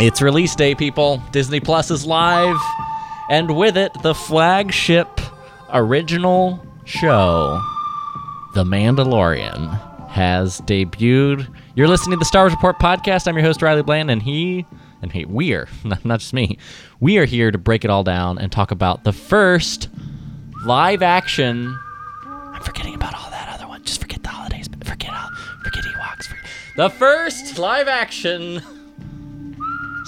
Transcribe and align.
It's 0.00 0.22
release 0.22 0.54
day, 0.54 0.76
people. 0.76 1.20
Disney 1.32 1.58
Plus 1.58 1.90
is 1.90 2.06
live, 2.06 2.56
and 3.30 3.56
with 3.56 3.76
it, 3.76 3.92
the 4.04 4.14
flagship 4.14 5.08
original 5.72 6.64
show, 6.84 7.60
The 8.54 8.62
Mandalorian, 8.62 10.08
has 10.08 10.60
debuted. 10.60 11.52
You're 11.74 11.88
listening 11.88 12.16
to 12.16 12.20
the 12.20 12.24
Star 12.26 12.44
Wars 12.44 12.52
Report 12.52 12.78
podcast. 12.78 13.26
I'm 13.26 13.34
your 13.34 13.44
host, 13.44 13.60
Riley 13.60 13.82
Bland, 13.82 14.08
and 14.08 14.22
he, 14.22 14.66
and 15.02 15.10
he, 15.10 15.24
we 15.24 15.52
are, 15.52 15.66
not 16.04 16.20
just 16.20 16.32
me, 16.32 16.58
we 17.00 17.18
are 17.18 17.24
here 17.24 17.50
to 17.50 17.58
break 17.58 17.84
it 17.84 17.90
all 17.90 18.04
down 18.04 18.38
and 18.38 18.52
talk 18.52 18.70
about 18.70 19.02
the 19.02 19.12
first 19.12 19.88
live 20.64 21.02
action. 21.02 21.76
I'm 22.24 22.62
forgetting 22.62 22.94
about 22.94 23.14
all 23.16 23.30
that 23.30 23.52
other 23.52 23.66
one. 23.66 23.82
Just 23.82 24.00
forget 24.00 24.22
the 24.22 24.28
holidays. 24.28 24.68
Forget 24.84 25.12
all, 25.12 25.30
forget 25.64 25.82
Ewoks. 25.82 26.26
Forget, 26.26 26.44
the 26.76 26.88
first 26.88 27.58
live 27.58 27.88
action 27.88 28.62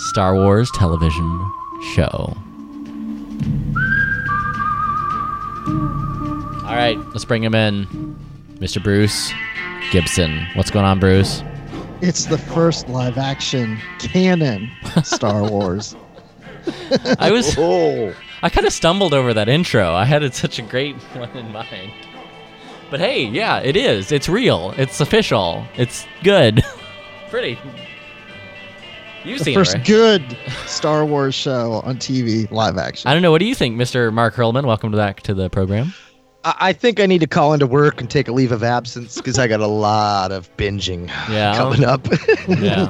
Star 0.09 0.35
Wars 0.35 0.71
television 0.73 1.53
show. 1.95 2.35
All 6.65 6.77
right, 6.77 6.97
let's 7.09 7.25
bring 7.25 7.43
him 7.45 7.55
in. 7.55 7.87
Mr. 8.55 8.83
Bruce 8.83 9.33
Gibson. 9.91 10.47
What's 10.55 10.71
going 10.71 10.85
on, 10.85 11.01
Bruce? 11.01 11.43
It's 12.01 12.25
the 12.27 12.39
first 12.39 12.89
live 12.89 13.19
action 13.19 13.79
canon 13.99 14.71
Star 15.03 15.43
Wars. 15.51 15.95
I 17.19 17.31
was 17.31 17.55
Oh, 17.59 18.15
I 18.43 18.49
kind 18.49 18.67
of 18.67 18.73
stumbled 18.73 19.13
over 19.13 19.35
that 19.35 19.49
intro. 19.49 19.93
I 19.93 20.05
had 20.05 20.33
such 20.35 20.59
a 20.59 20.63
great 20.63 20.97
one 21.15 21.31
in 21.37 21.53
mind. 21.53 21.93
But 22.91 23.01
hey, 23.01 23.25
yeah, 23.25 23.59
it 23.61 23.77
is. 23.77 24.13
It's 24.13 24.29
real. 24.29 24.75
It's 24.77 25.01
official. 25.01 25.65
It's 25.77 26.07
good. 26.23 26.63
Pretty. 27.31 27.59
You've 29.25 29.39
The 29.39 29.45
seen 29.45 29.55
first 29.55 29.75
it, 29.75 29.79
right? 29.79 29.87
good 29.87 30.37
Star 30.67 31.05
Wars 31.05 31.35
show 31.35 31.83
on 31.85 31.97
TV 31.99 32.51
live 32.51 32.79
action. 32.79 33.09
I 33.09 33.13
don't 33.13 33.23
know. 33.23 33.31
What 33.31 33.41
do 33.41 33.45
you 33.45 33.55
think, 33.55 33.77
Mr. 33.77 34.11
Mark 34.13 34.35
Hurlman? 34.35 34.65
Welcome 34.65 34.93
back 34.93 35.21
to 35.23 35.35
the 35.35 35.51
program. 35.51 35.93
I 36.45 36.55
I 36.61 36.73
think 36.73 37.01
I 37.01 37.07
need 37.07 37.21
to 37.21 37.27
call 37.27 37.53
into 37.53 37.67
work 37.67 38.01
and 38.01 38.09
take 38.11 38.29
a 38.29 38.33
leave 38.33 38.51
of 38.53 38.63
absence 38.63 39.17
because 39.17 39.39
I 39.39 39.47
got 39.47 39.61
a 39.61 39.67
lot 39.67 40.33
of 40.33 40.55
binging 40.57 41.09
Yeah. 41.31 41.55
coming 41.57 41.85
up. 41.85 42.07
Yeah. 42.49 42.89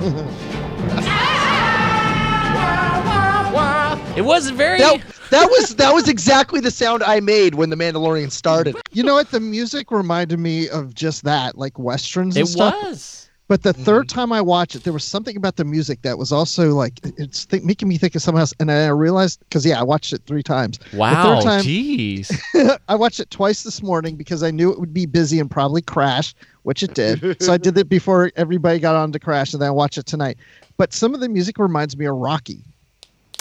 it 4.16 4.22
was 4.22 4.50
very. 4.50 4.78
that, 4.78 5.02
that 5.30 5.46
was 5.48 5.74
that 5.76 5.92
was 5.92 6.08
exactly 6.08 6.60
the 6.60 6.70
sound 6.70 7.02
I 7.02 7.18
made 7.20 7.56
when 7.56 7.70
the 7.70 7.76
Mandalorian 7.76 8.30
started. 8.30 8.76
You 8.92 9.02
know 9.02 9.14
what? 9.14 9.30
The 9.32 9.40
music 9.40 9.90
reminded 9.90 10.38
me 10.38 10.68
of 10.68 10.94
just 10.94 11.24
that, 11.24 11.58
like 11.58 11.76
westerns 11.78 12.36
and 12.36 12.44
It 12.46 12.50
stuff. 12.50 12.74
was. 12.84 13.29
But 13.50 13.64
the 13.64 13.72
third 13.72 14.06
mm-hmm. 14.06 14.14
time 14.16 14.32
I 14.32 14.40
watched 14.40 14.76
it, 14.76 14.84
there 14.84 14.92
was 14.92 15.02
something 15.02 15.36
about 15.36 15.56
the 15.56 15.64
music 15.64 16.02
that 16.02 16.18
was 16.18 16.30
also 16.30 16.68
like 16.68 17.00
it's 17.02 17.46
th- 17.46 17.64
making 17.64 17.88
me 17.88 17.98
think 17.98 18.14
of 18.14 18.22
something 18.22 18.38
else. 18.38 18.54
And 18.60 18.70
I 18.70 18.86
realized 18.90 19.40
because 19.40 19.66
yeah, 19.66 19.80
I 19.80 19.82
watched 19.82 20.12
it 20.12 20.22
three 20.24 20.44
times. 20.44 20.78
Wow. 20.92 21.40
third 21.40 21.42
time- 21.42 21.62
Jeez. 21.64 22.30
I 22.88 22.94
watched 22.94 23.18
it 23.18 23.28
twice 23.32 23.64
this 23.64 23.82
morning 23.82 24.14
because 24.14 24.44
I 24.44 24.52
knew 24.52 24.70
it 24.70 24.78
would 24.78 24.94
be 24.94 25.04
busy 25.04 25.40
and 25.40 25.50
probably 25.50 25.82
crash, 25.82 26.32
which 26.62 26.84
it 26.84 26.94
did. 26.94 27.42
so 27.42 27.52
I 27.52 27.56
did 27.56 27.76
it 27.76 27.88
before 27.88 28.30
everybody 28.36 28.78
got 28.78 28.94
on 28.94 29.10
to 29.10 29.18
crash, 29.18 29.52
and 29.52 29.60
then 29.60 29.66
I 29.66 29.72
watched 29.72 29.98
it 29.98 30.06
tonight. 30.06 30.36
But 30.76 30.92
some 30.92 31.12
of 31.12 31.18
the 31.18 31.28
music 31.28 31.58
reminds 31.58 31.96
me 31.96 32.04
of 32.04 32.14
Rocky. 32.14 32.62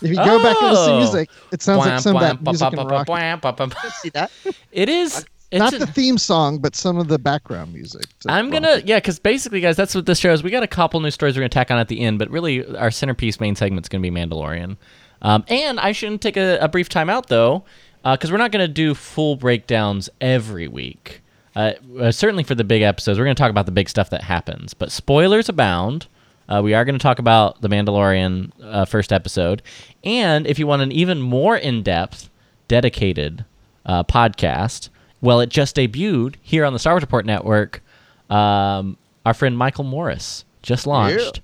If 0.01 0.09
you 0.09 0.15
go 0.15 0.41
back 0.41 0.59
and 0.59 0.71
listen 0.71 0.87
to 0.87 0.93
Oh. 0.93 0.97
music, 0.97 1.29
it 1.51 1.61
sounds 1.61 1.85
like 1.85 1.99
some 1.99 2.15
of 2.15 2.23
that 2.23 2.37
Bwam, 2.37 2.45
music 2.45 2.73
in 2.73 2.87
Rocky. 2.87 3.91
See 4.01 4.09
that? 4.09 4.31
It 4.71 4.89
is. 4.89 5.23
It's 5.51 5.59
Not 5.59 5.73
a- 5.73 5.79
the 5.79 5.87
theme 5.87 6.17
song, 6.17 6.59
but 6.59 6.75
some 6.75 6.97
of 6.97 7.07
the 7.07 7.17
background 7.17 7.73
music. 7.73 8.05
I'm 8.27 8.51
gonna 8.51 8.81
yeah, 8.85 8.97
because 8.97 9.17
basically, 9.19 9.61
guys, 9.61 9.75
that's 9.75 9.95
what 9.95 10.05
this 10.05 10.19
show 10.19 10.31
is. 10.31 10.43
We 10.43 10.51
got 10.51 10.61
a 10.63 10.67
couple 10.67 10.99
new 10.99 11.09
stories 11.11 11.35
we're 11.35 11.41
gonna 11.41 11.49
tack 11.49 11.71
on 11.71 11.79
at 11.79 11.87
the 11.87 12.01
end, 12.01 12.19
but 12.19 12.29
really, 12.29 12.65
our 12.77 12.91
centerpiece 12.91 13.39
main 13.39 13.55
segment's 13.55 13.89
gonna 13.89 14.01
be 14.01 14.11
Mandalorian. 14.11 14.77
Um, 15.21 15.43
and 15.47 15.79
I 15.79 15.91
shouldn't 15.91 16.21
take 16.21 16.37
a, 16.37 16.59
a 16.59 16.67
brief 16.67 16.87
time 16.87 17.09
out 17.09 17.27
though, 17.27 17.63
because 18.03 18.31
we're 18.31 18.37
not 18.37 18.51
gonna 18.51 18.67
do 18.67 18.93
full 18.93 19.35
breakdowns 19.37 20.09
every 20.21 20.67
week. 20.67 21.21
Uh, 21.55 21.71
uh, 21.99 22.11
certainly 22.11 22.43
for 22.43 22.53
the 22.53 22.63
big 22.63 22.83
episodes, 22.83 23.17
we're 23.17 23.25
gonna 23.25 23.33
talk 23.35 23.49
about 23.49 23.65
the 23.65 23.71
big 23.71 23.89
stuff 23.89 24.11
that 24.11 24.23
happens, 24.23 24.73
but 24.75 24.91
spoilers 24.91 25.49
abound. 25.49 26.07
Uh, 26.47 26.61
we 26.63 26.73
are 26.73 26.83
going 26.83 26.97
to 26.97 27.03
talk 27.03 27.19
about 27.19 27.61
the 27.61 27.67
Mandalorian 27.67 28.51
uh, 28.63 28.83
first 28.83 29.13
episode, 29.13 29.61
and 30.03 30.47
if 30.47 30.57
you 30.57 30.65
want 30.65 30.81
an 30.81 30.91
even 30.91 31.21
more 31.21 31.55
in-depth, 31.55 32.27
dedicated 32.67 33.45
uh, 33.85 34.03
podcast, 34.03 34.89
well, 35.21 35.39
it 35.41 35.49
just 35.49 35.75
debuted 35.75 36.35
here 36.41 36.65
on 36.65 36.73
the 36.73 36.79
Star 36.79 36.93
Wars 36.93 37.01
Report 37.03 37.25
Network. 37.25 37.81
Um, 38.29 38.97
our 39.25 39.33
friend 39.33 39.57
Michael 39.57 39.83
Morris 39.83 40.45
just 40.61 40.85
launched 40.87 41.41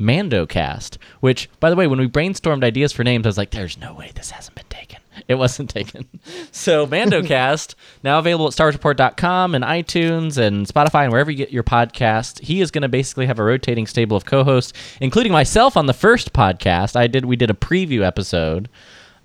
MandoCast, 0.00 0.98
which, 1.20 1.48
by 1.60 1.70
the 1.70 1.76
way, 1.76 1.86
when 1.86 1.98
we 1.98 2.08
brainstormed 2.08 2.64
ideas 2.64 2.92
for 2.92 3.04
names, 3.04 3.26
I 3.26 3.28
was 3.28 3.38
like, 3.38 3.50
"There's 3.50 3.78
no 3.78 3.94
way 3.94 4.12
this 4.14 4.30
hasn't 4.30 4.54
been 4.56 4.66
taken." 4.68 4.98
It 5.26 5.34
wasn't 5.34 5.68
taken. 5.70 6.06
So 6.52 6.86
MandoCast 6.86 7.74
now 8.04 8.18
available 8.20 8.46
at 8.46 8.52
StarWarsReport.com 8.52 9.54
and 9.54 9.64
iTunes 9.64 10.38
and 10.38 10.66
Spotify 10.66 11.04
and 11.04 11.12
wherever 11.12 11.30
you 11.30 11.36
get 11.36 11.50
your 11.50 11.64
podcast. 11.64 12.40
He 12.40 12.60
is 12.60 12.70
going 12.70 12.82
to 12.82 12.88
basically 12.88 13.26
have 13.26 13.38
a 13.38 13.44
rotating 13.44 13.86
stable 13.86 14.16
of 14.16 14.24
co-hosts, 14.24 14.72
including 15.00 15.32
myself 15.32 15.76
on 15.76 15.86
the 15.86 15.92
first 15.92 16.32
podcast. 16.32 16.94
I 16.94 17.08
did 17.08 17.24
we 17.24 17.34
did 17.36 17.50
a 17.50 17.54
preview 17.54 18.04
episode. 18.04 18.68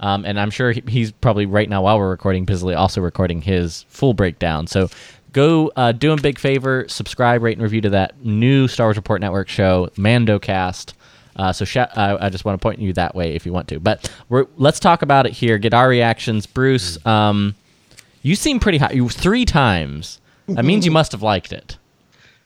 Um, 0.03 0.25
and 0.25 0.38
I'm 0.40 0.50
sure 0.52 0.72
he- 0.74 0.84
he's 0.88 1.12
probably 1.14 1.46
right 1.46 1.69
now 1.69 1.81
while 1.84 1.97
we're 1.97 2.09
recording, 2.09 2.44
busily 2.44 2.75
also 2.75 3.00
recording 3.00 3.41
his 3.41 3.86
full 3.88 4.14
breakdown. 4.14 4.68
So 4.68 4.90
go 5.31 5.72
uh, 5.78 5.94
do 5.94 6.12
him 6.12 6.19
a 6.19 6.22
big 6.22 6.38
favor, 6.40 6.86
subscribe, 6.90 7.41
rate, 7.41 7.53
and 7.58 7.64
review 7.64 7.80
to 7.81 7.90
that 7.91 8.24
new 8.24 8.68
Star 8.68 8.88
Wars 8.88 8.97
Report 8.97 9.22
Network 9.22 9.47
show, 9.47 9.90
MandoCast. 9.96 10.94
Uh, 11.36 11.53
so 11.53 11.66
sh- 11.66 11.78
uh, 11.78 12.18
I 12.19 12.30
just 12.30 12.44
want 12.46 12.59
to 12.59 12.63
point 12.63 12.80
you 12.80 12.92
that 12.94 13.16
way 13.16 13.34
if 13.34 13.46
you 13.46 13.53
want 13.53 13.68
to. 13.69 13.80
But 13.80 14.12
we're, 14.30 14.46
let's 14.58 14.80
talk 14.80 15.02
about 15.03 15.25
it 15.25 15.31
here. 15.31 15.58
Get 15.58 15.74
our 15.74 15.88
reactions, 15.88 16.46
Bruce. 16.46 17.03
Um, 17.06 17.56
you 18.22 18.36
seem 18.36 18.59
pretty 18.59 18.78
high. 18.80 18.92
You 18.92 19.09
three 19.09 19.46
times. 19.46 20.19
That 20.47 20.66
means 20.66 20.86
you 20.86 20.92
must 21.00 21.12
have 21.13 21.24
liked 21.24 21.52
it. 21.53 21.78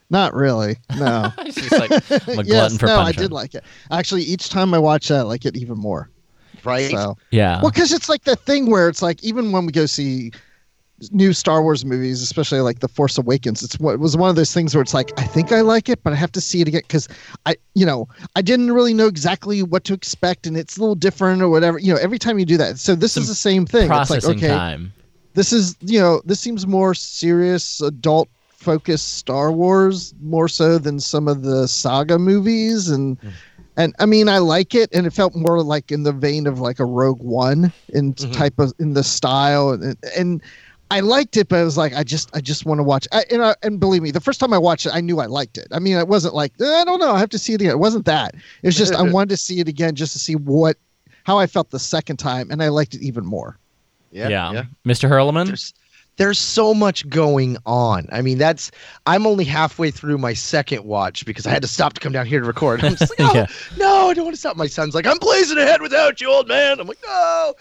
Not 0.09 0.33
really. 0.33 0.77
No. 0.97 1.33
Like 1.71 1.91
I'm 1.91 2.39
a 2.39 2.43
glutton 2.43 2.45
yes, 2.45 2.81
no, 2.81 2.99
I 2.99 3.11
did 3.11 3.31
like 3.31 3.55
it. 3.55 3.63
Actually, 3.91 4.21
each 4.23 4.49
time 4.49 4.73
I 4.73 4.79
watch 4.79 5.07
that, 5.09 5.19
I 5.19 5.23
like 5.23 5.45
it 5.45 5.57
even 5.57 5.77
more. 5.77 6.09
Right? 6.63 6.91
So, 6.91 7.17
Yeah. 7.31 7.61
well, 7.61 7.71
because 7.71 7.93
it's 7.93 8.09
like 8.09 8.23
the 8.23 8.35
thing 8.35 8.69
where 8.69 8.89
it's 8.89 9.01
like 9.01 9.23
even 9.23 9.51
when 9.51 9.65
we 9.65 9.71
go 9.71 9.85
see 9.85 10.31
new 11.11 11.33
Star 11.33 11.61
Wars 11.61 11.85
movies, 11.85 12.21
especially 12.21 12.59
like 12.59 12.79
The 12.79 12.87
Force 12.87 13.17
Awakens, 13.17 13.63
it's 13.63 13.79
what 13.79 13.93
it 13.93 13.99
was 13.99 14.17
one 14.17 14.29
of 14.29 14.35
those 14.35 14.53
things 14.53 14.73
where 14.73 14.81
it's 14.81 14.93
like 14.93 15.11
I 15.19 15.23
think 15.23 15.51
I 15.51 15.61
like 15.61 15.89
it, 15.89 16.03
but 16.03 16.13
I 16.13 16.15
have 16.15 16.31
to 16.33 16.41
see 16.41 16.61
it 16.61 16.67
again 16.67 16.81
because 16.87 17.07
I, 17.45 17.55
you 17.75 17.85
know, 17.85 18.07
I 18.35 18.41
didn't 18.41 18.71
really 18.71 18.93
know 18.93 19.07
exactly 19.07 19.63
what 19.63 19.83
to 19.85 19.93
expect, 19.93 20.47
and 20.47 20.57
it's 20.57 20.77
a 20.77 20.79
little 20.79 20.95
different 20.95 21.41
or 21.41 21.49
whatever. 21.49 21.77
You 21.77 21.93
know, 21.93 21.99
every 21.99 22.19
time 22.19 22.39
you 22.39 22.45
do 22.45 22.57
that, 22.57 22.79
so 22.79 22.95
this 22.95 23.13
Some 23.13 23.23
is 23.23 23.29
the 23.29 23.35
same 23.35 23.65
thing. 23.65 23.83
It's 23.83 23.89
like 23.89 24.21
Processing 24.21 24.37
okay, 24.37 24.47
time. 24.47 24.93
this 25.33 25.53
is 25.53 25.75
you 25.81 25.99
know 25.99 26.21
this 26.25 26.39
seems 26.39 26.65
more 26.65 26.93
serious 26.93 27.79
adult 27.81 28.29
focused 28.57 29.13
star 29.13 29.51
wars 29.51 30.15
more 30.19 30.47
so 30.47 30.79
than 30.79 30.99
some 30.99 31.27
of 31.27 31.43
the 31.43 31.67
saga 31.67 32.17
movies 32.17 32.89
and 32.89 33.19
hmm. 33.19 33.29
And 33.77 33.95
i 33.99 34.05
mean 34.05 34.27
i 34.27 34.37
like 34.39 34.75
it 34.75 34.89
and 34.93 35.05
it 35.07 35.11
felt 35.13 35.33
more 35.35 35.61
like 35.63 35.91
in 35.91 36.03
the 36.03 36.11
vein 36.11 36.45
of 36.47 36.59
like 36.59 36.79
a 36.79 36.85
rogue 36.85 37.21
one 37.21 37.71
in 37.89 38.13
Mhm. 38.13 38.33
type 38.33 38.59
of 38.59 38.73
in 38.79 38.93
the 38.93 39.03
style 39.03 39.71
and 39.71 39.95
and 40.17 40.41
I 40.89 41.01
liked 41.01 41.35
it, 41.35 41.49
but 41.49 41.59
I 41.59 41.63
was 41.65 41.75
like 41.75 41.93
I 41.93 42.03
just 42.05 42.29
I 42.33 42.39
just 42.39 42.65
want 42.65 42.79
to 42.79 42.83
watch. 42.83 43.09
I, 43.11 43.25
and, 43.29 43.43
I, 43.43 43.55
and 43.61 43.77
believe 43.77 44.01
me, 44.01 44.09
the 44.11 44.21
first 44.21 44.39
time 44.39 44.53
I 44.53 44.57
watched 44.57 44.85
it, 44.85 44.93
I 44.95 45.01
knew 45.01 45.19
I 45.19 45.25
liked 45.25 45.57
it. 45.57 45.67
I 45.73 45.79
mean, 45.79 45.97
it 45.97 46.07
wasn't 46.07 46.33
like 46.33 46.53
"Eh, 46.61 46.63
I 46.65 46.85
don't 46.85 46.99
know, 47.01 47.11
I 47.11 47.19
have 47.19 47.27
to 47.31 47.37
see 47.37 47.51
it 47.51 47.59
again. 47.59 47.71
It 47.71 47.79
wasn't 47.79 48.05
that. 48.05 48.35
It 48.63 48.67
was 48.67 48.77
just 48.77 48.95
I 48.95 49.01
wanted 49.15 49.27
to 49.31 49.35
see 49.37 49.59
it 49.59 49.67
again 49.67 49.95
just 49.95 50.13
to 50.13 50.19
see 50.19 50.37
what 50.37 50.77
how 51.25 51.37
I 51.37 51.45
felt 51.45 51.71
the 51.71 51.77
second 51.79 52.17
time, 52.17 52.49
and 52.51 52.63
I 52.63 52.69
liked 52.69 52.93
it 52.93 53.01
even 53.01 53.25
more. 53.25 53.57
Yeah. 54.13 54.29
Mr. 54.85 55.09
Hurleman? 55.09 55.47
There's 55.47 55.73
there's 56.17 56.37
so 56.39 56.73
much 56.73 57.07
going 57.09 57.57
on. 57.65 58.07
I 58.11 58.21
mean, 58.21 58.37
that's 58.37 58.71
I'm 59.05 59.25
only 59.25 59.45
halfway 59.45 59.91
through 59.91 60.17
my 60.17 60.33
second 60.33 60.83
watch 60.83 61.25
because 61.25 61.47
I 61.47 61.51
had 61.51 61.61
to 61.61 61.67
stop 61.67 61.93
to 61.93 62.01
come 62.01 62.11
down 62.11 62.25
here 62.25 62.39
to 62.39 62.45
record. 62.45 62.83
I'm 62.83 62.95
just 62.95 63.17
like, 63.19 63.29
oh, 63.33 63.35
Yeah. 63.35 63.45
no, 63.77 64.09
I 64.09 64.13
don't 64.13 64.25
want 64.25 64.35
to 64.35 64.39
stop. 64.39 64.57
My 64.57 64.67
son's 64.67 64.93
like, 64.95 65.07
I'm 65.07 65.19
blazing 65.19 65.57
ahead 65.57 65.81
without 65.81 66.19
you, 66.19 66.29
old 66.29 66.47
man. 66.47 66.79
I'm 66.79 66.87
like, 66.87 66.99
no. 67.05 67.53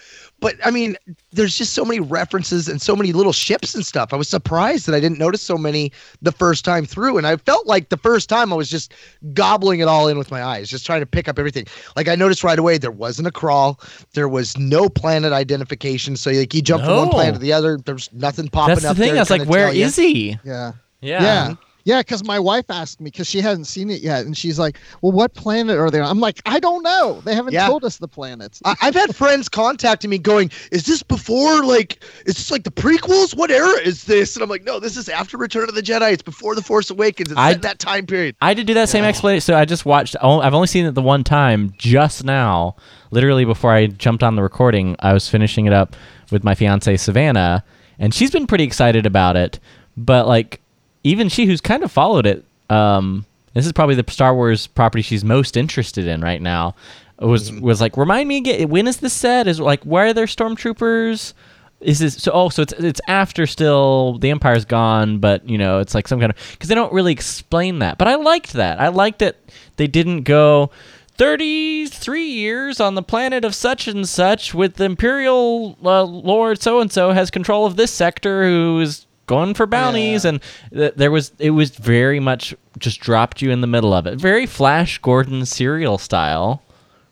But 0.47 0.65
I 0.65 0.71
mean, 0.71 0.97
there's 1.33 1.59
just 1.59 1.73
so 1.73 1.85
many 1.85 1.99
references 1.99 2.69
and 2.69 2.81
so 2.81 2.95
many 2.95 3.13
little 3.13 3.33
ships 3.33 3.75
and 3.75 3.85
stuff. 3.85 4.13
I 4.13 4.17
was 4.17 4.29
surprised 4.29 4.87
that 4.87 4.95
I 4.95 5.01
didn't 5.01 5.19
notice 5.19 5.43
so 5.43 5.59
many 5.59 5.91
the 6.23 6.31
first 6.31 6.65
time 6.65 6.87
through. 6.87 7.19
And 7.19 7.27
I 7.27 7.35
felt 7.37 7.67
like 7.67 7.89
the 7.89 7.97
first 7.97 8.29
time 8.29 8.53
I 8.53 8.57
was 8.57 8.71
just 8.71 8.95
gobbling 9.35 9.81
it 9.81 9.89
all 9.89 10.07
in 10.07 10.19
with 10.19 10.31
my 10.31 10.45
eyes, 10.45 10.69
just 10.71 10.87
trying 10.87 11.01
to 11.01 11.07
pick 11.07 11.27
up 11.27 11.41
everything. 11.41 11.67
Like 11.97 12.07
I 12.07 12.15
noticed 12.15 12.45
right 12.45 12.61
away 12.61 12.79
there 12.79 12.93
wasn't 12.93 13.27
a 13.27 13.33
crawl, 13.33 13.81
there 14.13 14.29
was 14.29 14.57
no 14.57 14.89
planet 14.89 15.33
identification. 15.33 16.15
So 16.15 16.31
like 16.31 16.55
you 16.55 16.63
jump 16.63 16.85
from 16.85 16.97
one 16.97 17.09
planet 17.09 17.35
to 17.35 17.41
the 17.41 17.53
other, 17.53 17.77
there's 17.85 18.09
nothing 18.13 18.47
popping 18.47 18.77
That's 18.77 18.85
the 18.85 18.91
up 18.91 18.97
thing. 18.99 19.09
there 19.09 19.17
I 19.17 19.23
was 19.23 19.31
like, 19.31 19.41
kinda 19.41 19.51
where 19.51 19.67
tell 19.67 19.75
ya. 19.75 19.87
is 19.87 19.97
he? 19.97 20.39
Yeah. 20.45 20.73
Yeah. 21.01 21.23
Yeah. 21.23 21.55
Yeah, 21.87 22.01
because 22.01 22.25
my 22.25 22.41
wife 22.41 22.65
asked 22.69 23.01
me 23.01 23.11
because 23.11 23.29
she 23.31 23.41
hadn't 23.41 23.67
seen 23.67 23.91
it 23.91 24.01
yet, 24.03 24.27
and 24.27 24.37
she's 24.37 24.59
like, 24.59 24.77
"Well, 25.03 25.13
what 25.13 25.35
planet 25.35 25.79
are 25.79 25.89
they 25.89 26.01
on?" 26.01 26.11
I'm 26.11 26.19
like, 26.19 26.43
"I 26.45 26.59
don't 26.59 26.83
know. 26.83 27.23
They 27.25 27.33
haven't 27.33 27.53
Yeah. 27.55 27.69
told 27.69 27.85
us 27.85 27.99
the 27.99 28.09
planets." 28.09 28.61
I, 28.65 28.75
I've 28.83 28.95
had 28.97 29.15
friends 29.15 29.49
contacting 29.49 30.11
me 30.11 30.19
going, 30.19 30.51
"Is 30.73 30.85
this 30.85 31.05
before 31.05 31.65
like 31.65 32.03
is 32.27 32.35
this 32.35 32.51
like 32.51 32.65
the 32.65 32.73
prequels? 32.73 33.37
What 33.37 33.53
era 33.53 33.81
is 33.85 34.03
this?" 34.03 34.35
And 34.35 34.43
I'm 34.43 34.51
like, 34.51 34.65
"No, 34.65 34.81
this 34.81 34.97
is 34.97 35.09
after 35.09 35.37
Return 35.39 35.69
of 35.69 35.77
the 35.77 35.81
Jedi. 35.81 36.13
It's 36.13 36.25
before 36.25 36.57
the 36.57 36.63
Force 36.63 36.91
Awakens. 36.91 37.31
It's 37.31 37.39
I- 37.39 37.53
in 37.53 37.61
that 37.61 37.79
time 37.79 38.05
period." 38.05 38.35
I 38.43 38.53
did 38.53 38.67
do 38.67 38.75
that 38.75 38.89
same 38.89 39.05
explanation. 39.05 39.43
So 39.43 39.57
I 39.57 39.65
just 39.65 39.87
watched. 39.87 40.17
I've 40.21 40.55
only 40.55 40.67
seen 40.67 40.87
it 40.87 40.97
the 40.97 41.03
one 41.03 41.23
time, 41.23 41.73
just 41.79 42.25
now. 42.25 42.75
Literally 43.13 43.45
before 43.45 43.71
I 43.73 43.87
jumped 43.87 44.25
on 44.25 44.35
the 44.35 44.43
recording, 44.43 44.97
I 44.99 45.13
was 45.13 45.29
finishing 45.29 45.67
it 45.67 45.73
up 45.73 45.95
with 46.33 46.43
my 46.43 46.57
fiance 46.57 46.97
Savannah, 46.97 47.63
and 48.01 48.13
she's 48.13 48.33
been 48.33 48.49
pretty 48.49 48.65
excited 48.65 49.07
about 49.07 49.37
it. 49.37 49.61
But 49.97 50.27
like, 50.27 50.61
even 51.07 51.29
she, 51.29 51.47
who's 51.47 51.61
kind 51.61 51.85
of 51.85 51.93
followed 51.93 52.27
it, 52.27 52.45
um, 52.69 53.25
this 53.55 53.65
is 53.65 53.73
probably 53.73 53.95
the 53.95 54.05
Star 54.11 54.35
Wars 54.35 54.67
property 54.67 55.03
she's 55.03 55.25
most 55.25 55.57
interested 55.57 56.07
in 56.07 56.21
right 56.21 56.43
now. 56.43 56.75
Was 57.19 57.51
was 57.53 57.81
like, 57.81 57.97
remind 57.97 58.29
me 58.29 58.39
again. 58.39 58.69
When 58.69 58.87
is 58.87 58.99
this 58.99 59.15
set? 59.15 59.47
Is 59.47 59.59
like, 59.59 59.83
why 59.85 60.07
are 60.07 60.13
there 60.13 60.27
stormtroopers? 60.27 61.33
Is 61.81 62.01
this 62.01 62.17
so? 62.17 62.33
Oh, 62.33 62.49
so 62.51 62.63
it's 62.63 62.75
it's 62.75 63.01
after 63.09 63.47
still 63.47 64.19
the 64.19 64.31
Empire's 64.31 64.67
gone, 64.67 65.19
but 65.19 65.49
you 65.49 65.57
know 65.57 65.79
it's 65.79 65.95
like 65.95 66.09
some 66.09 66.21
kind 66.21 66.31
of 66.31 66.37
because 66.53 66.69
they 66.69 66.75
don't 66.75 66.93
really 66.93 67.13
explain 67.13 67.79
that. 67.79 67.97
But 67.97 68.09
I 68.09 68.17
liked 68.17 68.53
that. 68.55 68.81
I 68.81 68.89
liked 68.89 69.21
that 69.21 69.37
they 69.77 69.87
didn't 69.87 70.23
go. 70.23 70.71
33 71.19 72.27
years 72.27 72.79
on 72.79 72.95
the 72.95 73.03
planet 73.03 73.43
of 73.43 73.55
such 73.55 73.89
and 73.89 74.07
such 74.07 74.53
with 74.53 74.75
the 74.75 74.85
imperial 74.85 75.79
uh, 75.83 76.03
lord 76.03 76.61
so 76.61 76.79
and 76.79 76.93
so 76.93 77.13
has 77.13 77.31
control 77.31 77.65
of 77.65 77.77
this 77.77 77.91
sector 77.91 78.45
who 78.45 78.79
is 78.81 79.06
going 79.27 79.55
for 79.55 79.67
bounties 79.67 80.25
Yeah. 80.25 80.29
and 80.31 80.41
th- 80.73 80.95
there 80.97 81.11
was 81.11 81.33
it 81.39 81.51
was 81.51 81.71
very 81.71 82.21
much 82.21 82.55
just 82.79 83.01
dropped 83.01 83.43
you 83.43 83.51
in 83.51 83.61
the 83.61 83.67
middle 83.67 83.93
of 83.93 84.07
it. 84.07 84.19
Very 84.21 84.47
flash 84.47 84.99
gordon 84.99 85.45
serial 85.47 85.99
style. 85.99 86.63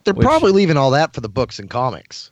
They're 0.05 0.15
Which- 0.15 0.25
probably 0.25 0.53
leaving 0.53 0.77
all 0.77 0.91
that 0.93 1.15
for 1.15 1.21
the 1.21 1.29
books 1.29 1.59
and 1.59 1.69
comics, 1.71 2.31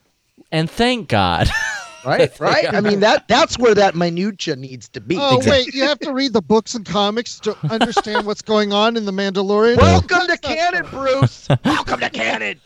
and 0.50 0.70
thank 0.70 1.08
god 1.08 1.48
right? 2.04 2.40
right? 2.40 2.72
I 2.72 2.80
mean 2.80 3.00
that 3.00 3.28
that's 3.28 3.58
where 3.58 3.74
that 3.74 3.94
minutia 3.94 4.56
needs 4.56 4.88
to 4.90 5.00
be. 5.00 5.16
oh 5.18 5.40
wait, 5.46 5.74
you 5.74 5.82
have 5.84 5.98
to 6.00 6.12
read 6.12 6.32
the 6.32 6.42
books 6.42 6.74
and 6.74 6.84
comics 6.84 7.38
to 7.40 7.56
understand 7.70 8.26
what's 8.26 8.42
going 8.42 8.72
on 8.72 8.96
in 8.96 9.04
the 9.04 9.12
Mandalorian. 9.12 9.76
Welcome 9.76 10.26
to 10.28 10.38
canon, 10.38 10.86
Bruce. 10.90 11.48
Welcome 11.64 12.00
to 12.00 12.10
canon. 12.10 12.60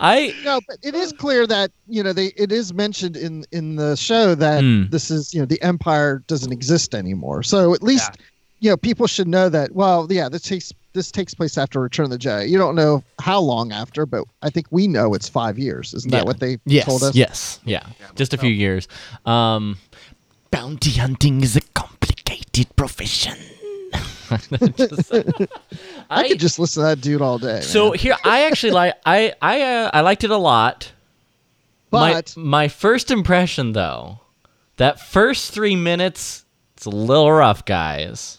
i 0.00 0.34
No, 0.44 0.60
but 0.68 0.78
it 0.82 0.94
is 0.94 1.12
clear 1.12 1.46
that 1.46 1.70
you 1.86 2.02
know 2.02 2.12
they 2.12 2.26
it 2.36 2.52
is 2.52 2.72
mentioned 2.74 3.16
in 3.16 3.44
in 3.52 3.76
the 3.76 3.96
show 3.96 4.34
that 4.34 4.60
Hmm. 4.60 4.84
this 4.90 5.10
is 5.10 5.34
you 5.34 5.40
know 5.40 5.46
the 5.46 5.60
Empire 5.62 6.22
doesn't 6.26 6.52
exist 6.52 6.94
anymore. 6.94 7.42
So 7.42 7.74
at 7.74 7.82
least 7.82 8.10
you 8.60 8.70
know 8.70 8.76
people 8.76 9.06
should 9.06 9.28
know 9.28 9.48
that. 9.48 9.72
Well, 9.72 10.06
yeah, 10.10 10.28
this 10.28 10.42
takes 10.42 10.72
this 10.96 11.12
takes 11.12 11.34
place 11.34 11.56
after 11.56 11.80
Return 11.80 12.04
of 12.06 12.10
the 12.10 12.18
Jedi. 12.18 12.48
You 12.48 12.58
don't 12.58 12.74
know 12.74 13.04
how 13.20 13.38
long 13.40 13.70
after, 13.70 14.04
but 14.06 14.24
I 14.42 14.50
think 14.50 14.66
we 14.70 14.88
know 14.88 15.14
it's 15.14 15.28
five 15.28 15.58
years. 15.58 15.94
Isn't 15.94 16.10
Yeah. 16.12 16.18
that 16.20 16.26
what 16.26 16.40
they 16.40 16.58
yes 16.64 16.86
told 16.86 17.02
us? 17.04 17.14
yes 17.14 17.60
yeah 17.64 17.86
just 18.16 18.34
a 18.34 18.38
few 18.38 18.50
years 18.50 18.88
um 19.26 19.76
bounty 20.50 20.90
hunting 20.92 21.42
is 21.42 21.54
a 21.56 21.60
complicated 21.74 22.74
profession 22.76 23.36
Just- 24.76 25.12
I, 26.10 26.28
could 26.28 26.40
just 26.40 26.58
listen 26.58 26.82
to 26.82 26.88
that 26.88 27.00
dude 27.00 27.22
all 27.22 27.38
day. 27.38 27.60
So 27.60 27.90
man. 27.90 27.98
here, 27.98 28.16
I 28.24 28.46
actually 28.46 28.72
like 28.72 28.94
I 29.06 29.32
I 29.40 29.62
uh, 29.62 29.90
I 29.94 30.00
liked 30.00 30.24
it 30.24 30.30
a 30.30 30.36
lot. 30.36 30.90
but 31.90 32.34
my 32.36 32.42
my 32.42 32.68
first 32.68 33.10
impression 33.12 33.72
though, 33.72 34.20
that 34.78 34.98
first 35.00 35.52
three 35.52 35.76
minutes, 35.76 36.44
it's 36.76 36.86
a 36.86 36.90
little 36.90 37.30
rough, 37.30 37.64
guys. 37.64 38.38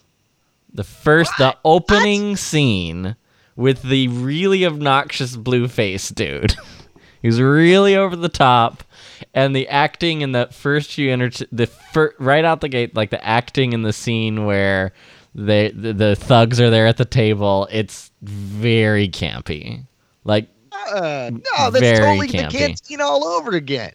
The 0.77 0.83
first, 0.83 1.31
the 1.37 1.57
opening 1.65 2.35
scene 2.37 3.15
with 3.55 3.81
the 3.81 4.07
really 4.09 4.65
obnoxious 4.65 5.35
blue 5.35 5.67
face 5.67 6.09
dude. 6.09 6.55
He's 7.23 7.41
really 7.41 7.95
over 7.95 8.15
the 8.15 8.29
top, 8.29 8.83
and 9.33 9.55
the 9.55 9.67
acting 9.67 10.21
in 10.21 10.31
the 10.33 10.47
first 10.51 10.93
few 10.93 11.09
inter- 11.11 11.45
the 11.51 11.65
fir- 11.67 12.13
right 12.19 12.45
out 12.45 12.61
the 12.61 12.69
gate, 12.69 12.95
like 12.95 13.09
the 13.09 13.25
acting 13.25 13.73
in 13.73 13.81
the 13.81 13.91
scene 13.91 14.45
where 14.45 14.93
they 15.33 15.71
the, 15.71 15.93
the 15.93 16.15
thugs 16.15 16.61
are 16.61 16.69
there 16.69 16.85
at 16.87 16.97
the 16.97 17.05
table. 17.05 17.67
It's 17.71 18.11
very 18.21 19.09
campy. 19.09 19.85
Like 20.23 20.47
Uh, 20.71 21.31
no, 21.33 21.71
that's 21.71 21.79
Very 21.79 21.97
totally 21.97 22.27
campy. 22.27 22.51
the 22.51 22.57
canteen 22.59 23.01
all 23.01 23.25
over 23.25 23.51
again. 23.55 23.93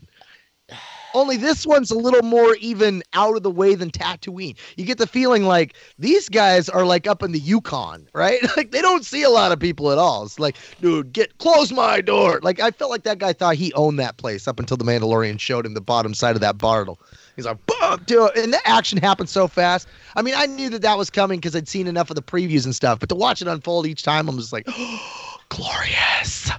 Only 1.14 1.36
this 1.36 1.66
one's 1.66 1.90
a 1.90 1.94
little 1.94 2.22
more 2.22 2.54
even 2.56 3.02
out 3.12 3.36
of 3.36 3.42
the 3.42 3.50
way 3.50 3.74
than 3.74 3.90
Tatooine. 3.90 4.56
You 4.76 4.84
get 4.84 4.98
the 4.98 5.06
feeling 5.06 5.44
like 5.44 5.74
these 5.98 6.28
guys 6.28 6.68
are 6.68 6.84
like 6.86 7.06
up 7.06 7.22
in 7.22 7.32
the 7.32 7.38
Yukon, 7.38 8.08
right? 8.14 8.40
Like 8.56 8.70
they 8.70 8.82
don't 8.82 9.04
see 9.04 9.22
a 9.22 9.30
lot 9.30 9.50
of 9.52 9.58
people 9.58 9.90
at 9.92 9.98
all. 9.98 10.24
It's 10.24 10.38
like, 10.38 10.56
dude, 10.80 11.12
get 11.12 11.38
close 11.38 11.72
my 11.72 12.00
door. 12.00 12.40
Like 12.42 12.60
I 12.60 12.70
felt 12.70 12.90
like 12.90 13.02
that 13.04 13.18
guy 13.18 13.32
thought 13.32 13.56
he 13.56 13.72
owned 13.74 13.98
that 13.98 14.16
place 14.18 14.46
up 14.46 14.58
until 14.60 14.76
the 14.76 14.84
Mandalorian 14.84 15.38
showed 15.40 15.64
him 15.66 15.74
the 15.74 15.80
bottom 15.80 16.14
side 16.14 16.34
of 16.34 16.40
that 16.42 16.58
barrel. 16.58 16.98
He's 17.36 17.46
like, 17.46 17.58
boom, 17.66 18.02
do 18.06 18.26
it. 18.26 18.36
And 18.36 18.52
the 18.52 18.60
action 18.68 18.98
happened 18.98 19.28
so 19.30 19.48
fast. 19.48 19.88
I 20.16 20.22
mean, 20.22 20.34
I 20.36 20.44
knew 20.46 20.68
that 20.70 20.82
that 20.82 20.98
was 20.98 21.08
coming 21.08 21.40
because 21.40 21.56
I'd 21.56 21.66
seen 21.66 21.86
enough 21.86 22.10
of 22.10 22.16
the 22.16 22.22
previews 22.22 22.64
and 22.66 22.74
stuff. 22.76 23.00
But 23.00 23.08
to 23.08 23.14
watch 23.14 23.40
it 23.40 23.48
unfold 23.48 23.86
each 23.86 24.02
time, 24.02 24.28
I'm 24.28 24.36
just 24.36 24.52
like, 24.52 24.66
glorious. 25.48 26.50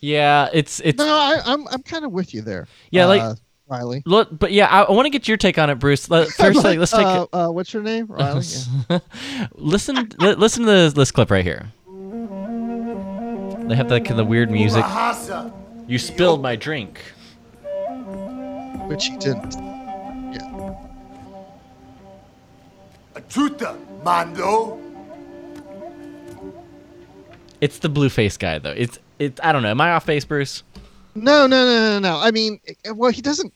yeah, 0.00 0.48
it's 0.52 0.80
it's 0.80 0.98
no, 0.98 1.06
I, 1.06 1.40
I'm 1.44 1.66
I'm 1.68 1.82
kind 1.82 2.04
of 2.04 2.12
with 2.12 2.34
you 2.34 2.42
there. 2.42 2.66
Yeah, 2.90 3.06
like- 3.06 3.22
uh, 3.22 3.34
Riley. 3.68 4.02
look, 4.06 4.28
but 4.36 4.52
yeah, 4.52 4.66
I, 4.66 4.82
I 4.82 4.92
want 4.92 5.06
to 5.06 5.10
get 5.10 5.28
your 5.28 5.36
take 5.36 5.58
on 5.58 5.70
it, 5.70 5.76
Bruce. 5.76 6.08
Let, 6.10 6.28
first, 6.32 6.64
like, 6.64 6.78
let's 6.78 6.90
take 6.92 7.06
uh, 7.06 7.26
uh, 7.32 7.48
what's 7.48 7.72
your 7.72 7.82
name, 7.82 8.06
Riley? 8.08 8.44
Yeah. 8.90 8.98
listen 9.54 10.10
li- 10.18 10.34
listen 10.34 10.64
to 10.64 10.70
this, 10.70 10.92
this 10.94 11.10
clip 11.10 11.30
right 11.30 11.44
here. 11.44 11.72
They 13.68 13.76
have 13.76 13.90
like 13.90 14.14
the 14.14 14.24
weird 14.24 14.50
music. 14.50 14.84
You 15.86 15.98
spilled 15.98 16.42
my 16.42 16.56
drink. 16.56 17.00
Which 18.88 19.06
he 19.06 19.16
didn't. 19.18 19.54
Truta, 23.28 23.76
Mando. 24.02 24.80
It's 27.60 27.78
the 27.78 27.88
blue 27.88 28.08
face 28.08 28.36
guy 28.36 28.58
though. 28.58 28.72
It's 28.72 28.98
it's 29.18 29.40
I 29.42 29.52
don't 29.52 29.62
know. 29.62 29.70
Am 29.70 29.80
I 29.80 29.92
off 29.92 30.06
base, 30.06 30.24
Bruce? 30.24 30.62
No, 31.14 31.46
no, 31.46 31.64
no, 31.64 31.78
no, 31.78 31.98
no. 31.98 32.20
I 32.20 32.30
mean, 32.30 32.60
well, 32.94 33.10
he 33.10 33.20
doesn't. 33.20 33.52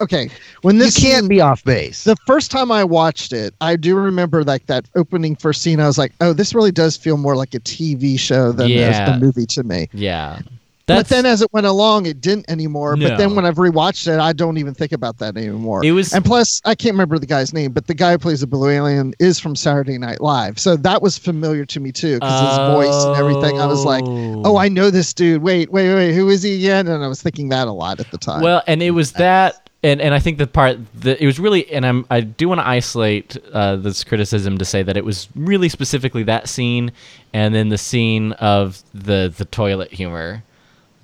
Okay, 0.00 0.30
when 0.62 0.76
You 0.76 0.82
this 0.82 0.98
can't 0.98 1.28
be 1.28 1.40
off 1.40 1.62
base. 1.62 2.02
the 2.02 2.16
first 2.26 2.50
time 2.50 2.72
I 2.72 2.82
watched 2.82 3.32
it, 3.32 3.54
I 3.60 3.76
do 3.76 3.94
remember 3.94 4.42
like 4.42 4.66
that 4.66 4.88
opening 4.96 5.36
first 5.36 5.62
scene. 5.62 5.78
I 5.78 5.86
was 5.86 5.96
like, 5.96 6.12
oh, 6.20 6.32
this 6.32 6.54
really 6.56 6.72
does 6.72 6.96
feel 6.96 7.16
more 7.16 7.36
like 7.36 7.54
a 7.54 7.60
TV 7.60 8.18
show 8.18 8.50
than 8.50 8.68
Yeah. 8.68 9.14
a 9.14 9.20
movie 9.20 9.46
to 9.46 9.62
me. 9.62 9.88
Yeah. 9.92 10.40
But 10.86 11.08
then 11.08 11.26
as 11.26 11.42
it 11.42 11.52
went 11.52 11.66
along, 11.66 12.06
it 12.06 12.20
didn't 12.20 12.50
anymore. 12.50 12.96
But 12.96 13.16
then 13.18 13.34
when 13.36 13.44
I've 13.46 13.56
rewatched 13.56 14.06
it, 14.12 14.18
I 14.20 14.32
don't 14.32 14.58
even 14.58 14.74
think 14.74 14.92
about 14.92 15.18
that 15.18 15.36
anymore. 15.36 15.84
It 15.84 15.92
was- 15.92 16.12
and 16.12 16.24
plus, 16.24 16.60
I 16.64 16.74
can't 16.74 16.94
remember 16.94 17.18
the 17.18 17.26
guy's 17.26 17.52
name, 17.52 17.72
but 17.72 17.86
the 17.86 17.94
guy 17.94 18.12
who 18.12 18.18
plays 18.18 18.40
the 18.40 18.46
blue 18.46 18.68
alien 18.68 19.14
is 19.18 19.38
from 19.38 19.54
Saturday 19.56 19.98
Night 19.98 20.20
Live, 20.20 20.58
so 20.58 20.76
that 20.76 21.02
was 21.02 21.18
familiar 21.18 21.64
to 21.66 21.80
me 21.80 21.92
too 21.92 22.14
because 22.16 22.40
his 22.40 22.58
voice 22.74 23.04
and 23.04 23.16
everything. 23.16 23.60
I 23.60 23.66
was 23.66 23.84
like, 23.84 24.04
oh, 24.06 24.56
I 24.56 24.68
know 24.68 24.90
this 24.90 25.12
dude. 25.14 25.42
Wait, 25.42 25.70
wait, 25.72 25.94
wait, 25.94 26.12
who 26.14 26.28
is 26.28 26.42
he 26.42 26.56
again? 26.56 26.88
And 26.88 27.02
I 27.04 27.08
was 27.08 27.22
thinking 27.22 27.48
that 27.50 27.68
a 27.68 27.72
lot 27.72 28.00
at 28.00 28.10
the 28.10 28.18
time. 28.18 28.42
Well, 28.42 28.62
and 28.66 28.82
it 28.82 28.90
was 28.92 29.12
that, 29.12 29.70
and, 29.84 30.00
and 30.00 30.14
I 30.14 30.18
think 30.18 30.38
the 30.38 30.46
part 30.46 30.78
that 31.00 31.20
it 31.22 31.26
was 31.26 31.38
really, 31.40 31.70
and 31.72 31.84
I'm 31.86 32.06
I 32.10 32.20
do 32.20 32.48
want 32.48 32.60
to 32.60 32.66
isolate 32.66 33.36
uh, 33.52 33.76
this 33.76 34.04
criticism 34.04 34.58
to 34.58 34.64
say 34.64 34.82
that 34.82 34.96
it 34.96 35.04
was 35.04 35.28
really 35.34 35.68
specifically 35.68 36.22
that 36.24 36.48
scene, 36.48 36.92
and 37.32 37.54
then 37.54 37.68
the 37.68 37.78
scene 37.78 38.32
of 38.32 38.82
the 38.94 39.32
the 39.36 39.44
toilet 39.44 39.92
humor. 39.92 40.42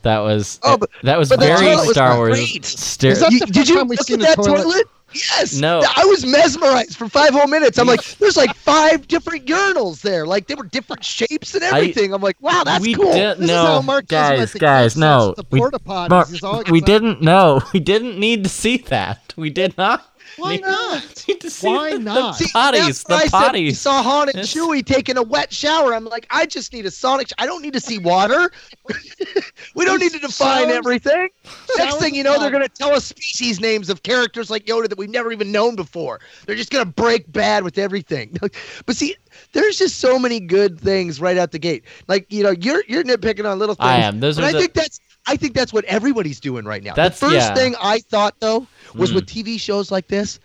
That 0.02 0.18
was 0.20 0.60
Oh, 0.62 0.76
but- 0.76 0.90
that 1.02 1.18
was 1.18 1.28
but 1.28 1.40
the 1.40 1.46
very 1.46 1.66
was 1.74 1.90
Star 1.90 2.16
Wars. 2.16 2.34
great. 2.38 2.64
Star- 2.64 3.10
Is 3.10 3.20
that 3.20 3.32
You- 3.32 3.40
the 3.40 3.46
did 3.46 3.68
you 3.68 3.76
time 3.76 3.88
we've 3.88 3.98
look 3.98 4.06
seen 4.06 4.22
at 4.22 4.36
that 4.36 4.42
toilet? 4.44 4.62
toilet? 4.62 4.86
Yes. 5.14 5.54
No. 5.54 5.80
I 5.96 6.04
was 6.04 6.26
mesmerized 6.26 6.96
for 6.96 7.08
five 7.08 7.30
whole 7.32 7.46
minutes. 7.46 7.78
I'm 7.78 7.86
like, 7.86 8.04
there's 8.18 8.36
like 8.36 8.54
five 8.54 9.08
different 9.08 9.46
urinals 9.46 10.02
there. 10.02 10.26
Like 10.26 10.46
they 10.48 10.54
were 10.54 10.64
different 10.66 11.02
shapes 11.02 11.54
and 11.54 11.64
everything. 11.64 12.12
I'm 12.12 12.20
like, 12.20 12.36
wow, 12.40 12.62
that's 12.62 12.84
we 12.84 12.94
cool. 12.94 13.12
didn't 13.12 13.40
This 13.40 13.44
is 13.48 13.54
know, 13.56 13.64
how 13.64 13.80
Mark 13.82 14.06
does 14.06 14.28
him 14.30 14.34
at 14.34 14.38
guys, 14.38 14.92
guys, 14.92 14.96
no, 14.98 15.32
the 15.34 15.44
we, 15.50 15.60
porta 15.60 15.78
potties 15.78 16.10
Mark, 16.10 16.30
is 16.30 16.42
all 16.42 16.62
we 16.70 16.82
didn't 16.82 17.22
know, 17.22 17.62
we 17.72 17.80
didn't 17.80 18.18
need 18.18 18.44
to 18.44 18.50
see 18.50 18.76
that. 18.76 19.32
We 19.36 19.48
did 19.50 19.78
not. 19.78 20.04
Why 20.38 20.56
not? 20.56 21.24
Need 21.28 21.40
to 21.42 21.50
see 21.50 21.66
Why 21.68 21.92
the, 21.92 21.98
not? 21.98 22.38
the 22.38 22.44
See, 22.44 22.52
potties, 22.52 22.72
that's 22.86 23.02
the 23.04 23.14
what 23.14 23.34
uh, 23.34 23.36
I 23.36 23.42
said. 23.46 23.52
We 23.54 23.68
potties. 23.70 23.76
saw 23.76 24.02
Han 24.02 24.28
and 24.28 24.38
It's- 24.38 24.54
Chewie 24.54 24.84
taking 24.84 25.16
a 25.16 25.22
wet 25.22 25.52
shower. 25.52 25.94
I'm 25.94 26.04
like, 26.04 26.26
I 26.30 26.46
just 26.46 26.72
need 26.72 26.86
a 26.86 26.90
Sonic. 26.90 27.28
I 27.38 27.46
don't 27.46 27.62
need 27.62 27.72
to 27.74 27.80
see 27.80 27.98
water. 27.98 28.50
we 29.74 29.84
don't 29.84 30.00
need 30.00 30.12
to 30.12 30.18
define 30.18 30.64
Showers- 30.68 30.76
everything. 30.76 31.28
Next 31.76 31.96
thing 31.96 32.14
you 32.14 32.20
of 32.22 32.24
know, 32.26 32.38
they're 32.40 32.50
going 32.50 32.62
to 32.62 32.68
tell 32.68 32.94
us 32.94 33.06
species 33.06 33.60
names 33.60 33.90
of 33.90 34.02
characters 34.02 34.50
like 34.50 34.66
Yoda 34.66 34.88
that 34.88 34.98
we've 34.98 35.10
never 35.10 35.32
even 35.32 35.52
known 35.52 35.76
before. 35.76 36.20
They're 36.46 36.56
just 36.56 36.70
going 36.70 36.84
to 36.84 36.90
break 36.90 37.30
bad 37.32 37.64
with 37.64 37.78
everything. 37.78 38.36
but 38.86 38.96
see, 38.96 39.16
there's 39.52 39.78
just 39.78 39.98
so 40.00 40.18
many 40.18 40.40
good 40.40 40.80
things 40.80 41.20
right 41.20 41.36
out 41.36 41.50
the 41.52 41.58
gate. 41.58 41.84
Like 42.06 42.26
you 42.32 42.42
know, 42.42 42.50
you're 42.50 42.82
you're 42.88 43.04
nitpicking 43.04 43.50
on 43.50 43.58
little 43.58 43.74
things. 43.74 43.86
I 43.88 43.96
am. 43.96 44.20
Those 44.20 44.36
but 44.36 44.44
are 44.44 44.48
I 44.48 44.52
the- 44.52 44.58
think 44.60 44.72
that's 44.74 45.00
I 45.28 45.36
think 45.36 45.54
that's 45.54 45.72
what 45.72 45.84
everybody's 45.84 46.40
doing 46.40 46.64
right 46.64 46.82
now. 46.82 46.94
That's- 46.94 47.20
the 47.20 47.26
first 47.26 47.36
yeah. 47.36 47.54
thing 47.54 47.74
I 47.82 48.00
thought 48.00 48.34
though 48.40 48.66
was 48.94 49.10
Mm. 49.10 49.16
with 49.16 49.26
TV 49.26 49.58
shows 49.60 49.90
like 49.90 50.08
this, 50.08 50.40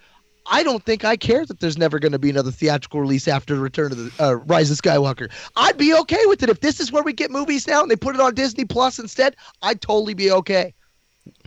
I 0.45 0.61
don't 0.61 0.83
think 0.85 1.05
I 1.05 1.15
care 1.15 1.45
that 1.45 1.61
there's 1.61 1.77
never 1.77 1.99
going 1.99 2.11
to 2.11 2.19
be 2.19 2.29
another 2.29 2.51
theatrical 2.51 2.99
release 2.99 3.29
after 3.29 3.55
Return 3.55 3.93
of 3.93 3.97
the 3.97 4.11
uh, 4.19 4.33
Rise 4.45 4.69
of 4.71 4.77
Skywalker. 4.77 5.31
I'd 5.55 5.77
be 5.77 5.93
okay 5.99 6.25
with 6.25 6.43
it 6.43 6.49
if 6.49 6.59
this 6.59 6.81
is 6.81 6.91
where 6.91 7.01
we 7.03 7.13
get 7.13 7.31
movies 7.31 7.65
now 7.65 7.81
and 7.81 7.89
they 7.89 7.95
put 7.95 8.13
it 8.13 8.19
on 8.21 8.35
Disney 8.35 8.65
Plus 8.65 8.99
instead. 8.99 9.37
I'd 9.61 9.79
totally 9.79 10.13
be 10.13 10.31
okay. 10.31 10.73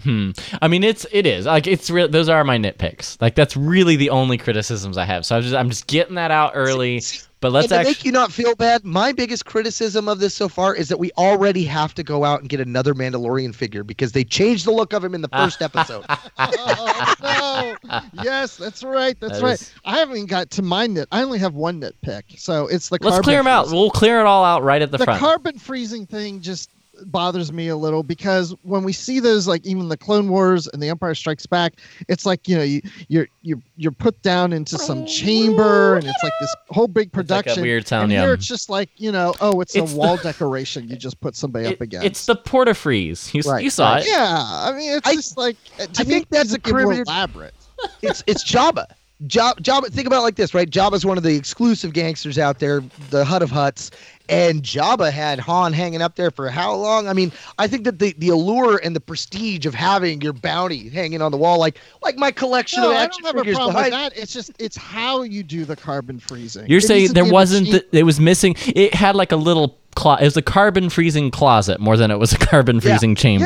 Hmm. 0.02 0.30
I 0.62 0.68
mean, 0.68 0.85
it's 0.85 1.06
it 1.11 1.26
is 1.26 1.47
like 1.47 1.66
it's 1.66 1.90
real. 1.90 2.09
Those 2.09 2.28
are 2.28 2.45
my 2.45 2.59
nitpicks. 2.59 3.21
Like 3.21 3.35
that's 3.35 3.56
really 3.56 3.97
the 3.97 4.11
only 4.11 4.38
criticisms 4.38 4.97
I 4.99 5.04
have. 5.04 5.26
So 5.26 5.37
I'm 5.37 5.42
just 5.42 5.54
I'm 5.54 5.68
just 5.68 5.87
getting 5.87 6.14
that 6.16 6.30
out 6.30 6.52
early. 6.54 7.02
But 7.40 7.52
let's 7.52 7.64
and 7.64 7.71
to 7.71 7.76
actually. 7.76 7.90
make 7.90 8.04
you 8.06 8.12
not 8.12 8.33
feel 8.33 8.54
bad, 8.54 8.83
my 8.85 9.12
biggest 9.12 9.45
criticism 9.45 10.09
of 10.09 10.18
this 10.18 10.33
so 10.35 10.49
far 10.49 10.75
is 10.75 10.88
that 10.88 10.99
we 10.99 11.11
already 11.18 11.64
have 11.64 11.92
to 11.95 12.02
go 12.02 12.25
out 12.25 12.40
and 12.40 12.49
get 12.49 12.61
another 12.61 12.95
Mandalorian 12.95 13.54
figure 13.54 13.85
because 13.85 14.12
they 14.12 14.25
changed 14.25 14.64
the 14.66 14.71
look 14.71 14.95
of 14.95 15.04
him 15.04 15.14
in 15.14 15.21
the 15.21 15.28
first 15.28 15.61
episode. 15.61 16.04
oh, 16.38 17.76
no. 17.85 18.00
Yes, 18.23 18.56
that's 18.56 18.83
right. 18.83 19.18
That's 19.21 19.35
That 19.40 19.42
right. 19.45 19.61
is- 19.61 19.73
I 19.85 19.99
haven't 19.99 20.16
even 20.16 20.26
got 20.26 20.50
to 20.52 20.62
my 20.62 20.87
nit. 20.87 21.09
I 21.12 21.23
only 21.23 21.38
have 21.38 21.54
one 21.54 21.80
nitpick. 21.80 22.38
So 22.38 22.66
it's 22.68 22.88
the 22.88 22.99
Let's 23.02 23.21
clear 23.21 23.38
them 23.38 23.47
out. 23.47 23.64
freezing. 23.64 23.78
We'll 23.78 23.90
clear 23.90 24.21
it 24.21 24.26
all 24.26 24.45
out 24.45 24.62
right 24.62 24.80
at 24.80 24.90
the, 24.90 24.99
the 24.99 25.04
front. 25.04 25.21
The 25.21 25.26
carbon 25.26 25.59
freezing 25.59 26.06
thing 26.06 26.40
just 26.40 26.71
bothers 27.04 27.52
me 27.52 27.68
a 27.68 27.76
little 27.76 28.02
because 28.02 28.54
when 28.62 28.82
we 28.82 28.92
see 28.92 29.20
those 29.20 29.46
like 29.46 29.64
even 29.66 29.88
the 29.88 29.96
clone 29.96 30.28
wars 30.28 30.66
and 30.68 30.82
the 30.82 30.88
empire 30.88 31.14
strikes 31.14 31.44
back 31.46 31.74
it's 32.08 32.24
like 32.24 32.48
you 32.48 32.56
know 32.56 32.62
you 32.62 32.80
you're 33.08 33.28
you're, 33.42 33.60
you're 33.76 33.92
put 33.92 34.20
down 34.22 34.52
into 34.52 34.78
some 34.78 35.04
chamber 35.06 35.96
and 35.96 36.04
it's 36.06 36.22
like 36.22 36.32
this 36.40 36.54
whole 36.70 36.88
big 36.88 37.08
It's 37.08 37.16
like 37.16 37.26
production 37.26 37.58
a 37.58 37.62
weird 37.62 37.86
sound. 37.86 38.04
and 38.04 38.12
Yeah. 38.12 38.22
here 38.22 38.34
it's 38.34 38.46
just 38.46 38.70
like 38.70 38.88
you 38.96 39.12
know 39.12 39.34
oh 39.40 39.60
it's, 39.60 39.76
It's 39.76 39.90
a 39.90 39.94
the- 39.94 40.00
wall 40.00 40.16
decoration 40.22 40.88
you 40.88 40.96
just 40.96 41.20
put 41.20 41.36
somebody 41.36 41.66
It- 41.66 41.74
up 41.74 41.80
against 41.82 42.06
it's 42.06 42.26
the 42.26 42.36
portafreeze. 42.36 43.34
You, 43.34 43.42
Right, 43.50 43.62
you 43.62 43.70
saw 43.70 43.94
right. 43.94 44.02
it. 44.04 44.08
yeah 44.08 44.36
i 44.40 44.72
mean 44.72 44.96
it's 44.96 45.06
I- 45.08 45.14
just 45.14 45.36
like 45.36 45.56
uh, 45.78 45.86
to 45.86 46.00
I 46.00 46.04
me, 46.04 46.10
think 46.10 46.28
that's 46.30 46.52
a 46.54 46.58
get 46.58 46.72
more 46.72 46.82
Caribbean- 46.82 47.04
elaborate 47.06 47.54
it's 48.02 48.22
it's 48.26 48.42
Jabba. 48.50 48.86
Jabba, 49.26 49.54
Jabba, 49.62 49.86
think 49.90 50.06
about 50.06 50.18
it 50.18 50.24
like 50.24 50.36
this, 50.36 50.52
right? 50.52 50.68
Jabba's 50.68 51.06
one 51.06 51.16
of 51.16 51.24
the 51.24 51.34
exclusive 51.34 51.94
gangsters 51.94 52.38
out 52.38 52.58
there, 52.58 52.82
the 53.08 53.24
Hutt 53.24 53.40
of 53.40 53.48
Hutts, 53.50 53.90
and 54.28 54.62
Jabba 54.62 55.11
had 55.11 55.38
Han 55.40 55.73
hanging 55.73 56.02
up 56.02 56.16
there 56.16 56.30
for 56.30 56.49
how 56.49 56.75
long? 56.75 57.09
I 57.09 57.12
mean, 57.12 57.33
I 57.59 57.66
think 57.66 57.85
that 57.85 57.99
the, 57.99 58.14
the 58.18 58.30
allure 58.30 58.80
and 58.83 58.95
the 58.95 59.00
prestige 59.00 59.66
of 59.66 59.75
having 59.75 60.21
your 60.21 60.33
bounty 60.33 60.88
hanging 60.88 61.23
on 61.23 61.30
the 61.33 61.38
wall, 61.38 61.59
like 61.59 61.78
like 62.02 62.16
my 62.16 62.30
collection 62.30 62.80
no, 62.83 62.90
of 62.90 62.97
I 62.97 63.06
don't 63.06 63.26
have 63.26 63.35
a 63.37 63.38
figures 63.40 63.56
problem 63.56 63.76
with 63.83 63.90
that. 63.92 64.16
It's 64.16 64.33
just 64.33 64.50
it's 64.59 64.76
how 64.76 65.23
you 65.23 65.42
do 65.42 65.64
the 65.64 65.76
carbon 65.76 66.18
freezing. 66.18 66.66
You're 66.68 66.78
It 66.78 66.83
saying 66.85 67.12
there 67.12 67.30
wasn't. 67.30 67.68
machine- 67.68 67.83
The, 67.92 67.99
it 67.99 68.02
was 68.04 68.21
missing. 68.21 68.56
It 68.66 68.95
had 68.95 69.16
like 69.16 69.33
a 69.33 69.37
little. 69.37 69.78
Clo- 69.96 70.14
it 70.14 70.24
was 70.24 70.36
a 70.36 70.42
carbon 70.42 70.90
freezing 70.90 71.30
closet 71.30 71.80
more 71.80 71.96
than 71.96 72.10
it 72.10 72.18
was 72.18 72.32
a 72.32 72.38
carbon 72.38 72.80
freezing 72.80 73.14
chamber. 73.16 73.44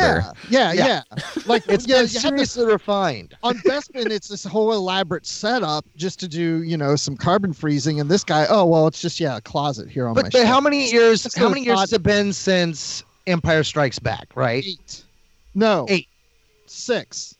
Yeah, 0.51 0.73
yeah, 0.73 0.73
Yeah. 0.73 1.03
yeah. 1.17 1.23
Like 1.47 1.63
It's 1.69 1.87
yeah, 1.87 1.95
been 1.95 2.03
you 2.03 2.09
this 2.09 2.23
seriously 2.23 2.67
refined. 2.67 3.35
on 3.43 3.55
Bespin, 3.59 4.11
it's 4.11 4.29
this 4.29 4.45
whole 4.45 4.73
elaborate 4.73 5.27
setup 5.27 5.85
just 5.97 6.19
to 6.21 6.29
do, 6.29 6.63
you 6.63 6.77
know, 6.77 6.97
some 6.97 7.17
carbon 7.17 7.53
freezing. 7.53 8.01
And 8.01 8.11
this 8.11 8.25
guy, 8.25 8.47
oh 8.51 8.67
well, 8.67 8.87
it's 8.89 9.01
just 9.01 9.21
yeah, 9.21 9.37
a 9.37 9.41
closet 9.41 9.89
here 9.89 10.07
on 10.09 10.15
my. 10.15 10.23
But, 10.23 10.33
but 10.33 10.45
how 10.47 10.61
many 10.61 10.91
years? 10.91 11.23
That's 11.23 11.37
How 11.37 11.49
many 11.49 11.63
years 11.65 11.79
odd. 11.79 11.81
has 11.83 11.93
it 11.93 12.03
been 12.03 12.33
since 12.33 13.05
Empire 13.27 13.63
Strikes 13.65 13.99
Back? 14.01 14.27
Right. 14.35 14.65
Eight. 14.67 15.05
No. 15.55 15.87
Eight. 15.89 16.09
Six. 16.67 17.35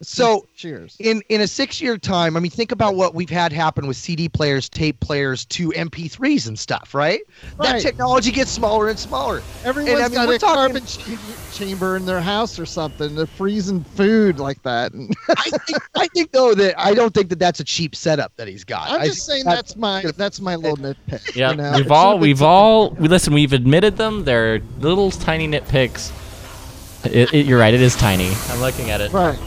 It's 0.00 0.10
So- 0.10 0.46
cheers. 0.56 0.96
in 0.98 1.22
in 1.28 1.40
a 1.40 1.46
six 1.46 1.80
year 1.80 1.96
time, 1.98 2.36
I 2.36 2.40
mean, 2.40 2.50
think 2.50 2.72
about 2.72 2.96
what 2.96 3.14
we've 3.14 3.30
had 3.30 3.52
happen 3.52 3.86
with 3.86 3.96
CD 3.96 4.28
players, 4.28 4.68
tape 4.68 4.98
players 5.00 5.44
to 5.46 5.70
MP3s 5.72 6.48
and 6.48 6.58
stuff, 6.58 6.94
right? 6.94 7.20
That 7.60 7.80
technology 7.80 8.30
gets 8.30 8.50
smaller 8.50 8.88
and 8.88 8.98
smaller. 8.98 9.42
Everyone's 9.64 10.00
I 10.00 10.08
mean, 10.08 10.12
got 10.14 10.28
we're 10.28 10.34
a 10.34 10.38
talking- 10.38 10.82
carbon 10.82 10.86
ch- 10.86 11.56
chamber 11.56 11.96
in 11.96 12.04
their 12.04 12.20
house 12.20 12.58
or 12.58 12.66
something. 12.66 13.14
They're 13.14 13.26
freezing 13.26 13.82
food 13.84 14.38
like 14.38 14.62
that. 14.64 14.92
And 14.92 15.14
I 15.30 15.50
think, 15.50 15.78
I 15.94 16.06
think 16.08 16.32
though 16.32 16.54
that 16.54 16.78
I 16.78 16.92
don't 16.92 17.14
think 17.14 17.30
that 17.30 17.38
that's 17.38 17.60
a 17.60 17.64
cheap 17.64 17.94
setup 17.96 18.36
that 18.36 18.48
he's 18.48 18.64
got. 18.64 18.90
I'm 18.90 19.00
I 19.00 19.06
just 19.06 19.26
think 19.26 19.32
saying 19.36 19.44
that's- 19.44 19.56
that's 19.74 19.76
my 19.76 20.02
that's 20.16 20.40
my 20.40 20.56
little 20.56 20.76
nitpick. 20.76 21.34
Yeah, 21.36 21.50
you 21.52 21.56
know? 21.56 21.72
we've 21.76 21.90
all 21.90 22.18
we've 22.18 22.42
all 22.42 22.90
we 22.90 23.08
listen. 23.08 23.32
We've 23.34 23.52
admitted 23.52 23.96
them. 23.96 24.24
They're 24.24 24.60
little 24.80 25.10
tiny 25.10 25.48
nitpicks. 25.48 26.12
It, 27.06 27.32
it, 27.32 27.46
you're 27.46 27.58
right. 27.60 27.72
It 27.74 27.80
is 27.80 27.94
tiny. 27.96 28.32
I'm 28.48 28.60
looking 28.60 28.90
at 28.90 29.00
it. 29.00 29.12
right. 29.12 29.38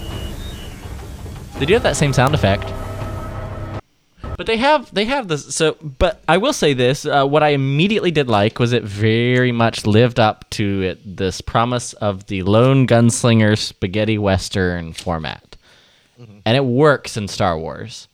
They 1.60 1.66
do 1.66 1.74
have 1.74 1.84
that 1.84 1.98
same 1.98 2.14
sound 2.14 2.34
effect. 2.34 2.72
But 4.38 4.48
they 4.48 4.56
have 4.56 4.94
they 4.94 5.04
have 5.04 5.28
this 5.28 5.54
so 5.54 5.76
but 5.82 6.22
I 6.26 6.38
will 6.38 6.54
say 6.54 6.74
this 6.74 7.06
uh, 7.06 7.26
what 7.26 7.44
I 7.44 7.50
immediately 7.50 8.12
did 8.12 8.30
like 8.30 8.58
was 8.58 8.72
it 8.72 8.84
very 8.84 9.52
much 9.52 9.86
lived 9.86 10.18
up 10.18 10.50
to 10.52 10.82
it, 10.82 11.18
this 11.18 11.42
promise 11.42 11.92
of 11.94 12.28
the 12.28 12.44
lone 12.44 12.88
gunslinger 12.88 13.58
spaghetti 13.58 14.18
western 14.18 14.94
format. 14.94 15.58
And 16.46 16.56
it 16.56 16.64
works 16.64 17.18
in 17.18 17.28
Star 17.28 17.58
Wars. 17.60 18.08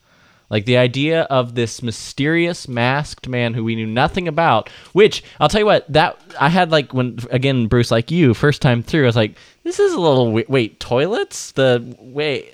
Like 0.49 0.65
the 0.65 0.77
idea 0.77 1.21
of 1.23 1.53
this 1.53 1.83
mysterious 1.83 2.67
masked 2.67 3.27
man 3.27 3.53
who 3.53 3.63
we 3.63 3.75
knew 3.75 3.87
nothing 3.87 4.27
about, 4.27 4.69
which 4.93 5.23
I'll 5.39 5.49
tell 5.49 5.61
you 5.61 5.65
what, 5.65 5.91
that 5.91 6.19
I 6.39 6.49
had 6.49 6.71
like 6.71 6.93
when 6.93 7.19
again 7.29 7.67
Bruce 7.67 7.91
like 7.91 8.09
you 8.09 8.33
first 8.33 8.63
time 8.63 8.81
through, 8.81 9.03
I 9.03 9.05
was 9.05 9.15
like, 9.15 9.37
this 9.63 9.79
is 9.79 9.93
a 9.93 9.99
little 9.99 10.31
wait, 10.31 10.49
wait 10.49 10.79
toilets. 10.79 11.51
The 11.51 11.95
wait, 11.99 12.51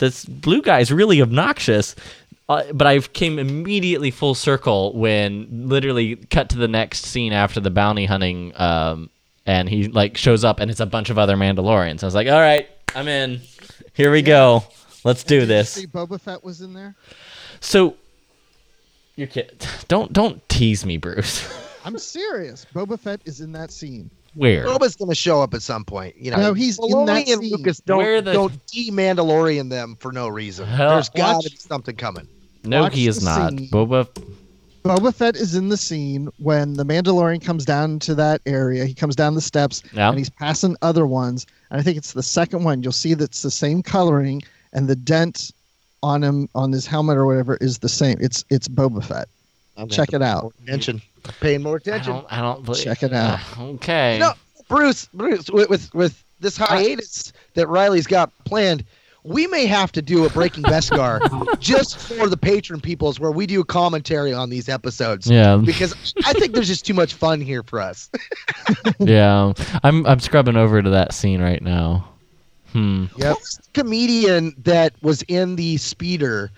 this 0.00 0.24
blue 0.24 0.62
guy 0.62 0.80
is 0.80 0.92
really 0.92 1.22
obnoxious. 1.22 1.94
Uh, 2.48 2.64
but 2.72 2.88
I 2.88 2.98
came 2.98 3.38
immediately 3.38 4.10
full 4.10 4.34
circle 4.34 4.92
when 4.98 5.68
literally 5.68 6.16
cut 6.16 6.48
to 6.50 6.58
the 6.58 6.66
next 6.66 7.06
scene 7.06 7.32
after 7.32 7.60
the 7.60 7.70
bounty 7.70 8.06
hunting, 8.06 8.52
um, 8.56 9.08
and 9.46 9.68
he 9.68 9.86
like 9.86 10.16
shows 10.16 10.42
up 10.42 10.58
and 10.58 10.68
it's 10.68 10.80
a 10.80 10.86
bunch 10.86 11.10
of 11.10 11.18
other 11.18 11.36
Mandalorians. 11.36 12.02
I 12.02 12.06
was 12.06 12.14
like, 12.16 12.26
all 12.26 12.40
right, 12.40 12.68
I'm 12.96 13.06
in. 13.06 13.40
Here 13.92 14.10
we 14.10 14.22
go. 14.22 14.64
Let's 15.04 15.22
do 15.22 15.36
Did 15.36 15.42
you 15.42 15.46
this. 15.46 15.70
See, 15.70 15.86
Boba 15.86 16.20
Fett 16.20 16.42
was 16.42 16.60
in 16.60 16.74
there. 16.74 16.96
So, 17.60 17.94
your 19.14 19.28
kid, 19.28 19.64
don't 19.88 20.12
don't 20.12 20.46
tease 20.48 20.84
me, 20.84 20.96
Bruce. 20.96 21.48
I'm 21.84 21.98
serious. 21.98 22.66
Boba 22.74 22.98
Fett 22.98 23.20
is 23.24 23.40
in 23.40 23.52
that 23.52 23.70
scene. 23.70 24.10
Where? 24.34 24.64
Boba's 24.66 24.96
going 24.96 25.08
to 25.08 25.14
show 25.14 25.42
up 25.42 25.54
at 25.54 25.62
some 25.62 25.84
point. 25.84 26.16
You 26.16 26.30
know, 26.30 26.36
No, 26.36 26.54
he's 26.54 26.78
in 26.78 27.04
that 27.06 27.28
and 27.28 27.40
scene. 27.42 27.50
Lucas 27.50 27.78
don't 27.80 27.98
Where 27.98 28.20
the- 28.22 28.32
don't 28.32 28.66
de-Mandalorian 28.66 29.70
them 29.70 29.96
for 30.00 30.12
no 30.12 30.28
reason. 30.28 30.66
Hell, 30.66 30.90
There's 30.90 31.08
got 31.08 31.42
to 31.42 31.50
be 31.50 31.56
something 31.56 31.96
coming. 31.96 32.26
No, 32.64 32.82
watch 32.82 32.94
he 32.94 33.06
is 33.08 33.22
not. 33.24 33.50
scene. 33.52 33.68
Boba. 33.70 34.06
Boba 34.84 35.14
Fett 35.14 35.36
is 35.36 35.54
in 35.54 35.68
the 35.68 35.76
scene 35.76 36.28
when 36.38 36.74
the 36.74 36.84
Mandalorian 36.84 37.42
comes 37.44 37.64
down 37.66 37.98
to 38.00 38.14
that 38.14 38.40
area. 38.46 38.84
He 38.86 38.94
comes 38.94 39.14
down 39.14 39.34
the 39.34 39.40
steps 39.40 39.82
Yeah. 39.92 40.08
and 40.08 40.16
he's 40.18 40.30
passing 40.30 40.74
other 40.80 41.06
ones. 41.06 41.46
And 41.70 41.80
I 41.80 41.82
think 41.82 41.98
it's 41.98 42.12
the 42.14 42.22
second 42.22 42.64
one. 42.64 42.82
You'll 42.82 42.92
see 42.92 43.12
that's 43.14 43.42
the 43.42 43.50
same 43.50 43.82
coloring 43.82 44.42
and 44.72 44.88
the 44.88 44.96
dent 44.96 45.50
on 46.02 46.22
him 46.24 46.48
on 46.54 46.72
his 46.72 46.86
helmet 46.86 47.18
or 47.18 47.26
whatever 47.26 47.58
is 47.60 47.78
the 47.80 47.88
same. 47.90 48.16
It's 48.20 48.42
it's 48.48 48.68
Boba 48.68 49.04
Fett. 49.04 49.28
I'm 49.80 49.88
Check 49.88 50.12
it 50.12 50.22
out. 50.22 50.42
more 50.42 50.52
Attention. 50.64 51.02
Paying 51.40 51.62
more 51.62 51.74
I 51.74 51.76
attention. 51.78 52.12
don't. 52.12 52.26
I 52.30 52.40
don't 52.40 52.64
believe. 52.64 52.82
Check 52.84 53.02
it 53.02 53.12
out. 53.12 53.40
Uh, 53.58 53.62
okay. 53.74 54.18
No, 54.18 54.32
Bruce, 54.68 55.08
Bruce, 55.12 55.50
with, 55.50 55.68
with 55.68 55.94
with 55.94 56.24
this 56.40 56.56
hiatus 56.56 57.32
that 57.54 57.68
Riley's 57.68 58.06
got 58.06 58.32
planned, 58.44 58.84
we 59.24 59.46
may 59.46 59.66
have 59.66 59.92
to 59.92 60.02
do 60.02 60.24
a 60.24 60.30
Breaking 60.30 60.62
Beskar 60.64 61.58
just 61.60 61.98
for 61.98 62.28
the 62.28 62.36
patron 62.36 62.80
peoples, 62.80 63.20
where 63.20 63.30
we 63.32 63.46
do 63.46 63.62
commentary 63.64 64.32
on 64.32 64.48
these 64.50 64.68
episodes. 64.68 65.30
Yeah. 65.30 65.56
Because 65.56 66.14
I 66.24 66.32
think 66.32 66.54
there's 66.54 66.68
just 66.68 66.86
too 66.86 66.94
much 66.94 67.14
fun 67.14 67.40
here 67.40 67.62
for 67.62 67.80
us. 67.80 68.10
yeah. 68.98 69.52
I'm 69.82 70.06
I'm 70.06 70.20
scrubbing 70.20 70.56
over 70.56 70.80
to 70.82 70.90
that 70.90 71.12
scene 71.12 71.40
right 71.42 71.62
now. 71.62 72.08
Hmm. 72.72 73.06
Yep. 73.16 73.36
Comedian 73.74 74.54
that 74.62 74.94
was 75.02 75.22
in 75.22 75.56
the 75.56 75.76
speeder 75.76 76.50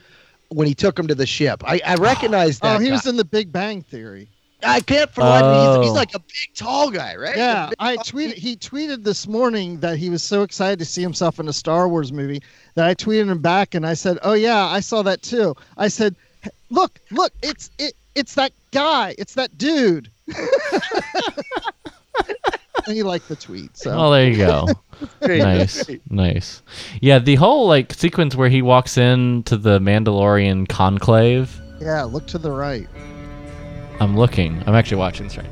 when 0.55 0.67
he 0.67 0.75
took 0.75 0.99
him 0.99 1.07
to 1.09 1.15
the 1.15 1.27
ship. 1.27 1.63
I, 1.67 1.81
I 1.85 1.95
recognize 1.97 2.59
oh, 2.63 2.69
that. 2.69 2.77
oh, 2.77 2.79
he 2.81 2.89
guy. 2.89 2.93
was 2.93 3.07
in 3.07 3.17
the 3.17 3.25
Big 3.25 3.53
Bang 3.53 3.83
Theory. 3.83 4.29
I 4.65 4.81
can't 4.81 5.11
for 5.11 5.23
the 5.23 5.27
life. 5.29 5.43
He's, 5.43 5.77
Oh. 5.77 5.83
he's 5.83 5.93
like 5.93 6.15
a 6.15 6.21
big, 6.21 6.55
tall 6.55 6.91
guy, 6.91 7.17
right? 7.17 7.37
Yeah, 7.37 7.71
I 7.81 7.97
tweeted. 7.97 8.35
He 8.35 8.57
tweeted 8.57 9.03
this 9.03 9.27
morning 9.27 9.81
that 9.81 9.99
he 9.99 10.09
was 10.09 10.23
so 10.23 10.43
excited 10.43 10.79
to 10.79 10.85
see 10.85 11.03
himself 11.03 11.41
in 11.41 11.49
a 11.49 11.53
Star 11.53 11.89
Wars 11.89 12.13
movie 12.13 12.41
that 12.75 12.87
I 12.87 12.95
tweeted 12.95 13.29
him 13.29 13.41
back 13.41 13.75
and 13.75 13.85
I 13.85 13.95
said, 13.95 14.19
"Oh 14.23 14.35
yeah, 14.35 14.67
I 14.67 14.79
saw 14.81 15.03
that 15.03 15.23
too." 15.23 15.57
I 15.77 15.89
said, 15.89 16.15
"Look, 16.71 17.01
look, 17.11 17.33
it's 17.43 17.71
it, 17.79 17.95
it's 18.15 18.35
that 18.37 18.53
guy, 18.71 19.17
it's 19.19 19.35
that 19.35 19.59
dude." 19.59 20.11
and 22.87 22.97
he 22.97 23.03
liked 23.03 23.29
the 23.29 23.37
tweet. 23.37 23.77
So 23.77 23.91
Oh, 23.97 24.11
there 24.11 24.29
you 24.29 24.37
go. 24.37 24.67
Great. 25.23 25.39
nice, 25.43 25.89
nice. 26.11 26.63
Yeah, 27.01 27.19
the 27.19 27.35
whole 27.37 27.67
like 27.67 27.93
sequence 27.93 28.35
where 28.37 28.49
he 28.49 28.63
walks 28.63 28.97
into 28.99 29.57
the 29.57 29.79
Mandalorian 29.81 30.69
conclave. 30.69 31.61
yeah, 31.81 32.03
look 32.05 32.27
to 32.29 32.39
the 32.39 32.51
right. 32.51 32.89
I'm 34.01 34.17
looking. 34.17 34.63
I'm 34.67 34.75
actually 34.75 34.99
watching 34.99 35.27
this 35.29 35.37
right. 35.37 35.47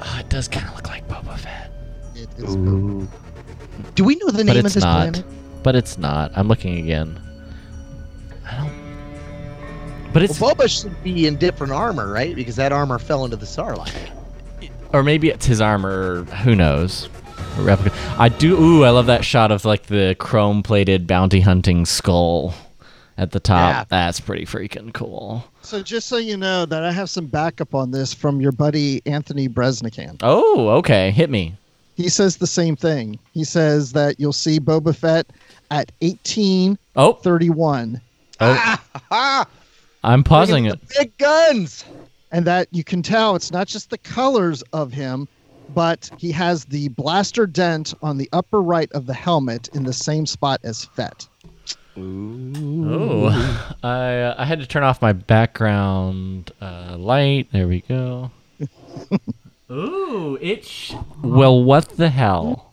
Oh, 0.00 0.16
it 0.20 0.28
does 0.28 0.48
kind 0.48 0.66
of 0.68 0.74
look 0.76 0.88
like 0.88 1.06
Boba 1.08 1.38
Fett, 1.38 1.70
It 2.14 2.28
is 2.38 2.54
Do 3.94 4.04
we 4.04 4.14
know 4.16 4.26
the 4.28 4.38
but 4.38 4.46
name 4.46 4.56
of 4.58 4.64
it's 4.66 4.74
this 4.74 4.84
not. 4.84 5.12
planet? 5.12 5.24
But 5.62 5.74
it's 5.76 5.98
not. 5.98 6.32
I'm 6.36 6.48
looking 6.48 6.78
again. 6.78 7.20
I 8.48 8.56
don't. 8.58 10.12
But 10.12 10.22
it's 10.22 10.40
Well, 10.40 10.54
Boba 10.54 10.68
should 10.68 11.02
be 11.02 11.26
in 11.26 11.36
different 11.36 11.72
armor, 11.72 12.10
right? 12.12 12.34
Because 12.36 12.56
that 12.56 12.72
armor 12.72 12.98
fell 12.98 13.24
into 13.24 13.36
the 13.36 13.46
Sarlacc. 13.46 13.92
Or 14.96 15.02
maybe 15.02 15.28
it's 15.28 15.44
his 15.44 15.60
armor. 15.60 16.22
Who 16.42 16.54
knows? 16.54 17.10
A 17.58 17.62
replica. 17.62 17.94
I 18.18 18.30
do. 18.30 18.58
Ooh, 18.58 18.84
I 18.84 18.90
love 18.90 19.04
that 19.06 19.24
shot 19.26 19.50
of 19.52 19.64
like 19.66 19.84
the 19.86 20.16
chrome-plated 20.18 21.06
bounty 21.06 21.40
hunting 21.40 21.84
skull. 21.84 22.54
at 23.18 23.32
the 23.32 23.40
top. 23.40 23.74
Yeah. 23.74 23.84
That's 23.88 24.20
pretty 24.20 24.44
freaking 24.46 24.92
cool. 24.94 25.44
So 25.62 25.82
just 25.82 26.06
so 26.08 26.16
you 26.16 26.36
know 26.38 26.64
that 26.66 26.82
I 26.84 26.92
have 26.92 27.10
some 27.10 27.26
backup 27.26 27.74
on 27.74 27.90
this 27.90 28.12
from 28.14 28.40
your 28.40 28.52
buddy 28.52 29.02
Anthony 29.06 29.48
Breznican. 29.48 30.16
Oh, 30.22 30.68
okay. 30.78 31.10
Hit 31.10 31.28
me. 31.30 31.54
He 31.96 32.08
says 32.10 32.36
the 32.38 32.46
same 32.46 32.74
thing. 32.76 33.18
He 33.32 33.42
says 33.44 33.92
that 33.92 34.18
you'll 34.20 34.32
see 34.34 34.60
Boba 34.60 34.94
Fett 34.96 35.26
at 35.70 35.90
1831 36.00 38.00
Oh, 38.38 38.76
Ah, 39.10 39.46
I'm 40.04 40.22
pausing 40.22 40.66
it. 40.66 40.78
big 40.96 41.16
guns. 41.18 41.84
And 42.32 42.44
that 42.46 42.68
you 42.70 42.84
can 42.84 43.02
tell 43.02 43.36
it's 43.36 43.52
not 43.52 43.66
just 43.66 43.90
the 43.90 43.98
colors 43.98 44.62
of 44.72 44.92
him, 44.92 45.28
but 45.74 46.10
he 46.18 46.30
has 46.32 46.64
the 46.64 46.88
blaster 46.88 47.46
dent 47.46 47.94
on 48.02 48.18
the 48.18 48.28
upper 48.32 48.62
right 48.62 48.90
of 48.92 49.06
the 49.06 49.14
helmet 49.14 49.68
in 49.74 49.84
the 49.84 49.92
same 49.92 50.26
spot 50.26 50.60
as 50.64 50.84
Fett. 50.84 51.26
Ooh. 51.98 52.52
Oh, 52.86 53.74
I 53.82 54.20
uh, 54.20 54.34
I 54.38 54.44
had 54.44 54.60
to 54.60 54.66
turn 54.66 54.82
off 54.82 55.00
my 55.00 55.12
background 55.12 56.50
uh, 56.60 56.96
light. 56.98 57.48
There 57.52 57.68
we 57.68 57.80
go. 57.82 58.30
Ooh, 59.70 60.38
it's 60.40 60.94
well. 61.22 61.62
What 61.64 61.88
the 61.90 62.08
hell? 62.08 62.72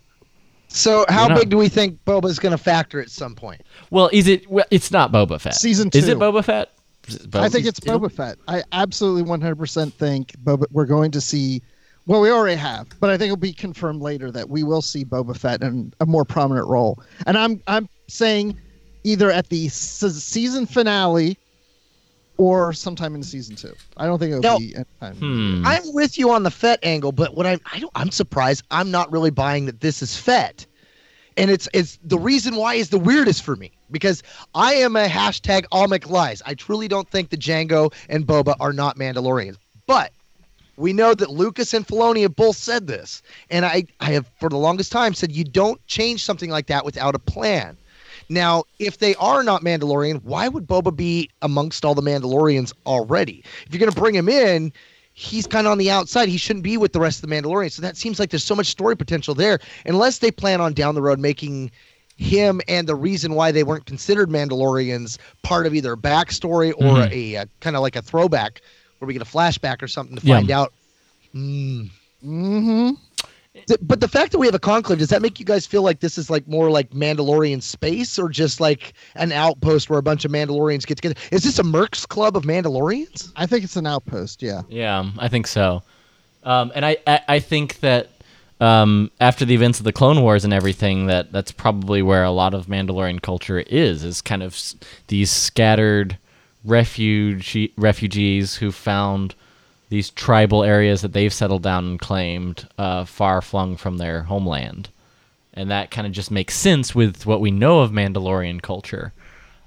So, 0.68 1.06
how 1.08 1.28
not- 1.28 1.40
big 1.40 1.50
do 1.50 1.58
we 1.58 1.70
think 1.70 2.04
Boba's 2.06 2.40
going 2.40 2.52
to 2.52 2.58
factor 2.58 3.00
at 3.00 3.10
some 3.10 3.36
point? 3.36 3.62
Well, 3.92 4.10
is 4.12 4.28
it? 4.28 4.50
Well, 4.50 4.66
it's 4.72 4.92
not 4.92 5.12
Boba 5.12 5.40
Fett. 5.40 5.56
Season 5.56 5.90
two. 5.90 6.00
Is 6.00 6.08
it. 6.08 6.18
Boba 6.18 6.44
Fett? 6.44 6.73
Is 7.08 7.28
I 7.34 7.50
think 7.50 7.66
it's 7.66 7.80
Boba 7.80 8.12
Fett. 8.12 8.38
I 8.48 8.64
absolutely 8.72 9.24
100% 9.30 9.94
think 9.94 10.32
Boba. 10.44 10.66
We're 10.72 10.86
going 10.86 11.12
to 11.12 11.22
see. 11.22 11.62
Well, 12.06 12.20
we 12.20 12.30
already 12.32 12.58
have, 12.58 12.88
but 13.00 13.10
I 13.10 13.18
think 13.18 13.28
it'll 13.28 13.38
be 13.38 13.54
confirmed 13.54 14.02
later 14.02 14.30
that 14.32 14.50
we 14.50 14.64
will 14.64 14.82
see 14.82 15.06
Boba 15.06 15.38
Fett 15.38 15.62
in 15.64 15.94
a 16.02 16.06
more 16.06 16.26
prominent 16.26 16.68
role. 16.68 17.02
And 17.26 17.38
I'm 17.38 17.62
I'm 17.68 17.88
saying 18.08 18.58
either 19.06 19.32
at 19.32 19.50
the 19.50 19.70
se- 19.70 20.10
season 20.10 20.66
finale 20.66 21.38
or 22.38 22.74
sometime 22.74 23.16
in 23.16 23.24
season 23.24 23.56
two. 23.56 23.74
I 23.96 24.06
don't 24.06 24.18
think 24.20 24.32
it'll 24.32 24.42
No. 24.42 24.58
be 24.60 24.76
anytime. 24.76 25.16
Hmm. 25.16 25.64
I'm 25.66 25.94
with 25.94 26.18
you 26.18 26.32
on 26.32 26.44
the 26.44 26.52
Fett 26.52 26.80
angle, 26.84 27.12
but 27.12 27.36
what 27.36 27.46
I'm 27.46 27.60
I 27.72 27.80
don't 27.80 27.92
I'm 27.96 28.12
surprised 28.12 28.64
I'm 28.72 28.92
not 28.92 29.12
really 29.12 29.30
buying 29.30 29.66
that 29.68 29.80
this 29.82 30.02
is 30.02 30.18
Fett. 30.18 30.66
And 31.38 31.50
it's 31.50 31.68
it's 31.74 31.98
the 32.04 32.18
reason 32.18 32.56
why 32.56 32.76
is 32.76 32.90
the 32.90 33.00
weirdest 33.00 33.44
for 33.44 33.56
me 33.56 33.72
because 33.92 34.24
I 34.54 34.74
am 34.76 34.96
a 34.96 35.08
hashtag 35.08 35.66
all 35.72 35.88
lies. 36.10 36.42
I 36.46 36.54
truly 36.54 36.88
don't 36.88 37.10
think 37.10 37.30
that 37.30 37.40
Jango 37.40 37.94
and 38.10 38.26
Boba 38.26 38.56
are 38.60 38.74
not 38.74 38.98
Mandalorians. 38.98 39.58
But 39.88 40.12
we 40.78 40.94
know 40.94 41.14
that 41.14 41.30
Lucas 41.30 41.74
and 41.74 41.86
Filoni 41.86 42.22
have 42.24 42.36
both 42.36 42.58
said 42.58 42.88
this. 42.88 43.22
And 43.50 43.66
I, 43.66 43.86
I 44.00 44.12
have 44.12 44.30
for 44.40 44.50
the 44.50 44.58
longest 44.58 44.92
time 44.92 45.14
said 45.14 45.32
you 45.32 45.44
don't 45.44 45.86
change 45.88 46.24
something 46.24 46.50
like 46.50 46.68
that 46.68 46.86
without 46.86 47.16
a 47.16 47.20
plan. 47.20 47.78
Now, 48.30 48.64
if 48.80 49.00
they 49.00 49.16
are 49.16 49.44
not 49.44 49.64
Mandalorian, 49.64 50.24
why 50.24 50.48
would 50.48 50.66
Boba 50.66 50.96
be 50.96 51.30
amongst 51.42 51.84
all 51.86 51.94
the 51.94 52.02
Mandalorians 52.02 52.74
already? 52.86 53.44
If 53.66 53.74
you're 53.74 53.80
going 53.80 53.92
to 53.92 54.00
bring 54.00 54.16
him 54.16 54.30
in, 54.30 54.72
he's 55.14 55.46
kind 55.48 55.68
of 55.68 55.72
on 55.72 55.78
the 55.78 55.90
outside. 55.92 56.28
He 56.28 56.38
shouldn't 56.38 56.64
be 56.64 56.76
with 56.78 56.92
the 56.94 57.00
rest 57.00 57.24
of 57.24 57.30
the 57.30 57.36
Mandalorians. 57.36 57.72
So 57.74 57.82
that 57.84 57.96
seems 57.98 58.20
like 58.20 58.30
there's 58.32 58.44
so 58.44 58.56
much 58.56 58.68
story 58.68 58.96
potential 58.98 59.34
there. 59.36 59.60
Unless 59.86 60.20
they 60.20 60.32
plan 60.32 60.60
on 60.60 60.74
down 60.74 60.96
the 60.96 61.02
road 61.02 61.20
making 61.20 61.72
him 62.16 62.62
and 62.68 62.88
the 62.88 62.96
reason 62.96 63.34
why 63.34 63.52
they 63.52 63.64
weren't 63.64 63.86
considered 63.86 64.30
Mandalorians 64.30 65.18
part 65.42 65.66
of 65.66 65.74
either 65.74 65.94
a 65.94 65.98
backstory 65.98 66.72
or 66.78 66.98
Mhm. 66.98 67.12
a, 67.12 67.38
uh 67.38 67.46
kind 67.60 67.76
of 67.76 67.82
like 67.82 67.96
a 67.96 68.02
throwback 68.02 68.62
where 69.00 69.08
we 69.08 69.14
get 69.14 69.22
a 69.22 69.26
flashback 69.26 69.82
or 69.82 69.88
something 69.88 70.16
to 70.18 70.26
Yeah. 70.26 70.36
find 70.38 70.52
out. 70.52 70.74
Mm. 71.36 71.90
Mm-hmm. 72.24 72.90
Th- 73.68 73.80
But 73.82 74.00
the 74.00 74.08
fact 74.08 74.32
that 74.32 74.40
we 74.40 74.48
have 74.48 74.56
a 74.56 74.60
conclave, 74.60 75.00
does 75.00 75.10
that 75.10 75.22
make 75.22 75.40
you 75.40 75.46
guys 75.46 75.66
feel 75.66 75.84
like 75.84 76.00
this 76.00 76.18
is 76.18 76.30
like 76.30 76.48
more 76.48 76.72
like 76.72 76.90
Mandalorian 76.92 77.62
space 77.62 78.18
or 78.18 78.30
just 78.30 78.60
like 78.60 78.94
an 79.16 79.32
outpost 79.32 79.90
where 79.90 80.00
a 80.00 80.04
bunch 80.04 80.26
of 80.26 80.32
Mandalorians 80.32 80.86
get 80.88 80.96
together? 80.98 81.16
Is 81.32 81.44
this 81.44 81.60
a 81.60 81.64
Mercs 81.64 82.08
club 82.08 82.36
of 82.36 82.44
Mandalorians? 82.44 83.32
I 83.36 83.46
think 83.46 83.64
it's 83.64 83.76
an 83.76 83.86
outpost. 83.88 84.42
Yeah. 84.42 84.62
Yeah, 84.70 85.10
I 85.20 85.28
think 85.28 85.48
so. 85.48 85.84
Um, 86.44 86.72
and 86.76 86.86
I, 86.86 86.98
I, 87.06 87.20
I 87.28 87.40
think 87.40 87.80
that 87.82 88.10
um, 88.60 89.12
after 89.22 89.46
the 89.46 89.54
events 89.54 89.80
of 89.80 89.84
the 89.86 89.94
Clone 89.94 90.22
Wars 90.22 90.44
and 90.44 90.54
everything, 90.54 91.06
that 91.08 91.32
that's 91.32 91.52
probably 91.52 92.02
where 92.02 92.24
a 92.24 92.32
lot 92.32 92.54
of 92.54 92.66
Mandalorian 92.68 93.22
culture 93.22 93.60
is, 93.60 94.04
is 94.04 94.22
kind 94.22 94.42
of 94.42 94.54
s- 94.54 94.76
these 95.08 95.30
scattered 95.32 96.18
refuge 96.66 97.58
refugees 97.78 98.56
who 98.56 98.72
found 98.72 99.36
these 99.94 100.10
tribal 100.10 100.64
areas 100.64 101.04
that 101.04 101.14
they've 101.14 101.32
settled 101.32 101.62
down 101.62 101.86
and 101.86 102.00
claimed, 102.00 102.68
uh, 102.80 103.06
far 103.06 103.44
flung 103.44 103.78
from 103.78 104.00
their 104.00 104.24
homeland, 104.24 104.90
and 105.54 105.70
that 105.70 105.92
kind 105.92 106.08
of 106.08 106.14
just 106.14 106.32
makes 106.32 106.56
sense 106.56 106.96
with 106.96 107.28
what 107.28 107.40
we 107.40 107.52
know 107.52 107.82
of 107.82 107.92
Mandalorian 107.92 108.60
culture. 108.60 109.14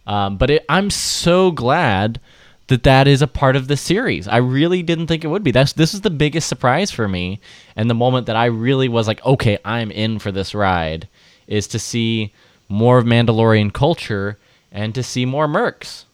Um, 0.05 0.37
but 0.37 0.51
it, 0.51 0.65
I'm 0.69 0.91
so 0.91 1.53
glad 1.53 2.19
that 2.67 2.83
that 2.83 3.07
is 3.07 3.23
a 3.23 3.29
part 3.29 3.55
of 3.55 3.69
the 3.69 3.77
series. 3.77 4.27
I 4.27 4.39
really 4.39 4.83
didn't 4.83 5.07
think 5.07 5.23
it 5.23 5.29
would 5.29 5.45
be. 5.45 5.53
That's 5.53 5.75
this 5.75 5.95
is 5.95 6.01
the 6.01 6.11
biggest 6.11 6.49
surprise 6.49 6.91
for 6.91 7.07
me, 7.07 7.39
and 7.77 7.89
the 7.89 7.95
moment 7.95 8.27
that 8.27 8.35
I 8.35 8.47
really 8.47 8.89
was 8.89 9.07
like, 9.07 9.25
okay, 9.25 9.59
I'm 9.65 9.93
in 9.93 10.19
for 10.19 10.33
this 10.33 10.57
ride, 10.57 11.07
is 11.47 11.69
to 11.69 11.79
see 11.79 12.33
more 12.69 12.99
of 12.99 13.05
Mandalorian 13.05 13.73
culture 13.73 14.39
and 14.73 14.93
to 14.97 15.05
see 15.05 15.25
more 15.25 15.47
mercs. 15.47 16.06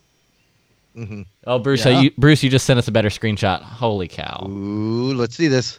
Mhm. 0.96 1.26
Oh, 1.46 1.58
Bruce, 1.58 1.84
Yeah. 1.84 2.00
you, 2.00 2.10
Bruce, 2.18 2.42
you 2.42 2.50
just 2.50 2.66
sent 2.66 2.78
us 2.78 2.88
a 2.88 2.92
better 2.92 3.08
screenshot. 3.08 3.62
Holy 3.62 4.08
cow! 4.08 4.46
Ooh, 4.48 5.14
let's 5.14 5.36
see 5.36 5.48
this. 5.48 5.78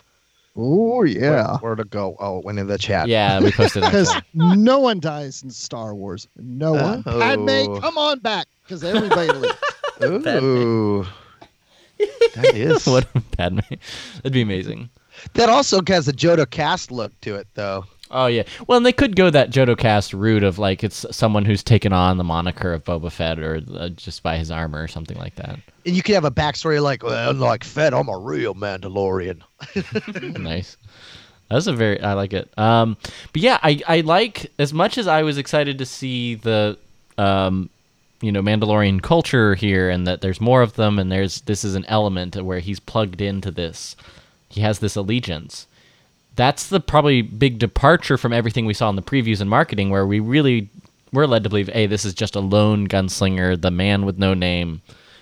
Oh 0.55 1.03
yeah. 1.03 1.51
Where, 1.53 1.57
where 1.57 1.75
to 1.75 1.83
go? 1.83 2.15
Oh, 2.19 2.39
it 2.39 2.45
went 2.45 2.59
in 2.59 2.67
the 2.67 2.77
chat. 2.77 3.07
Yeah, 3.07 3.39
we 3.39 3.51
posted 3.51 3.83
it. 3.83 3.85
Because 3.91 4.13
no 4.33 4.79
one 4.79 4.99
dies 4.99 5.41
in 5.43 5.49
Star 5.49 5.95
Wars. 5.95 6.27
No 6.37 6.73
one. 6.73 7.03
Oh. 7.07 7.19
Padme, 7.19 7.79
come 7.79 7.97
on 7.97 8.19
back. 8.19 8.47
Because 8.63 8.83
everybody 8.83 9.31
lives. 9.39 9.57
Ooh. 10.03 11.05
that 12.35 12.51
is. 12.55 12.85
what 12.87 13.07
a 13.15 13.19
bad 13.37 13.57
that'd 14.17 14.31
be 14.33 14.41
amazing. 14.41 14.89
That 15.33 15.49
also 15.49 15.81
has 15.87 16.07
a 16.07 16.13
Jodo 16.13 16.49
Kast 16.49 16.91
look 16.91 17.19
to 17.21 17.35
it, 17.35 17.47
though. 17.53 17.85
Oh 18.13 18.27
yeah. 18.27 18.43
Well, 18.67 18.77
and 18.77 18.85
they 18.85 18.93
could 18.93 19.15
go 19.15 19.31
that 19.31 19.49
Jodo 19.49 19.75
Kast 19.75 20.13
route 20.13 20.43
of 20.43 20.59
like 20.59 20.83
it's 20.83 21.05
someone 21.11 21.45
who's 21.45 21.63
taken 21.63 21.91
on 21.91 22.17
the 22.17 22.23
moniker 22.23 22.71
of 22.71 22.85
Boba 22.85 23.11
Fett 23.11 23.39
or 23.39 23.61
uh, 23.73 23.89
just 23.89 24.21
by 24.21 24.37
his 24.37 24.51
armor 24.51 24.81
or 24.81 24.87
something 24.87 25.17
like 25.17 25.35
that. 25.35 25.59
And 25.85 25.95
you 25.95 26.03
could 26.03 26.15
have 26.15 26.23
a 26.23 26.31
backstory 26.31 26.81
like, 26.81 27.03
well, 27.03 27.31
unlike 27.31 27.63
Fett, 27.63 27.93
I'm 27.93 28.07
a 28.07 28.17
real 28.17 28.53
Mandalorian. 28.53 29.41
nice. 30.39 30.77
That's 31.49 31.67
a 31.67 31.73
very 31.73 31.99
I 32.01 32.13
like 32.13 32.33
it. 32.33 32.55
Um, 32.57 32.97
but 33.33 33.41
yeah, 33.41 33.59
I 33.63 33.81
I 33.87 34.01
like 34.01 34.51
as 34.59 34.73
much 34.73 34.99
as 34.99 35.07
I 35.07 35.23
was 35.23 35.39
excited 35.39 35.79
to 35.79 35.85
see 35.85 36.35
the 36.35 36.77
um, 37.17 37.69
you 38.21 38.31
know, 38.31 38.41
Mandalorian 38.41 39.01
culture 39.01 39.55
here 39.55 39.89
and 39.89 40.07
that 40.07 40.21
there's 40.21 40.39
more 40.39 40.61
of 40.61 40.75
them 40.75 40.99
and 40.99 41.11
there's 41.11 41.41
this 41.41 41.63
is 41.65 41.75
an 41.75 41.85
element 41.85 42.41
where 42.41 42.59
he's 42.59 42.79
plugged 42.79 43.21
into 43.21 43.51
this. 43.51 43.95
He 44.49 44.61
has 44.61 44.79
this 44.79 44.95
allegiance. 44.95 45.67
That's 46.35 46.67
the 46.67 46.79
probably 46.79 47.21
big 47.21 47.59
departure 47.59 48.17
from 48.17 48.33
everything 48.33 48.65
we 48.65 48.73
saw 48.73 48.89
in 48.89 48.95
the 48.95 49.01
previews 49.01 49.41
and 49.41 49.49
marketing 49.49 49.89
where 49.89 50.05
we 50.05 50.19
really 50.19 50.69
were 51.11 51.27
led 51.27 51.43
to 51.43 51.49
believe, 51.49 51.69
hey, 51.69 51.85
this 51.85 52.05
is 52.05 52.13
just 52.13 52.35
a 52.35 52.39
lone 52.39 52.87
gunslinger, 52.87 53.61
the 53.61 53.71
man 53.71 54.05
with 54.05 54.17
no 54.17 54.33
name 54.33 54.81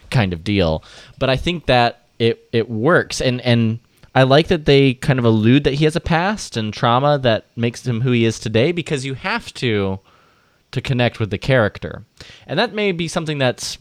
kind 0.10 0.34
of 0.34 0.44
deal. 0.44 0.84
But 1.20 1.30
I 1.30 1.36
think 1.36 1.66
that 1.66 2.06
it 2.20 2.48
it 2.52 2.70
works 2.70 3.20
and 3.20 3.42
and 3.42 3.80
I 4.14 4.24
like 4.24 4.48
that 4.48 4.66
they 4.66 4.94
kind 4.94 5.20
of 5.20 5.26
allude 5.26 5.64
that 5.64 5.76
he 5.76 5.86
has 5.86 5.96
a 5.96 6.02
past 6.02 6.58
and 6.58 6.74
trauma 6.74 7.18
that 7.20 7.46
makes 7.56 7.88
him 7.88 8.02
who 8.02 8.12
he 8.12 8.26
is 8.26 8.40
today 8.40 8.72
because 8.72 9.06
you 9.06 9.14
have 9.14 9.54
to 9.56 10.00
to 10.72 10.82
connect 10.82 11.20
with 11.20 11.30
the 11.30 11.38
character. 11.38 12.04
And 12.48 12.60
that 12.60 12.74
may 12.74 12.92
be 12.92 13.08
something 13.08 13.38
that's 13.38 13.78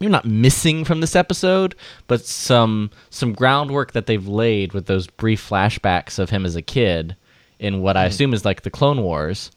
maybe 0.00 0.10
not 0.12 0.24
missing 0.24 0.84
from 0.84 1.00
this 1.00 1.14
episode, 1.16 1.74
but 2.06 2.24
some 2.24 2.90
some 3.10 3.32
groundwork 3.32 3.92
that 3.92 4.06
they've 4.06 4.26
laid 4.26 4.72
with 4.72 4.86
those 4.86 5.06
brief 5.06 5.46
flashbacks 5.48 6.18
of 6.18 6.30
him 6.30 6.44
as 6.46 6.56
a 6.56 6.62
kid 6.62 7.16
in 7.58 7.80
what 7.82 7.96
I 7.96 8.04
assume 8.04 8.32
is 8.34 8.44
like 8.44 8.62
the 8.62 8.70
Clone 8.70 9.02
Wars. 9.02 9.50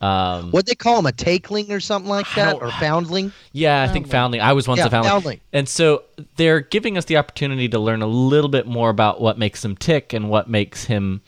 Um, 0.00 0.50
What 0.50 0.66
they 0.66 0.74
call 0.74 0.98
him, 0.98 1.06
a 1.06 1.12
takeling 1.12 1.70
or 1.70 1.78
something 1.78 2.08
like 2.08 2.26
that, 2.34 2.54
or 2.60 2.72
foundling? 2.72 3.30
yeah, 3.52 3.82
I 3.82 3.88
think 3.88 4.08
Foundling. 4.08 4.40
I 4.40 4.52
was 4.52 4.66
once 4.66 4.78
Yeah, 4.78 4.86
a 4.86 4.90
Foundling. 4.90 5.10
Foundling. 5.12 5.40
And 5.52 5.68
so 5.68 6.02
they're 6.36 6.58
giving 6.60 6.98
us 6.98 7.04
the 7.04 7.18
opportunity 7.18 7.68
to 7.68 7.78
learn 7.78 8.02
a 8.02 8.06
little 8.08 8.48
bit 8.50 8.66
more 8.66 8.90
about 8.90 9.20
what 9.20 9.38
makes 9.38 9.64
him 9.64 9.76
tick 9.76 10.12
and 10.12 10.28
what 10.28 10.50
makes 10.50 10.86
him 10.86 11.20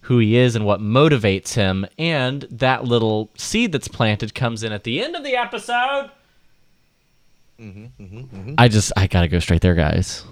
who 0.00 0.18
he 0.18 0.36
is 0.36 0.56
and 0.56 0.64
what 0.66 0.80
motivates 0.80 1.54
him. 1.54 1.86
And 1.98 2.42
that 2.50 2.84
little 2.84 3.30
seed 3.36 3.70
that's 3.70 3.86
planted 3.88 4.34
comes 4.34 4.64
in 4.64 4.72
at 4.72 4.82
the 4.82 5.00
end 5.04 5.14
of 5.14 5.22
the 5.22 5.36
episode. 5.36 6.10
Mm-hmm, 7.60 8.02
mm-hmm, 8.02 8.18
mm-hmm. 8.36 8.54
I 8.58 8.68
just, 8.68 8.92
I 8.96 9.06
gotta 9.06 9.28
go 9.28 9.38
straight 9.38 9.60
there, 9.62 9.74
guys. 9.74 10.24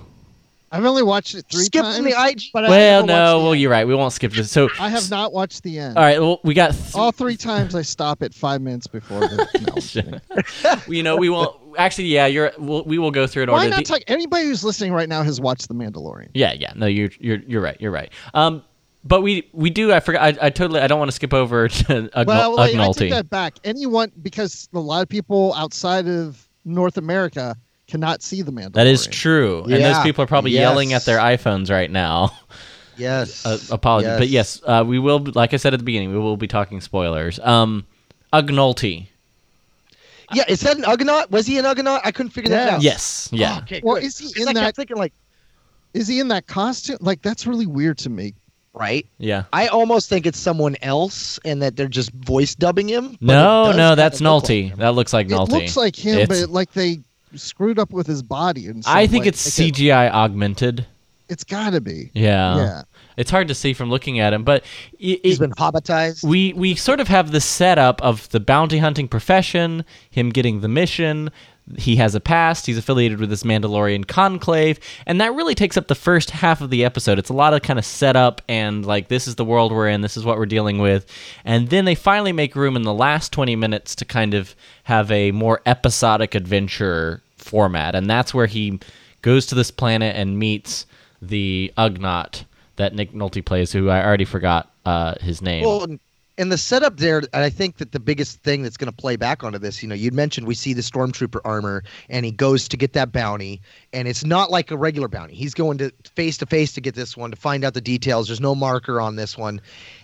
I've 0.73 0.85
only 0.85 1.05
watched 1.05 1.37
it 1.37 1.47
three 1.51 1.65
Skip 1.67 1.83
times. 1.83 1.97
from 1.99 2.05
the 2.05 2.17
IG. 2.21 2.43
But 2.53 2.65
I 2.65 2.69
well, 2.69 3.07
no, 3.07 3.39
the 3.39 3.45
well, 3.45 3.53
end. 3.53 3.61
you're 3.61 3.71
right. 3.71 3.87
We 3.87 3.95
won't 3.95 4.13
skip 4.13 4.33
this. 4.33 4.51
So, 4.51 4.69
I 4.81 4.89
have 4.89 5.09
not 5.09 5.33
watched 5.33 5.63
the 5.63 5.79
end. 5.79 5.97
all 5.97 6.03
right, 6.03 6.21
well, 6.21 6.41
we 6.43 6.53
got. 6.53 6.73
Th- 6.73 6.97
All 6.97 7.13
three 7.13 7.37
times 7.37 7.77
I 7.77 7.83
stop 7.83 8.23
at 8.25 8.35
five 8.35 8.61
minutes 8.61 8.89
before 8.89 9.21
the. 9.21 9.47
No, 10.65 10.73
I'm 10.73 10.81
you 10.93 11.05
know, 11.05 11.17
we 11.17 11.29
won't. 11.29 11.57
Actually, 11.79 12.07
yeah, 12.09 12.27
you're. 12.27 12.51
We'll, 12.59 12.83
we 12.85 12.99
will 12.99 13.13
go 13.13 13.27
through 13.29 13.45
it. 13.45 13.51
Why 13.51 13.59
order. 13.59 13.71
not 13.71 13.77
The- 13.79 13.85
talk? 13.85 14.03
Anybody 14.09 14.47
who's 14.47 14.65
listening 14.65 14.93
right 14.93 15.09
now 15.09 15.23
has 15.23 15.41
watched 15.41 15.69
The 15.69 15.75
Mandalorian. 15.75 16.31
Yeah, 16.35 16.55
yeah. 16.55 16.73
No, 16.75 16.87
you're 16.87 17.11
you're 17.21 17.39
you're 17.47 17.63
right. 17.63 17.77
You're 17.81 17.93
right. 17.93 18.11
Um, 18.35 18.65
but 19.05 19.21
we 19.23 19.49
we 19.53 19.71
do. 19.71 19.93
I 19.93 20.01
forgot. 20.01 20.23
I, 20.43 20.47
I 20.47 20.51
totally. 20.51 20.81
I 20.81 20.89
don't 20.89 20.99
want 20.99 21.09
to 21.11 21.15
skip 21.15 21.33
over 21.33 21.69
to 21.87 22.11
Ugn- 22.15 22.27
Well, 22.27 22.57
wait, 22.57 22.75
I 22.75 22.79
Ugnulty. 22.79 22.95
take 22.97 23.11
that 23.13 23.31
back. 23.31 23.55
Anyone, 23.63 24.11
because 24.23 24.69
a 24.75 24.79
lot 24.81 25.03
of 25.03 25.09
people 25.09 25.55
outside 25.55 26.09
of 26.09 26.44
North 26.65 26.97
America 26.97 27.57
cannot 27.87 28.23
see 28.23 28.43
the 28.43 28.51
Mandalorian. 28.53 28.73
That 28.75 28.87
is 28.87 29.07
true, 29.07 29.63
and 29.65 29.83
those 29.85 29.99
people 30.01 30.25
are 30.25 30.27
probably 30.27 30.53
Yes. 30.53 30.61
yelling 30.61 30.93
at 30.93 31.05
their 31.05 31.19
iPhones 31.19 31.71
right 31.71 31.91
now. 31.91 32.31
Yes. 32.97 33.45
uh, 33.45 33.59
apologies, 33.73 34.17
but 34.19 34.29
yes, 34.29 34.61
uh, 34.67 34.85
we 34.87 35.01
will. 35.01 35.19
Like 35.35 35.53
I 35.53 35.57
said 35.57 35.75
at 35.75 35.79
the 35.81 35.85
beginning, 35.85 36.13
we 36.13 36.19
will 36.21 36.37
be 36.37 36.47
talking 36.47 36.81
spoilers. 36.81 37.41
Um, 37.41 37.85
Ugnulty. 38.33 39.09
Yeah, 40.33 40.45
is 40.49 40.61
that 40.61 40.77
an 40.77 40.85
Ugnaught? 40.85 41.31
Was 41.33 41.45
he 41.45 41.59
an 41.59 41.65
Ugnaught? 41.65 42.03
I 42.05 42.13
couldn't 42.13 42.31
figure 42.31 42.51
that 42.51 42.69
out. 42.75 42.83
Yes, 42.83 43.29
yeah. 43.33 43.57
Oh, 43.59 43.63
okay, 43.63 43.81
Well, 43.83 43.97
good. 43.97 44.05
is 44.05 44.19
he 44.19 44.41
in 44.41 44.47
that? 44.47 44.51
I 44.57 44.61
kept 44.61 44.65
that- 44.67 44.77
thinking 44.77 44.97
like, 44.97 45.13
Is 45.93 46.07
he 46.07 46.21
in 46.21 46.29
that 46.29 46.47
costume? 46.47 46.99
Like 47.01 47.21
that's 47.21 47.49
really 47.49 47.67
weird 47.67 47.99
to 47.99 48.11
me. 48.11 48.35
Right? 48.75 49.07
Yeah. 49.19 49.45
I 49.53 49.69
almost 49.69 50.09
think 50.09 50.27
it's 50.27 50.39
someone 50.39 50.77
else 50.83 51.39
and 51.45 51.63
that 51.63 51.77
they're 51.77 51.89
just 51.89 52.11
voice 52.13 52.55
dubbing 52.55 52.89
him. 52.89 53.17
No, 53.21 53.67
no, 53.67 53.71
kinda 53.71 53.97
that's 53.97 54.21
look 54.21 54.43
like 54.45 54.51
Nulty. 54.51 54.77
that 54.77 54.95
looks 54.95 55.13
like 55.13 55.27
It 55.27 55.33
Nulty. 55.33 55.49
looks 55.51 55.77
like 55.77 55.97
him, 55.97 56.19
It's- 56.19 56.41
but 56.43 56.51
like 56.51 56.73
they 56.73 57.01
screwed 57.35 57.79
up 57.79 57.93
with 57.93 58.07
his 58.07 58.23
body. 58.23 58.67
And 58.67 58.85
some 58.85 58.97
I 58.97 59.07
think 59.07 59.25
way. 59.25 59.29
it's 59.29 59.59
Like, 59.59 59.69
it- 59.69 59.75
CGI 59.75 60.11
augmented. 60.11 60.87
It's 61.29 61.45
gotta 61.45 61.81
be. 61.81 62.11
Yeah. 62.13 62.57
Yeah. 62.57 62.83
It's 63.17 63.31
hard 63.31 63.49
to 63.49 63.55
see 63.55 63.73
from 63.73 63.89
looking 63.91 64.19
at 64.21 64.33
him, 64.35 64.43
but 64.45 64.63
it, 64.99 65.21
He's 65.25 65.37
it- 65.37 65.41
been 65.41 65.53
hobbitized. 65.53 66.23
we 66.25 66.53
we 66.53 66.75
sort 66.75 67.01
of 67.01 67.09
have 67.09 67.31
the 67.31 67.41
setup 67.41 68.03
of 68.03 68.29
the 68.31 68.41
bounty 68.41 68.79
hunting 68.79 69.09
profession, 69.09 69.85
him 70.11 70.31
getting 70.31 70.61
the 70.61 70.69
mission. 70.69 71.31
He 71.79 71.97
has 71.97 72.15
a 72.15 72.21
past. 72.21 72.67
He's 72.67 72.77
affiliated 72.77 73.21
with 73.21 73.31
this 73.31 73.43
Mandalorian 73.43 74.07
conclave, 74.07 74.79
and 75.07 75.21
that 75.21 75.35
really 75.35 75.55
takes 75.55 75.79
up 75.79 75.89
the 75.89 75.95
first 75.95 76.31
half 76.31 76.61
of 76.61 76.69
the 76.69 76.85
episode. 76.85 77.19
It's 77.19 77.31
a 77.31 77.35
lot 77.35 77.55
of 77.55 77.63
kind 77.63 77.79
of 77.79 77.87
setup 77.87 78.43
and 78.49 78.85
like 78.85 79.09
this 79.09 79.27
is 79.27 79.37
the 79.37 79.47
world 79.47 79.73
we're 79.73 79.89
in, 79.89 80.03
this 80.03 80.17
is 80.17 80.27
what 80.27 80.37
we're 80.37 80.45
dealing 80.45 80.79
with, 80.79 81.07
and 81.45 81.71
then 81.71 81.87
they 81.87 81.95
finally 81.95 82.33
make 82.33 82.55
room 82.55 82.77
in 82.77 82.83
the 82.83 82.93
last 82.93 83.33
twenty 83.33 83.57
minutes 83.57 83.95
to 83.95 84.05
kind 84.05 84.35
of 84.35 84.55
have 84.85 85.11
a 85.11 85.33
more 85.33 85.63
episodic 85.65 86.35
adventure 86.35 87.23
format, 87.39 87.95
and 87.95 88.11
that's 88.11 88.35
where 88.35 88.47
he 88.47 88.79
goes 89.23 89.47
to 89.47 89.55
this 89.55 89.71
planet 89.71 90.15
and 90.17 90.39
meets 90.39 90.85
the 91.23 91.73
Ugnaught 91.79 92.45
that 92.77 92.95
Nick 92.95 93.13
Nolte 93.13 93.43
plays, 93.43 93.73
who 93.73 93.89
I 93.89 94.05
already 94.05 94.27
forgot 94.27 94.71
uh, 94.85 95.15
his 95.21 95.41
name. 95.41 95.65
Well, 95.65 95.87
and- 96.39 96.53
the 96.53 96.59
setup 96.59 96.99
there, 96.99 97.23
I 97.33 97.51
think 97.51 97.79
that 97.79 97.93
the 97.93 98.01
biggest 98.01 98.43
thing 98.43 98.63
that's 98.63 98.77
going 98.77 98.91
to 98.91 98.97
play 98.97 99.17
back 99.17 99.45
onto 99.45 99.59
this, 99.59 99.83
you 99.83 99.89
know, 99.89 99.95
you'd 99.95 100.15
mentioned 100.15 100.47
we 100.47 100.55
see 100.55 100.73
the 100.73 100.83
stormtrooper 100.83 101.41
armor, 101.45 101.83
and 102.09 102.25
he 102.25 102.33
goes 102.33 102.69
to 102.69 102.77
get 102.77 102.93
that 102.95 103.13
bounty, 103.13 103.61
and 103.93 104.09
it's 104.09 104.25
not 104.25 104.51
like 104.51 104.71
a 104.71 104.77
regular 104.77 105.09
bounty. 105.09 105.35
He's 105.35 105.55
going 105.55 105.79
to 105.79 105.93
face 106.15 106.39
to 106.39 106.47
face 106.47 106.73
to 106.75 106.81
get 106.81 106.95
this 106.95 107.17
one 107.17 107.31
to 107.31 107.37
find 107.37 107.65
out 107.65 107.75
the 107.75 107.81
details. 107.81 108.29
There's 108.29 108.41
no 108.41 108.55
marker 108.55 109.01
on 109.01 109.17
this 109.17 109.37
one, 109.39 109.61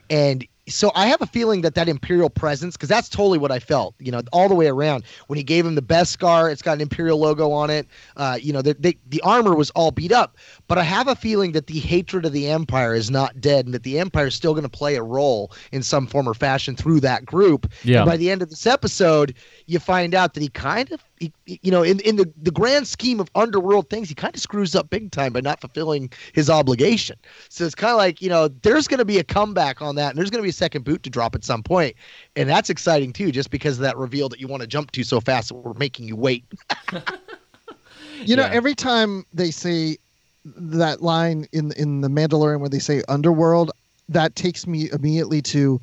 and 0.09 0.47
so 0.69 0.93
I 0.95 1.07
have 1.07 1.21
a 1.21 1.27
feeling 1.27 1.63
that 1.63 1.75
that 1.75 1.89
imperial 1.89 2.31
presence, 2.31 2.77
because 2.77 2.89
that's 2.89 3.09
totally 3.09 3.39
what 3.39 3.51
I 3.51 3.59
felt, 3.59 3.95
you 3.99 4.13
know, 4.13 4.23
all 4.33 4.49
the 4.49 4.55
way 4.55 4.69
around. 4.69 5.05
When 5.27 5.37
he 5.37 5.43
gave 5.43 5.67
him 5.67 5.75
the 5.75 5.83
Beskar, 5.83 6.53
it's 6.53 6.63
got 6.63 6.75
an 6.75 6.81
imperial 6.81 7.19
logo 7.19 7.51
on 7.51 7.71
it. 7.71 7.89
Uh, 8.17 8.39
you 8.41 8.53
know, 8.53 8.63
the, 8.63 8.75
the 8.79 8.97
the 9.09 9.21
armor 9.23 9.55
was 9.55 9.71
all 9.71 9.91
beat 9.91 10.13
up, 10.13 10.37
but 10.71 10.79
I 10.79 10.85
have 10.85 11.09
a 11.09 11.17
feeling 11.17 11.51
that 11.51 11.67
the 11.67 11.81
hatred 11.81 12.25
of 12.25 12.33
the 12.33 12.49
empire 12.49 12.95
is 12.95 13.11
not 13.11 13.41
dead, 13.41 13.65
and 13.67 13.75
that 13.75 13.83
the 13.83 13.99
empire 13.99 14.29
is 14.29 14.37
still 14.37 14.53
going 14.53 14.63
to 14.63 14.69
play 14.69 14.95
a 14.95 15.03
role 15.03 15.51
in 15.73 15.83
some 15.83 16.07
form 16.07 16.29
or 16.29 16.33
fashion 16.35 16.77
through 16.77 17.01
that 17.01 17.27
group. 17.27 17.69
Yeah. 17.83 18.03
And 18.03 18.07
by 18.09 18.17
the 18.17 18.31
end 18.31 18.41
of 18.41 18.51
this 18.51 18.69
episode, 18.69 19.35
you 19.67 19.81
find 19.81 20.15
out 20.15 20.35
that 20.35 20.43
he 20.45 20.49
kind 20.49 20.93
of, 20.93 21.03
he, 21.19 21.33
you 21.45 21.73
know, 21.73 21.83
in 21.83 21.99
in 22.01 22.15
the 22.15 22.33
the 22.41 22.53
grand 22.53 22.87
scheme 22.87 23.19
of 23.19 23.29
underworld 23.35 23.91
things, 23.91 24.09
he 24.09 24.15
kind 24.15 24.33
of 24.33 24.41
screws 24.41 24.77
up 24.77 24.91
big 24.91 25.11
time 25.11 25.33
by 25.33 25.41
not 25.41 25.61
fulfilling 25.61 26.09
his 26.35 26.49
obligation. 26.49 27.17
So 27.49 27.65
it's 27.65 27.75
kind 27.75 27.91
of 27.91 27.97
like, 27.99 28.23
you 28.23 28.29
know, 28.29 28.47
there's 28.47 28.87
going 28.87 28.99
to 28.99 29.05
be 29.05 29.19
a 29.19 29.25
comeback 29.25 29.83
on 29.83 29.97
that, 29.97 30.11
and 30.11 30.19
there's 30.19 30.31
going 30.31 30.39
to 30.41 30.45
be 30.45 30.51
a 30.51 30.53
second 30.53 30.85
boot 30.85 31.03
to 31.03 31.11
drop 31.11 31.35
at 31.35 31.43
some 31.43 31.65
point, 31.65 31.97
and 32.37 32.49
that's 32.49 32.71
exciting 32.71 33.13
too, 33.13 33.33
just 33.33 33.51
because 33.51 33.77
of 33.79 33.83
that 33.83 33.97
reveal 33.97 34.29
that 34.29 34.39
you 34.39 34.47
want 34.47 34.61
to 34.61 34.69
jump 34.69 34.93
to 34.93 35.03
so 35.03 35.21
fast 35.21 35.49
that 35.49 35.55
we're 35.57 35.75
making 35.75 36.07
you 36.07 36.15
wait. 36.15 36.45
You 38.23 38.37
know, 38.37 38.45
Yeah. 38.45 38.53
every 38.53 38.75
time 38.75 39.25
they 39.33 39.51
say 39.51 39.97
that 40.57 41.03
line 41.03 41.47
in 41.53 41.73
in 41.73 42.01
the 42.01 42.09
Mandalorian 42.09 42.61
where 42.61 42.69
they 42.69 42.79
say 42.79 43.03
underworld, 43.09 43.71
that 44.09 44.35
takes 44.37 44.67
me 44.67 44.89
immediately 44.93 45.41
to 45.43 45.81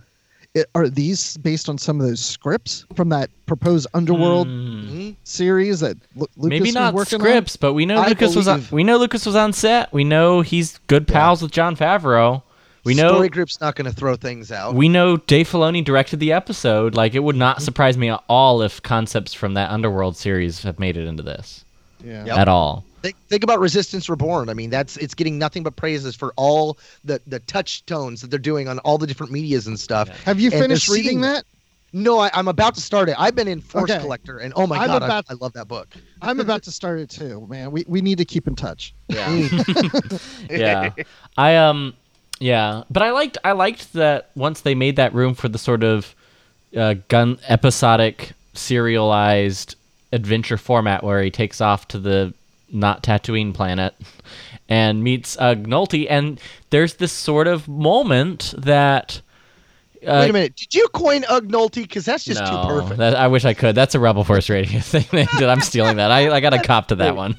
it, 0.53 0.65
are 0.75 0.87
these 0.89 1.37
based 1.37 1.69
on 1.69 1.77
some 1.77 1.99
of 2.01 2.07
those 2.07 2.23
scripts 2.23 2.85
from 2.95 3.09
that 3.09 3.29
proposed 3.45 3.85
underworld 3.93 4.47
Hmm. 4.47 4.79
Mhm. 4.89 5.15
series 5.23 5.81
that 5.81 5.97
Lu- 6.15 6.25
Lucas 6.37 6.49
Maybe 6.49 6.61
was 6.69 6.73
not 6.73 6.93
working 6.93 7.19
scripts, 7.19 7.57
but 7.57 7.73
we 7.73 7.85
know 7.85 7.97
I 7.97 8.07
Lucas 8.09 8.35
was 8.35 8.47
on. 8.47 8.65
We 8.71 8.83
know 8.83 8.97
Lucas 8.97 9.25
was 9.25 9.35
on 9.35 9.53
set. 9.53 9.93
We 9.93 10.03
know 10.03 10.41
he's 10.41 10.79
good 10.87 11.07
pals 11.07 11.41
with 11.41 11.51
Jon 11.51 11.75
Favreau. 11.75 12.41
We 12.85 12.93
know. 12.93 13.09
Story 13.09 13.27
group's 13.27 13.59
not 13.59 13.75
going 13.75 13.89
to 13.89 13.95
throw 13.95 14.15
things 14.15 14.49
out. 14.49 14.73
We 14.73 14.87
know 14.87 15.17
Dave 15.17 15.49
Filoni 15.51 15.83
directed 15.83 16.21
the 16.21 16.31
episode. 16.31 16.95
Like 16.95 17.13
it 17.15 17.19
would 17.19 17.35
not 17.35 17.61
surprise 17.61 17.97
me 17.97 18.09
at 18.09 18.23
all 18.29 18.61
if 18.61 18.81
concepts 18.81 19.33
from 19.33 19.55
that 19.55 19.69
Underworld 19.71 20.15
series 20.15 20.63
have 20.63 20.79
made 20.79 20.95
it 20.95 21.05
into 21.05 21.21
this. 21.21 21.65
Yeah. 22.03 22.25
Yep. 22.25 22.37
at 22.37 22.47
all. 22.47 22.85
Think, 23.01 23.15
think 23.27 23.43
about 23.43 23.59
Resistance 23.59 24.09
Reborn. 24.09 24.49
I 24.49 24.53
mean, 24.53 24.69
that's 24.69 24.97
it's 24.97 25.13
getting 25.13 25.37
nothing 25.37 25.61
but 25.63 25.75
praises 25.75 26.15
for 26.15 26.33
all 26.35 26.77
the 27.03 27.21
the 27.27 27.39
touchstones 27.41 28.21
that 28.21 28.29
they're 28.31 28.39
doing 28.39 28.67
on 28.67 28.79
all 28.79 28.97
the 28.97 29.05
different 29.07 29.31
medias 29.31 29.67
and 29.67 29.79
stuff. 29.79 30.07
Yeah. 30.09 30.15
Have 30.25 30.39
you 30.39 30.49
And 30.51 30.59
finished 30.61 30.89
reading 30.89 31.03
seeing- 31.09 31.21
that? 31.21 31.45
No, 31.93 32.19
I, 32.19 32.29
I'm 32.33 32.49
about 32.49 32.75
to 32.75 32.81
start 32.81 33.07
it. 33.07 33.15
I've 33.17 33.33
been 33.33 33.47
in 33.47 33.61
Force 33.61 33.89
Okay. 33.89 34.01
Collector, 34.01 34.39
and 34.39 34.51
oh 34.57 34.67
my 34.67 34.77
I'm 34.77 34.87
god, 34.87 35.03
about- 35.03 35.25
I, 35.29 35.33
I 35.33 35.37
love 35.39 35.53
that 35.53 35.67
book. 35.69 35.95
I'm 36.21 36.39
about 36.41 36.61
to 36.63 36.71
start 36.71 36.99
it 36.99 37.09
too, 37.09 37.47
man. 37.47 37.71
We 37.71 37.85
we 37.87 38.01
need 38.01 38.17
to 38.17 38.25
keep 38.25 38.45
in 38.47 38.55
touch. 38.55 38.93
Yeah. 39.07 39.29
yeah. 40.49 40.89
I 41.37 41.55
um 41.55 41.93
yeah, 42.39 42.83
but 42.91 43.03
I 43.03 43.11
liked 43.11 43.37
I 43.43 43.53
liked 43.53 43.93
that 43.93 44.31
once 44.35 44.61
they 44.61 44.75
made 44.75 44.95
that 44.97 45.13
room 45.13 45.33
for 45.33 45.47
the 45.49 45.57
sort 45.57 45.83
of 45.83 46.13
uh, 46.75 46.95
gun 47.07 47.39
episodic 47.47 48.33
serialized 48.53 49.75
adventure 50.13 50.57
format 50.57 51.03
where 51.03 51.21
he 51.21 51.31
takes 51.31 51.61
off 51.61 51.87
to 51.89 51.99
the 51.99 52.33
not 52.71 53.03
Tatooine 53.03 53.53
planet 53.53 53.95
and 54.69 55.03
meets 55.03 55.37
uh, 55.37 55.55
Gnulty 55.55 56.07
and 56.09 56.39
there's 56.69 56.95
this 56.95 57.11
sort 57.11 57.47
of 57.47 57.67
moment 57.67 58.53
that 58.57 59.21
uh, 60.05 60.21
Wait 60.21 60.29
a 60.29 60.33
minute, 60.33 60.55
did 60.55 60.75
you 60.75 60.87
coin 60.89 61.23
Ugnulty? 61.23 61.81
Because 61.81 62.05
that's 62.05 62.23
just 62.23 62.39
no, 62.39 62.45
too 62.45 62.67
perfect. 62.67 62.97
that- 62.99 63.15
I 63.15 63.27
wish 63.27 63.45
I 63.45 63.55
could. 63.55 63.73
That's 63.73 63.95
a 63.95 63.99
Rebel 63.99 64.23
Force 64.23 64.47
Radio 64.47 64.79
thing. 64.81 65.05
they 65.11 65.25
did. 65.37 65.49
I'm 65.49 65.59
stealing 65.59 65.97
that. 65.97 66.11
I, 66.11 66.29
I 66.35 66.39
got 66.39 66.51
to 66.51 66.61
cop 66.61 66.89
to 66.89 66.95
that 66.95 67.15
one. 67.15 67.33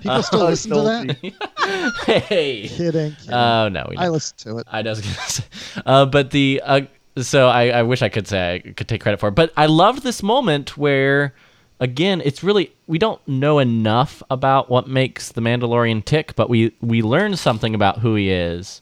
People 0.00 0.22
still 0.22 0.44
listen 0.44 0.72
to 0.72 0.82
that. 0.82 1.94
hey. 2.06 2.68
Kidding. 2.68 3.12
kidding. 3.12 3.32
Oh 3.32 3.68
no, 3.70 3.86
we 3.88 3.96
I 3.96 4.08
listen 4.08 4.36
to 4.38 4.58
it. 4.58 4.66
I 4.70 4.82
was 4.82 5.00
gonna 5.00 5.14
say, 5.14 5.44
uh, 5.86 6.04
but 6.06 6.30
the 6.32 6.60
uh, 6.62 6.82
so 7.16 7.48
I, 7.48 7.68
I 7.68 7.82
wish 7.82 8.02
I 8.02 8.08
could 8.08 8.26
say 8.28 8.54
I 8.54 8.72
could 8.72 8.88
take 8.88 9.00
credit 9.00 9.20
for 9.20 9.28
it, 9.28 9.34
but 9.34 9.52
I 9.56 9.66
loved 9.66 10.02
this 10.02 10.22
moment 10.22 10.76
where, 10.76 11.34
again, 11.82 12.22
it's 12.24 12.44
really 12.44 12.72
we 12.86 12.96
don't 12.96 13.20
know 13.26 13.58
enough 13.58 14.22
about 14.30 14.70
what 14.70 14.88
makes 14.88 15.32
the 15.32 15.40
Mandalorian 15.40 16.04
tick, 16.04 16.34
but 16.36 16.48
we 16.48 16.74
we 16.80 17.02
learn 17.02 17.36
something 17.36 17.74
about 17.74 17.98
who 17.98 18.14
he 18.14 18.30
is, 18.30 18.80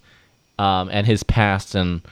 um, 0.59 0.91
and 0.93 1.07
his 1.07 1.23
past 1.23 1.75
and 1.75 2.03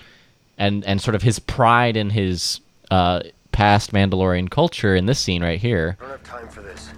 and 0.57 0.85
and 0.85 1.01
sort 1.01 1.15
of 1.15 1.23
his 1.23 1.39
pride 1.39 1.97
in 1.97 2.11
his 2.11 2.61
uh, 2.91 3.21
past 3.53 3.93
Mandalorian 3.93 4.51
culture 4.51 4.97
in 4.97 5.07
this 5.07 5.21
scene 5.21 5.43
right 5.43 5.61
here. 5.61 5.99
I 6.01 6.03
don't 6.03 6.11
have 6.13 6.25
time 6.25 6.49
for 6.49 6.63
this. 6.63 6.91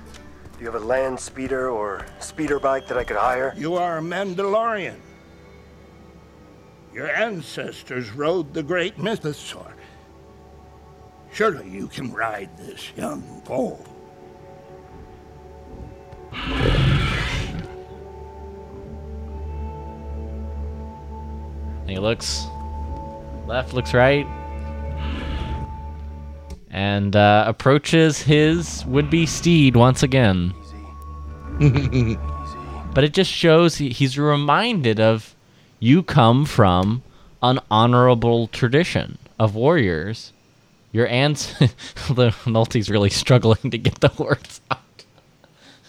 Do 0.56 0.64
you 0.64 0.70
have 0.70 0.80
a 0.80 0.86
land 0.86 1.18
speeder 1.18 1.68
or 1.68 2.06
speeder 2.20 2.60
bike 2.60 2.86
that 2.86 2.96
I 2.96 3.02
could 3.04 3.16
hire? 3.16 3.52
You 3.56 3.74
are 3.74 3.98
a 3.98 4.02
Mandalorian. 4.02 5.00
Your 6.94 7.10
ancestors 7.10 8.10
rode 8.10 8.54
the 8.54 8.62
great 8.62 8.98
mythosaur. 8.98 9.72
Surely 11.32 11.68
you 11.68 11.86
can 11.86 12.12
ride 12.12 12.56
this 12.56 12.90
young 12.96 13.22
foal. 13.44 13.84
And 21.80 21.90
he 21.90 21.98
looks 21.98 22.46
left, 23.46 23.72
looks 23.72 23.94
right, 23.94 24.26
and 26.70 27.16
uh, 27.16 27.44
approaches 27.46 28.22
his 28.22 28.84
would-be 28.86 29.26
steed 29.26 29.76
once 29.76 30.02
again. 30.02 30.54
But 32.92 33.04
it 33.04 33.12
just 33.12 33.30
shows 33.30 33.76
he, 33.76 33.90
he's 33.90 34.18
reminded 34.18 34.98
of 34.98 35.36
you 35.78 36.02
come 36.02 36.44
from 36.44 37.02
an 37.42 37.60
honorable 37.70 38.48
tradition 38.48 39.18
of 39.38 39.54
warriors. 39.54 40.32
Your 40.92 41.06
ants, 41.06 41.52
the 42.08 42.34
Nulty's 42.46 42.90
really 42.90 43.10
struggling 43.10 43.70
to 43.70 43.78
get 43.78 44.00
the 44.00 44.12
words 44.18 44.60
out. 44.70 44.80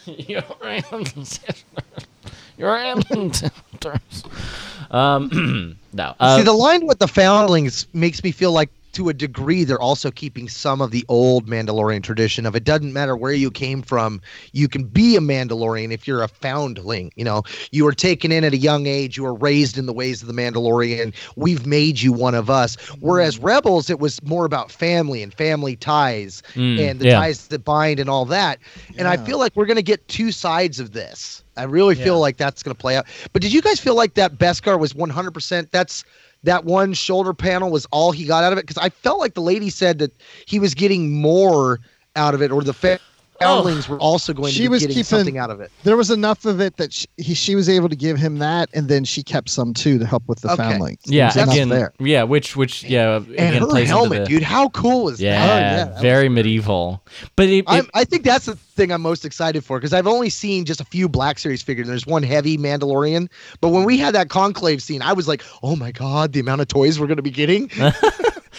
Your 0.06 0.44
ancestors, 0.66 1.64
your 2.58 2.78
ancestors. 2.78 4.24
Um, 4.92 5.78
no. 5.94 6.14
Uh, 6.20 6.38
See, 6.38 6.44
the 6.44 6.52
line 6.52 6.86
with 6.86 7.00
the 7.00 7.08
foundlings 7.08 7.88
makes 7.94 8.22
me 8.26 8.34
feel 8.34 8.52
like 8.52 8.70
to 8.94 9.10
a 9.10 9.14
degree, 9.14 9.64
they're 9.64 9.80
also 9.82 10.12
keeping 10.12 10.48
some 10.48 10.82
of 10.82 10.92
the 10.92 11.06
old 11.08 11.48
Mandalorian 11.48 12.04
tradition 12.04 12.46
of 12.46 12.56
it 12.56 12.64
doesn't 12.64 12.94
matter 12.94 13.16
where 13.16 13.34
you 13.34 13.52
came 13.52 13.82
from, 13.82 14.22
you 14.52 14.68
can 14.68 14.84
be 14.86 15.16
a 15.16 15.20
Mandalorian 15.20 15.92
if 15.92 16.08
you're 16.08 16.24
a 16.24 16.28
foundling. 16.28 17.12
You 17.16 17.24
know, 17.26 17.44
you 17.72 17.84
were 17.86 17.94
taken 17.94 18.32
in 18.32 18.44
at 18.44 18.54
a 18.54 18.58
young 18.58 18.86
age, 18.88 19.18
you 19.18 19.24
were 19.24 19.34
raised 19.34 19.78
in 19.78 19.86
the 19.86 19.94
ways 19.94 20.22
of 20.22 20.28
the 20.28 20.34
Mandalorian. 20.34 21.14
We've 21.36 21.66
made 21.66 22.02
you 22.02 22.12
one 22.14 22.36
of 22.36 22.50
us. 22.50 22.76
Whereas 23.00 23.40
Rebels, 23.40 23.90
it 23.90 24.00
was 24.00 24.22
more 24.24 24.46
about 24.46 24.72
family 24.72 25.22
and 25.22 25.34
family 25.34 25.76
ties 25.76 26.42
Mm, 26.56 26.78
and 26.80 27.00
the 27.00 27.06
yeah. 27.06 27.16
ties 27.16 27.48
that 27.48 27.64
bind 27.64 28.00
and 28.00 28.10
all 28.10 28.26
that. 28.26 28.60
And 28.98 29.08
I 29.08 29.18
feel 29.18 29.38
like 29.40 29.56
we're 29.56 29.66
going 29.66 29.78
to 29.78 29.82
get 29.84 30.08
two 30.08 30.32
sides 30.32 30.80
of 30.80 30.92
this. 30.92 31.44
I 31.58 31.64
really 31.64 31.96
Yeah. 31.96 32.04
feel 32.04 32.20
like 32.20 32.38
that's 32.38 32.64
going 32.64 32.76
to 32.76 32.80
play 32.80 32.96
out. 32.96 33.06
But 33.34 33.42
did 33.42 33.52
you 33.54 33.62
guys 33.62 33.80
feel 33.80 33.96
like 33.96 34.14
that 34.16 34.38
Beskar 34.38 34.80
was 34.80 34.94
100%? 34.96 35.72
That's 35.72 36.04
that 36.44 36.66
one 36.66 36.94
shoulder 36.94 37.34
panel 37.34 37.70
was 37.72 37.86
all 37.92 38.12
he 38.12 38.26
got 38.26 38.44
out 38.44 38.52
of 38.54 38.60
it 38.60 38.64
because 38.68 38.78
I 38.84 38.90
felt 38.90 39.20
like 39.20 39.34
the 39.36 39.42
lady 39.42 39.70
said 39.70 40.00
that 40.00 40.12
he 40.46 40.60
was 40.60 40.74
getting 40.74 41.12
more 41.22 41.80
out 42.16 42.34
of 42.34 42.42
it, 42.42 42.52
or 42.52 42.62
the 42.64 42.74
fa- 42.74 43.00
oh. 43.00 43.40
foundlings 43.40 43.88
were 43.88 43.98
also 44.00 44.34
going 44.34 44.52
She 44.52 44.64
to 44.64 44.64
be 44.64 44.68
was 44.70 44.82
getting 44.82 44.94
keeping- 44.96 45.04
something 45.06 45.38
out 45.38 45.50
of 45.50 45.62
it. 45.62 45.72
There 45.84 45.96
was 45.96 46.10
enough 46.12 46.46
of 46.46 46.60
it 46.60 46.78
that 46.78 46.92
she, 46.92 47.08
he, 47.18 47.34
she 47.34 47.56
was 47.56 47.70
able 47.70 47.88
to 47.90 47.96
give 47.96 48.18
him 48.18 48.40
that, 48.40 48.70
and 48.74 48.88
then 48.90 49.04
she 49.06 49.24
kept 49.24 49.50
some 49.50 49.74
too 49.74 49.98
to 50.00 50.06
help 50.06 50.24
with 50.28 50.42
the 50.42 50.52
Okay. 50.52 50.58
family. 50.64 50.98
Yeah, 51.06 51.32
There 51.32 51.46
was 51.46 51.56
enough 51.56 51.56
again, 51.56 51.70
there. 51.70 51.94
yeah, 52.00 52.24
which 52.24 52.56
which 52.56 52.84
yeah, 52.84 53.16
And 53.18 53.30
again 53.34 53.62
her 53.62 53.68
plays 53.68 53.88
helmet, 53.88 54.24
the, 54.24 54.26
dude, 54.26 54.44
how 54.44 54.70
cool 54.70 55.10
is 55.10 55.22
Yeah, 55.22 55.46
that? 55.46 55.54
Oh, 55.54 55.60
yeah, 55.60 55.86
that 55.94 56.02
very 56.02 56.28
medieval. 56.30 57.04
But 57.36 57.48
it, 57.50 57.60
it- 57.60 57.64
I'm, 57.68 57.90
I 57.94 58.04
think 58.04 58.24
that's 58.24 58.46
the 58.48 58.56
thing 58.72 58.92
I'm 58.92 59.02
most 59.02 59.26
excited 59.26 59.64
for 59.64 59.80
because 59.80 59.94
I've 59.94 60.08
only 60.08 60.30
seen 60.30 60.66
just 60.66 60.82
a 60.82 60.86
few 60.86 61.08
Black 61.08 61.40
Series 61.40 61.62
figures. 61.62 61.88
There's 61.88 62.06
one 62.06 62.24
heavy 62.24 62.58
Mandalorian, 62.58 63.30
but 63.60 63.70
when 63.70 63.84
we 63.84 63.98
had 63.98 64.16
that 64.16 64.30
conclave 64.30 64.82
scene, 64.82 65.02
I 65.02 65.14
was 65.14 65.28
like, 65.28 65.44
"Oh 65.64 65.76
my 65.76 65.92
god, 65.92 66.34
the 66.34 66.40
amount 66.40 66.62
of 66.62 66.68
toys 66.68 67.00
we're 67.00 67.08
going 67.08 67.18
to 67.18 67.24
be 67.24 67.32
getting!" 67.32 67.70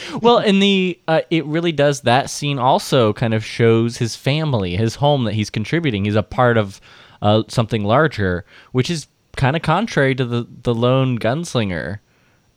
well, 0.22 0.38
and 0.38 0.62
the 0.62 0.98
uh, 1.08 1.20
it 1.30 1.44
really 1.46 1.72
does 1.72 2.02
that 2.02 2.30
scene 2.30 2.58
also 2.58 3.12
kind 3.12 3.34
of 3.34 3.44
shows 3.44 3.98
his 3.98 4.16
family, 4.16 4.76
his 4.76 4.96
home 4.96 5.24
that 5.24 5.34
he's 5.34 5.50
contributing. 5.50 6.04
He's 6.04 6.16
a 6.16 6.22
part 6.22 6.56
of 6.56 6.80
uh, 7.20 7.42
something 7.48 7.84
larger, 7.84 8.44
which 8.72 8.90
is 8.90 9.06
kind 9.36 9.56
of 9.56 9.62
contrary 9.62 10.14
to 10.14 10.24
the 10.24 10.46
the 10.62 10.74
lone 10.74 11.18
gunslinger 11.18 11.98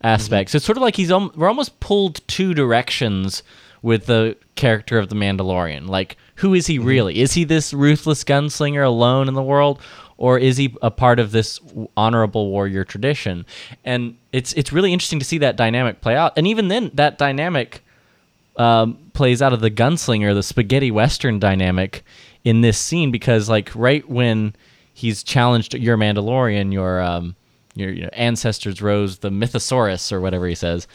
aspect. 0.04 0.52
So 0.52 0.58
it's 0.58 0.66
sort 0.66 0.78
of 0.78 0.82
like 0.82 0.96
he's 0.96 1.12
al- 1.12 1.32
we're 1.36 1.48
almost 1.48 1.80
pulled 1.80 2.26
two 2.28 2.54
directions 2.54 3.44
with 3.86 4.08
the 4.08 4.36
character 4.56 4.98
of 4.98 5.10
the 5.10 5.16
Mandalorian. 5.16 5.88
Like, 5.88 6.18
who 6.38 6.56
is 6.56 6.66
he 6.66 6.80
really? 6.80 7.22
Is 7.22 7.34
he 7.34 7.44
this 7.44 7.72
ruthless 7.72 8.24
gunslinger 8.24 8.84
alone 8.84 9.28
in 9.28 9.36
the 9.36 9.44
world, 9.44 9.80
or 10.18 10.40
is 10.40 10.58
he 10.58 10.76
a 10.82 10.90
part 10.90 11.20
of 11.20 11.32
this 11.32 11.60
honorable 11.96 12.50
warrior 12.50 12.84
tradition? 12.84 13.46
And 13.84 14.18
it's 14.32 14.54
it's 14.54 14.74
really 14.74 14.92
interesting 14.92 15.20
to 15.20 15.26
see 15.26 15.38
that 15.38 15.56
dynamic 15.56 16.02
play 16.02 16.16
out. 16.16 16.34
And 16.36 16.48
even 16.48 16.68
then, 16.68 16.90
that 16.96 17.20
dynamic 17.20 17.84
um, 18.58 18.98
plays 19.14 19.40
out 19.44 19.54
of 19.54 19.62
the 19.62 19.70
gunslinger, 19.70 20.34
the 20.34 20.42
spaghetti 20.42 20.90
western 20.90 21.38
dynamic 21.38 22.04
in 22.44 22.62
this 22.62 22.80
scene 22.80 23.12
because 23.12 23.50
like 23.50 23.70
right 23.76 24.10
when 24.10 24.56
he's 24.96 25.22
challenged 25.22 25.76
your 25.76 25.96
Mandalorian, 25.96 26.74
your 26.74 27.04
um, 27.04 27.36
your 27.76 27.92
you 27.92 28.02
know, 28.02 28.10
ancestors 28.14 28.82
rose 28.82 29.20
the 29.20 29.30
Mythosaurus 29.30 30.12
or 30.12 30.22
whatever 30.22 30.48
he 30.48 30.56
says, 30.56 30.88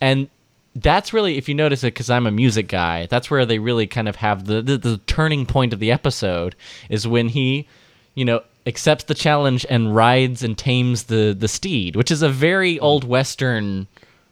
and 0.00 0.28
that's 0.74 1.12
really 1.12 1.38
if 1.38 1.48
you 1.48 1.54
notice 1.54 1.84
it 1.84 1.94
because 1.94 2.10
I'm 2.10 2.26
a 2.26 2.30
music 2.30 2.68
guy. 2.68 3.06
That's 3.06 3.30
where 3.30 3.46
they 3.46 3.58
really 3.58 3.86
kind 3.86 4.08
of 4.08 4.16
have 4.16 4.46
the, 4.46 4.60
the 4.62 4.76
the 4.76 4.98
turning 5.06 5.46
point 5.46 5.72
of 5.72 5.78
the 5.78 5.92
episode 5.92 6.56
is 6.88 7.06
when 7.06 7.28
he, 7.28 7.68
you 8.14 8.24
know. 8.24 8.42
Accepts 8.66 9.04
the 9.04 9.14
challenge 9.14 9.66
and 9.68 9.94
rides 9.94 10.42
and 10.42 10.56
tames 10.56 11.02
the 11.02 11.36
the 11.38 11.48
steed, 11.48 11.96
which 11.96 12.10
is 12.10 12.22
a 12.22 12.30
very 12.30 12.80
old 12.80 13.04
western 13.04 13.86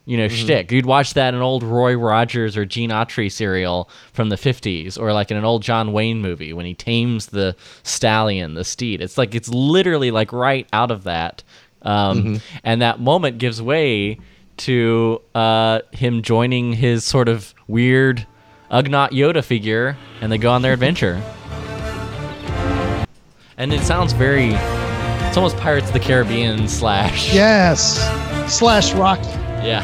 you 0.07 0.17
know, 0.17 0.27
shtick. 0.29 0.73
You'd 0.73 0.87
watch 0.87 1.13
that 1.15 1.29
in 1.29 1.35
an 1.35 1.43
old 1.43 1.63
Roy 1.63 1.95
Rogers 1.97 2.57
or 2.57 2.65
Gene 2.65 2.89
Autry 2.91 3.31
serial 3.31 3.89
from 4.15 4.31
the 4.31 4.37
50s, 4.37 4.99
or 4.99 5.13
like 5.13 5.31
in 5.31 5.37
an 5.37 5.45
old 5.45 5.63
John 5.63 5.93
Wayne 5.93 6.21
movie 6.21 6.53
when 6.55 6.67
he 6.67 6.75
tames 6.75 7.27
the 7.27 7.55
stallion, 7.83 8.55
the 8.55 8.65
steed. 8.65 9.01
It's 9.01 9.17
like, 9.19 9.35
it's 9.35 9.49
literally 9.51 10.11
like 10.11 10.33
right 10.33 10.67
out 10.73 10.91
of 10.91 11.05
that. 11.05 11.43
Um, 11.83 12.41
And 12.65 12.81
that 12.83 13.01
moment 13.01 13.39
gives 13.39 13.61
way 13.61 14.19
to 14.63 15.21
uh, 15.35 15.81
him 15.93 16.23
joining 16.23 16.73
his 16.73 17.05
sort 17.05 17.29
of 17.29 17.53
weird 17.67 18.27
Ugnaught 18.71 19.11
Yoda 19.11 19.45
figure, 19.45 19.97
and 20.21 20.31
they 20.31 20.39
go 20.39 20.51
on 20.51 20.63
their 20.63 20.73
adventure. 20.73 21.21
And 23.59 23.73
it 23.73 23.83
sounds 23.83 24.13
very. 24.13 24.53
It's 25.29 25.37
almost 25.37 25.57
Pirates 25.57 25.89
of 25.89 25.93
the 25.93 26.01
Caribbean 26.01 26.69
slash. 26.69 27.35
Yes, 27.35 27.99
slash 28.49 28.93
Rocky. 28.95 29.29
Yeah. 29.63 29.83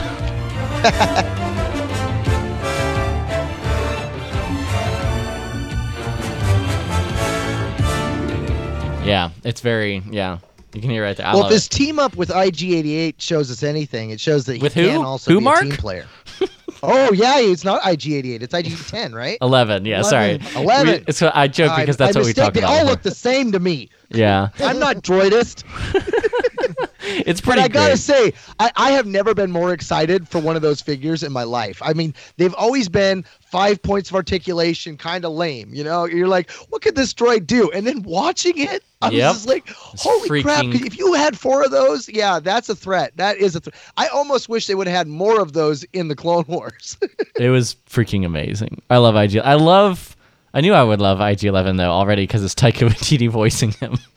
yeah, 9.05 9.31
it's 9.45 9.61
very 9.61 10.03
yeah. 10.11 10.39
You 10.75 10.81
can 10.83 10.91
hear 10.91 11.03
right 11.03 11.17
there. 11.17 11.27
I 11.27 11.35
well, 11.35 11.45
if 11.45 11.51
this 11.51 11.67
it. 11.67 11.71
team 11.71 11.99
up 11.99 12.15
with 12.17 12.29
IG88 12.29 13.15
shows 13.19 13.51
us 13.51 13.63
anything, 13.63 14.11
it 14.11 14.21
shows 14.21 14.45
that 14.47 14.57
he 14.57 14.63
With 14.63 14.75
who? 14.75 14.87
can 14.89 15.05
also 15.05 15.33
Who, 15.33 15.39
be 15.39 15.45
Mark? 15.45 15.63
a 15.65 15.69
team 15.69 15.77
player. 15.77 16.07
oh 16.83 17.11
yeah, 17.13 17.39
it's 17.39 17.65
not 17.65 17.81
IG88, 17.83 18.43
it's 18.43 18.55
IG10, 18.55 19.15
right? 19.15 19.39
Eleven. 19.41 19.85
Yeah, 19.87 20.03
sorry. 20.03 20.39
11. 20.55 21.05
We- 21.07 21.13
so 21.15 21.31
I 21.35 21.49
joke 21.49 21.75
because 21.77 21.97
that's 21.97 22.15
I 22.17 22.21
what 22.21 22.25
we 22.27 22.29
mistake- 22.31 22.45
talk 22.45 22.55
They 22.55 22.61
about. 22.61 22.79
all 22.81 22.85
look 22.85 23.03
the 23.03 23.11
same 23.15 23.51
to 23.53 23.59
me. 23.61 23.89
yeah, 24.11 24.49
I'm 24.61 24.79
not 24.79 24.97
droidist. 24.97 25.65
it's 27.27 27.41
But 27.41 27.45
pretty. 27.55 27.61
I 27.63 27.69
gotta 27.69 27.91
great. 27.91 27.99
say, 27.99 28.33
I, 28.59 28.71
I 28.77 28.91
have 28.93 29.07
never 29.07 29.35
been 29.35 29.51
more 29.51 29.73
excited 29.73 30.29
for 30.29 30.39
one 30.41 30.57
of 30.57 30.63
those 30.63 30.81
figures 30.81 31.23
in 31.23 31.33
my 31.33 31.43
life. 31.45 31.81
I 31.85 31.93
mean, 31.93 32.15
they've 32.37 32.55
always 32.55 32.89
been 32.89 33.25
five 33.41 33.83
points 33.83 34.11
of 34.11 34.17
articulation, 34.17 34.97
kind 34.97 35.25
of 35.25 35.33
lame. 35.33 35.73
You 35.73 35.85
know, 35.85 36.05
you're 36.05 36.29
like, 36.29 36.51
what 36.69 36.83
could 36.83 36.95
this 36.97 37.15
droid 37.15 37.47
do? 37.47 37.71
And 37.73 37.87
then 37.87 38.03
watching 38.03 38.59
it, 38.59 38.85
I 39.01 39.11
Yep. 39.11 39.29
was 39.29 39.37
just 39.37 39.49
like, 39.49 39.69
holy 39.69 40.43
crap! 40.43 40.65
If 40.67 40.99
you 40.99 41.15
had 41.15 41.39
four 41.39 41.65
of 41.65 41.71
those, 41.71 42.09
yeah, 42.09 42.41
that's 42.41 42.69
a 42.69 42.75
threat. 42.75 43.13
That 43.17 43.37
is 43.39 43.55
a 43.57 43.61
threat. 43.61 43.75
I 43.97 44.09
almost 44.09 44.49
wish 44.49 44.67
they 44.67 44.75
would 44.75 44.89
have 44.89 44.97
had 44.97 45.07
more 45.09 45.41
of 45.41 45.53
those 45.53 45.85
in 45.93 46.09
the 46.09 46.17
Clone 46.17 46.45
Wars. 46.49 46.97
It 47.39 47.51
was 47.51 47.77
freaking 47.89 48.27
amazing. 48.27 48.83
I 48.91 48.97
love 48.97 49.15
IG. 49.15 49.37
I 49.39 49.55
love. 49.55 50.17
I 50.53 50.61
knew 50.61 50.73
I 50.73 50.83
would 50.83 51.01
love 51.01 51.21
IG 51.21 51.45
Eleven 51.45 51.77
though 51.77 51.91
already 51.93 52.25
because 52.25 52.43
it's 52.43 52.55
Taika 52.57 52.89
Waititi 52.89 53.29
voicing 53.31 53.71
him. 53.73 53.97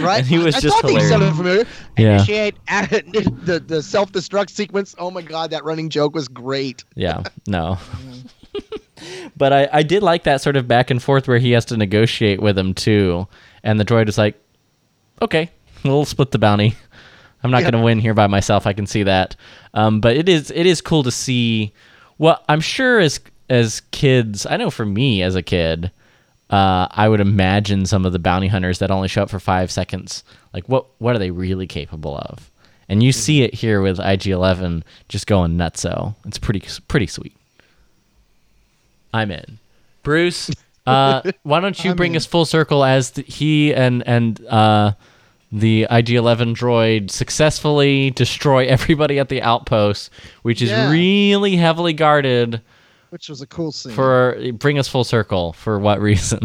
right? 0.00 0.18
And 0.18 0.26
he 0.26 0.38
was 0.38 0.54
I, 0.54 0.60
just 0.60 0.76
I 0.76 0.80
thought 0.80 0.88
these 0.88 1.08
hilarious. 1.08 1.10
sounded 1.10 1.34
familiar. 1.36 1.64
Yeah. 1.96 2.14
Initiate 2.16 2.54
the 3.44 3.62
the 3.66 3.82
self 3.82 4.12
destruct 4.12 4.50
sequence. 4.50 4.94
Oh 4.98 5.10
my 5.10 5.22
god, 5.22 5.50
that 5.50 5.64
running 5.64 5.88
joke 5.90 6.14
was 6.14 6.28
great. 6.28 6.84
Yeah, 6.94 7.22
no. 7.46 7.78
but 9.36 9.52
I, 9.52 9.68
I 9.72 9.82
did 9.82 10.02
like 10.02 10.24
that 10.24 10.40
sort 10.40 10.56
of 10.56 10.66
back 10.66 10.90
and 10.90 11.02
forth 11.02 11.28
where 11.28 11.38
he 11.38 11.52
has 11.52 11.64
to 11.66 11.76
negotiate 11.76 12.40
with 12.40 12.58
him 12.58 12.74
too. 12.74 13.28
And 13.62 13.78
the 13.78 13.84
droid 13.84 14.08
is 14.08 14.16
like, 14.16 14.40
okay, 15.20 15.50
we'll 15.84 16.04
split 16.04 16.30
the 16.30 16.38
bounty. 16.38 16.74
I'm 17.42 17.50
not 17.50 17.58
Yeah. 17.62 17.70
going 17.70 17.80
to 17.80 17.84
win 17.84 17.98
here 17.98 18.14
by 18.14 18.26
myself. 18.26 18.66
I 18.66 18.72
can 18.72 18.86
see 18.86 19.02
that. 19.02 19.36
Um, 19.74 20.00
but 20.00 20.16
it 20.16 20.28
is 20.28 20.50
it 20.50 20.66
is 20.66 20.80
cool 20.80 21.02
to 21.02 21.10
see. 21.10 21.72
Well, 22.18 22.42
I'm 22.48 22.60
sure 22.60 22.98
as 22.98 23.20
as 23.50 23.82
kids, 23.92 24.46
I 24.46 24.56
know 24.56 24.70
for 24.70 24.86
me 24.86 25.22
as 25.22 25.34
a 25.36 25.42
kid, 25.42 25.90
uh, 26.50 26.86
I 26.90 27.08
would 27.08 27.20
imagine 27.20 27.86
some 27.86 28.04
of 28.06 28.12
the 28.12 28.18
bounty 28.18 28.48
hunters 28.48 28.78
that 28.78 28.90
only 28.90 29.08
show 29.08 29.22
up 29.22 29.30
for 29.30 29.40
five 29.40 29.70
seconds. 29.70 30.22
Like, 30.52 30.68
what 30.68 30.86
what 30.98 31.14
are 31.14 31.18
they 31.18 31.30
really 31.30 31.66
capable 31.66 32.16
of? 32.16 32.50
And 32.88 33.02
you 33.02 33.10
see 33.10 33.42
it 33.42 33.52
here 33.54 33.80
with 33.82 33.98
IG11 33.98 34.82
just 35.08 35.26
going 35.26 35.56
nutso. 35.56 36.14
It's 36.24 36.38
pretty 36.38 36.62
pretty 36.88 37.08
sweet. 37.08 37.34
I'm 39.12 39.30
in. 39.30 39.58
Bruce, 40.02 40.50
uh, 40.86 41.22
why 41.42 41.60
don't 41.60 41.82
you 41.84 41.94
bring 41.94 42.12
in. 42.12 42.16
us 42.16 42.26
full 42.26 42.44
circle 42.44 42.84
as 42.84 43.12
the, 43.12 43.22
he 43.22 43.74
and 43.74 44.06
and 44.06 44.44
uh, 44.46 44.92
the 45.50 45.82
IG-11 45.90 46.54
droid 46.54 47.10
successfully 47.10 48.10
destroy 48.12 48.66
everybody 48.68 49.18
at 49.18 49.28
the 49.28 49.42
outpost, 49.42 50.10
which 50.42 50.62
is 50.62 50.70
Yeah. 50.70 50.90
really 50.90 51.56
heavily 51.56 51.92
guarded. 51.92 52.60
Which 53.16 53.30
was 53.30 53.40
a 53.40 53.46
cool 53.46 53.72
scene. 53.72 53.92
For 53.94 54.38
bring 54.58 54.78
us 54.78 54.86
full 54.88 55.02
circle. 55.02 55.54
For 55.54 55.78
what 55.78 56.02
reason? 56.02 56.40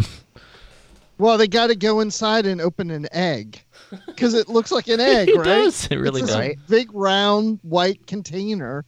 well, 1.17 1.37
they 1.37 1.45
got 1.45 1.67
to 1.67 1.75
go 1.75 1.99
inside 1.99 2.45
and 2.45 2.61
open 2.61 2.89
an 2.91 3.09
egg 3.11 3.61
because 4.05 4.33
it 4.33 4.47
looks 4.47 4.71
like 4.71 4.87
an 4.87 4.99
egg, 5.01 5.27
It 5.27 5.35
right? 5.35 5.43
does. 5.43 5.87
It 5.87 5.97
really 5.97 6.21
it's 6.21 6.33
does. 6.33 6.55
big 6.69 6.89
round 6.93 7.59
white 7.63 8.07
container, 8.07 8.85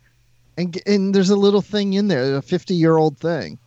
and 0.58 0.80
and 0.86 1.14
there's 1.14 1.30
a 1.30 1.36
little 1.36 1.62
thing 1.62 1.92
in 1.92 2.08
there, 2.08 2.38
a 2.38 2.42
50 2.42 2.74
year 2.74 2.96
old 2.96 3.18
thing. 3.18 3.60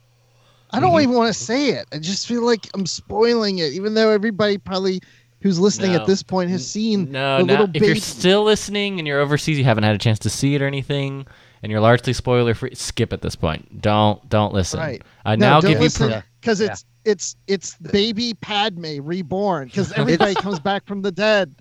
I 0.71 0.79
Mm-hmm. 0.79 0.87
don't 0.87 1.01
even 1.03 1.15
want 1.15 1.29
to 1.35 1.39
say 1.39 1.69
it. 1.73 1.87
I 1.93 1.99
just 1.99 2.27
feel 2.27 2.43
like 2.43 2.67
I'm 2.73 2.87
spoiling 2.87 3.59
it, 3.59 3.75
even 3.75 3.93
though 3.93 4.09
everybody 4.09 4.57
probably 4.57 5.01
who's 5.43 5.61
listening 5.61 5.93
No. 5.93 6.01
at 6.01 6.07
this 6.07 6.23
point 6.23 6.49
has 6.49 6.67
seen 6.67 7.13
No, 7.13 7.37
the 7.37 7.45
no. 7.45 7.53
little 7.53 7.67
If 7.67 7.73
baby. 7.75 7.87
you're 7.89 7.97
still 7.97 8.45
listening 8.45 8.99
and 8.99 9.07
you're 9.07 9.21
overseas, 9.21 9.59
you 9.59 9.65
haven't 9.65 9.85
had 9.85 9.95
a 9.95 9.99
chance 9.99 10.19
to 10.21 10.31
see 10.31 10.55
it 10.55 10.63
or 10.63 10.67
anything, 10.67 11.27
and 11.63 11.71
you're 11.73 11.81
largely 11.81 12.13
spoiler 12.13 12.55
free, 12.55 12.75
skip 12.75 13.13
at 13.13 13.23
this 13.23 13.37
point. 13.37 13.81
Don't 13.83 14.27
don't 14.29 14.53
listen. 14.55 14.81
Right. 14.81 15.03
I 15.25 15.37
no, 15.37 15.47
now 15.47 15.61
don't 15.61 15.71
give 15.71 15.79
you 15.79 15.85
listen 15.85 16.11
per- 16.11 16.25
because 16.41 16.61
it's 16.61 16.85
it's 17.05 17.37
it's 17.47 17.77
baby 17.77 18.35
Padme 18.35 18.99
reborn 19.01 19.69
because 19.69 19.93
everybody 19.97 20.35
comes 20.35 20.59
back 20.61 20.87
from 20.87 21.03
the 21.03 21.13
dead. 21.13 21.55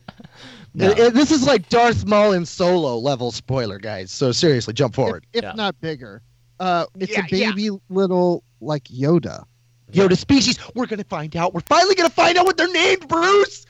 No. 0.74 0.90
It- 0.92 1.00
it- 1.00 1.14
this 1.14 1.32
is 1.32 1.46
like 1.48 1.70
Darth 1.70 2.06
Maul 2.06 2.34
in 2.34 2.46
Solo 2.46 2.98
level 2.98 3.32
spoiler, 3.32 3.80
guys. 3.80 4.12
So 4.12 4.32
seriously, 4.32 4.74
jump 4.74 4.94
forward. 4.96 5.26
if 5.34 5.44
Yeah. 5.44 5.54
not 5.54 5.80
bigger. 5.82 6.22
Uh, 6.60 6.86
it's 7.00 7.12
Yeah, 7.12 7.26
a 7.32 7.36
yeah. 7.36 7.52
baby 7.52 7.70
little 7.90 8.44
like 8.62 8.84
Yoda. 8.86 9.44
Yoda 9.92 10.18
species. 10.18 10.58
We're 10.74 10.86
gonna 10.88 11.04
find 11.06 11.36
out. 11.38 11.54
We're 11.54 11.62
finally 11.62 11.96
gonna 11.96 12.10
find 12.10 12.38
out 12.38 12.46
what 12.46 12.58
they're 12.58 12.72
named, 12.72 13.08
Bruce. 13.08 13.66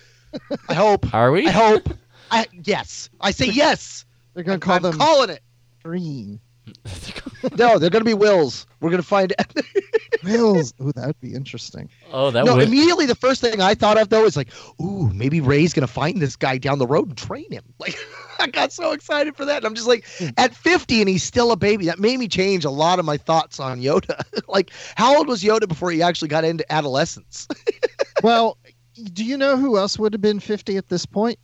I 0.69 0.73
hope. 0.73 1.13
Are 1.13 1.31
we? 1.31 1.47
I 1.47 1.51
hope. 1.51 1.89
I 2.31 2.45
yes. 2.63 3.09
I 3.21 3.31
say 3.31 3.47
yes. 3.47 4.05
They're 4.33 4.43
gonna 4.43 4.55
I'm, 4.55 4.59
call 4.59 4.75
I'm 4.77 4.81
them 4.83 4.93
calling 4.97 5.29
it. 5.29 5.41
Green. 5.85 6.39
No, 7.59 7.77
they're 7.77 7.91
gonna 7.91 8.03
be 8.03 8.15
Wills. 8.15 8.65
We're 8.79 8.89
gonna 8.89 9.03
find. 9.03 9.31
Wills. 10.23 10.73
Ooh, 10.81 10.91
that 10.93 11.05
would 11.05 11.21
be 11.21 11.35
interesting. 11.35 11.91
oh, 12.11 12.31
that 12.31 12.43
no, 12.43 12.55
would. 12.55 12.67
immediately 12.67 13.05
the 13.05 13.13
first 13.13 13.39
thing 13.39 13.61
I 13.61 13.75
thought 13.75 13.99
of 14.01 14.09
though 14.09 14.25
is 14.25 14.35
like, 14.35 14.49
ooh, 14.81 15.11
maybe 15.13 15.41
Rey's 15.41 15.71
gonna 15.71 15.85
find 15.85 16.19
this 16.19 16.35
guy 16.35 16.57
down 16.57 16.79
the 16.79 16.87
road 16.87 17.09
and 17.09 17.17
train 17.17 17.51
him. 17.51 17.63
Like, 17.79 17.95
I 18.39 18.47
got 18.47 18.71
so 18.73 18.93
excited 18.93 19.37
for 19.37 19.45
that. 19.45 19.57
And 19.57 19.65
I'm 19.67 19.75
just 19.75 19.87
like, 19.87 20.07
at 20.37 20.55
50 20.55 21.01
and 21.01 21.07
he's 21.09 21.21
still 21.23 21.51
a 21.51 21.55
baby. 21.55 21.85
That 21.85 21.99
made 21.99 22.17
me 22.17 22.27
change 22.27 22.65
a 22.65 22.71
lot 22.71 22.97
of 22.97 23.05
my 23.05 23.17
thoughts 23.17 23.59
on 23.59 23.79
Yoda. 23.79 24.19
like, 24.47 24.71
how 24.95 25.15
old 25.17 25.27
was 25.27 25.43
Yoda 25.43 25.67
before 25.67 25.91
he 25.91 26.01
actually 26.01 26.29
got 26.29 26.43
into 26.43 26.69
adolescence? 26.73 27.47
Well, 28.23 28.57
do 29.13 29.23
you 29.23 29.37
know 29.37 29.55
who 29.55 29.77
else 29.77 29.99
would 29.99 30.13
have 30.13 30.21
been 30.21 30.39
50 30.39 30.77
at 30.77 30.89
this 30.89 31.05
point? 31.05 31.37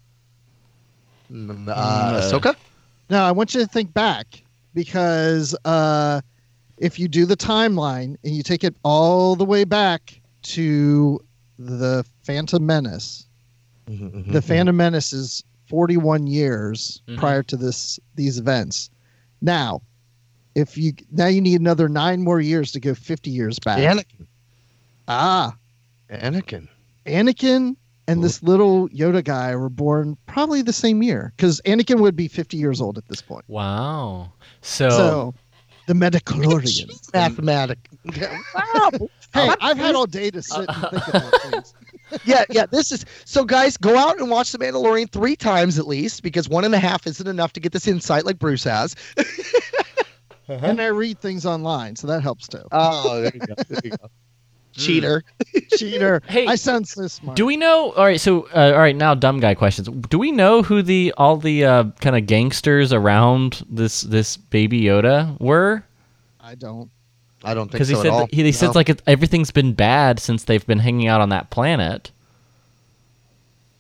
uh, 1.32 1.72
uh, 1.72 2.22
Ahsoka. 2.22 2.56
No, 3.12 3.24
I 3.24 3.32
want 3.32 3.54
you 3.54 3.60
to 3.62 3.68
think 3.68 3.94
back 3.94 4.42
because 4.74 5.54
uh, 5.66 6.22
if 6.78 6.98
you 6.98 7.10
do 7.10 7.26
the 7.26 7.36
timeline 7.36 8.16
and 8.24 8.34
you 8.34 8.42
take 8.42 8.64
it 8.64 8.74
all 8.84 9.36
the 9.36 9.44
way 9.44 9.66
back 9.66 10.20
to 10.44 11.20
the 11.60 12.04
Phantom 12.24 12.66
Menace, 12.66 13.28
Mm-hmm. 13.90 14.32
the 14.32 14.42
Phantom 14.42 14.78
Menace 14.78 15.12
is 15.12 15.44
41 15.68 16.26
years 16.26 17.02
Mhm. 17.10 17.18
prior 17.18 17.44
to 17.44 17.58
this 17.58 18.00
these 18.16 18.38
events. 18.40 18.90
Now, 19.42 19.82
if 20.56 20.78
you 20.78 20.94
now 21.12 21.26
you 21.28 21.42
need 21.42 21.60
another 21.60 21.90
nine 21.90 22.22
more 22.24 22.40
years 22.40 22.72
to 22.74 22.80
go 22.80 22.94
50 22.94 23.30
years 23.30 23.60
back. 23.60 23.80
Anakin. 23.80 24.28
ah, 25.10 25.54
Anakin. 26.10 26.70
Anakin 27.06 27.76
and 28.08 28.24
this 28.24 28.42
little 28.44 28.90
Yoda 28.90 29.24
guy 29.24 29.56
were 29.56 29.70
born 29.70 30.18
probably 30.26 30.62
the 30.62 30.74
same 30.74 31.02
year 31.04 31.34
because 31.38 31.62
Anakin 31.66 32.00
would 32.02 32.16
be 32.16 32.28
50 32.28 32.58
years 32.58 32.82
old 32.82 32.98
at 32.98 33.08
this 33.08 33.22
point. 33.22 33.46
wow. 33.48 34.32
So, 34.62 34.90
So, 34.90 35.34
the 35.88 35.94
midi-chlorians. 35.96 37.14
Mathematic. 37.14 37.80
Hey, 39.34 39.50
I've 39.62 39.78
had 39.78 39.96
all 39.96 40.08
day 40.08 40.30
to 40.30 40.42
sit 40.42 40.66
and 40.68 40.92
think 40.92 41.08
about 41.08 41.42
things. 41.52 41.74
yeah, 42.26 42.44
yeah. 42.50 42.66
This 42.66 42.92
is 42.92 43.06
so, 43.24 43.46
guys. 43.46 43.78
Go 43.78 43.98
out 43.98 44.20
and 44.20 44.30
watch 44.30 44.52
The 44.52 44.58
Mandalorian 44.58 45.10
three 45.10 45.38
times 45.38 45.80
at 45.80 45.88
least, 45.88 46.22
because 46.22 46.50
one 46.50 46.66
and 46.66 46.76
a 46.76 46.80
half 46.80 47.08
isn't 47.08 47.26
enough 47.26 47.54
to 47.54 47.62
get 47.62 47.72
this 47.72 47.88
insight 47.88 48.26
like 48.26 48.40
Bruce 48.40 48.66
has. 48.66 48.94
Uh-huh. 49.18 50.60
And 50.62 50.82
I 50.82 50.88
read 50.88 51.20
things 51.22 51.46
online, 51.46 51.96
so 51.96 52.08
that 52.08 52.22
helps 52.22 52.50
too. 52.50 52.62
Oh, 52.74 53.22
there 53.22 53.32
you 53.34 53.40
go. 53.40 53.54
There 53.70 53.80
you 53.86 53.92
go. 53.92 54.10
Cheater. 54.74 55.24
Cheater. 55.78 56.22
Hey, 56.28 56.46
I 56.48 56.56
sound 56.56 56.88
so 56.88 57.08
smart. 57.08 57.36
do 57.36 57.46
we 57.46 57.58
know? 57.58 57.92
All 57.92 58.06
right. 58.06 58.20
So, 58.20 58.48
uh, 58.56 58.72
all 58.74 58.80
right. 58.80 58.96
Now, 58.96 59.14
dumb 59.14 59.40
guy 59.40 59.54
questions. 59.54 59.88
Do 60.10 60.18
we 60.18 60.32
know 60.32 60.62
who 60.64 60.82
the 60.82 61.14
all 61.18 61.38
the 61.38 61.66
uh, 61.66 61.84
kind 62.00 62.16
of 62.16 62.26
gangsters 62.26 62.94
around 62.94 63.66
this 63.70 64.02
this 64.02 64.38
baby 64.38 64.82
Yoda 64.82 65.40
were? 65.40 65.84
I 66.40 66.56
don't. 66.56 66.90
I 67.44 67.54
don't 67.54 67.66
think 67.66 67.72
Because 67.74 67.88
so 67.90 67.94
he 67.96 68.00
at 68.00 68.04
said 68.04 68.12
all. 68.12 68.28
he, 68.32 68.44
he 68.44 68.52
said 68.52 68.68
No. 68.68 68.72
like 68.74 68.90
it, 68.90 69.02
everything's 69.08 69.52
been 69.52 69.74
bad 69.74 70.20
since 70.20 70.44
they've 70.44 70.66
been 70.68 70.80
hanging 70.80 71.08
out 71.08 71.22
on 71.22 71.30
that 71.30 71.50
planet. 71.50 72.12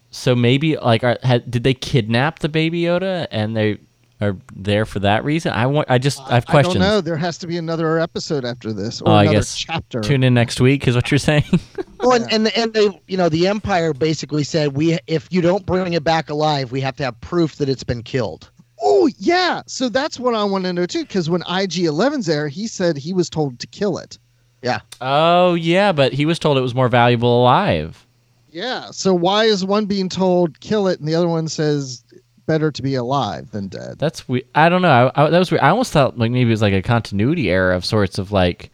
So 0.09 0.35
maybe 0.35 0.75
like 0.77 1.03
are, 1.03 1.17
had, 1.23 1.49
did 1.49 1.63
they 1.63 1.73
kidnap 1.73 2.39
the 2.39 2.49
baby 2.49 2.81
Yoda 2.81 3.27
and 3.31 3.55
they 3.55 3.77
are 4.21 4.37
there 4.55 4.85
for 4.85 4.99
that 4.99 5.23
reason? 5.25 5.51
I 5.51 5.65
want. 5.65 5.89
I 5.89 5.97
just 5.97 6.19
I 6.21 6.35
have 6.35 6.45
I 6.47 6.51
questions. 6.51 6.75
don't 6.75 6.83
know. 6.83 7.01
There 7.01 7.17
has 7.17 7.37
to 7.39 7.47
be 7.47 7.57
another 7.57 7.99
episode 7.99 8.45
after 8.45 8.71
this, 8.71 9.01
or 9.01 9.09
Oh, 9.09 9.11
I 9.13 9.23
another 9.23 9.37
guess 9.39 9.57
chapter. 9.57 10.01
Tune 10.01 10.23
in 10.23 10.33
next 10.33 10.61
week 10.61 10.87
is 10.87 10.95
what 10.95 11.11
you're 11.11 11.17
saying. 11.17 11.43
Well, 12.03 12.13
and, 12.13 12.31
and 12.31 12.57
and 12.57 12.73
they, 12.73 12.89
you 13.07 13.15
know, 13.15 13.29
the 13.29 13.45
Empire 13.45 13.93
basically 13.93 14.43
said 14.43 14.75
we, 14.75 14.97
if 15.05 15.27
you 15.31 15.39
don't 15.39 15.67
bring 15.67 15.93
it 15.93 16.03
back 16.03 16.31
alive, 16.31 16.71
we 16.71 16.81
have 16.81 16.95
to 16.95 17.03
have 17.03 17.21
proof 17.21 17.57
that 17.57 17.69
it's 17.69 17.83
been 17.83 18.01
killed. 18.01 18.49
Oh 18.81 19.07
yeah. 19.19 19.61
So 19.67 19.87
that's 19.87 20.19
what 20.19 20.33
I 20.33 20.43
want 20.43 20.63
to 20.63 20.73
know 20.73 20.87
too, 20.87 21.03
because 21.03 21.29
when 21.29 21.41
IG 21.41 21.83
11's 21.85 22.25
there, 22.25 22.47
he 22.47 22.65
said 22.65 22.97
he 22.97 23.13
was 23.13 23.29
told 23.29 23.59
to 23.59 23.67
kill 23.67 23.99
it. 23.99 24.17
Yeah. 24.63 24.79
Oh 24.99 25.53
yeah, 25.53 25.91
but 25.91 26.11
he 26.11 26.25
was 26.25 26.39
told 26.39 26.57
it 26.57 26.61
was 26.61 26.73
more 26.73 26.89
valuable 26.89 27.43
alive. 27.43 28.07
Yeah. 28.49 28.89
So 28.89 29.13
why 29.13 29.43
is 29.45 29.63
one 29.63 29.85
being 29.85 30.09
told 30.09 30.59
kill 30.59 30.87
it 30.87 30.99
and 30.99 31.07
the 31.07 31.13
other 31.13 31.27
one 31.27 31.47
says 31.47 32.03
better 32.45 32.71
to 32.71 32.81
be 32.81 32.95
alive 32.95 33.51
than 33.51 33.67
dead? 33.67 33.99
That's 33.99 34.27
we. 34.27 34.43
I 34.55 34.69
don't 34.69 34.81
know. 34.81 35.11
I, 35.15 35.25
I, 35.25 35.29
that 35.29 35.39
was 35.39 35.51
weird. 35.51 35.61
I 35.61 35.69
almost 35.69 35.91
thought 35.91 36.17
like 36.17 36.31
maybe 36.31 36.49
it 36.49 36.53
was 36.53 36.61
like 36.61 36.73
a 36.73 36.81
continuity 36.81 37.49
error 37.49 37.71
of 37.71 37.85
sorts 37.85 38.17
of 38.17 38.31
like 38.31 38.71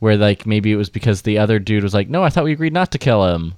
where 0.00 0.16
like 0.16 0.46
maybe 0.46 0.72
it 0.72 0.76
was 0.76 0.90
because 0.90 1.22
the 1.22 1.38
other 1.38 1.58
dude 1.58 1.82
was 1.82 1.94
like, 1.94 2.08
no, 2.08 2.22
I 2.22 2.30
thought 2.30 2.44
we 2.44 2.52
agreed 2.52 2.72
not 2.72 2.92
to 2.92 2.98
kill 2.98 3.26
him. 3.26 3.54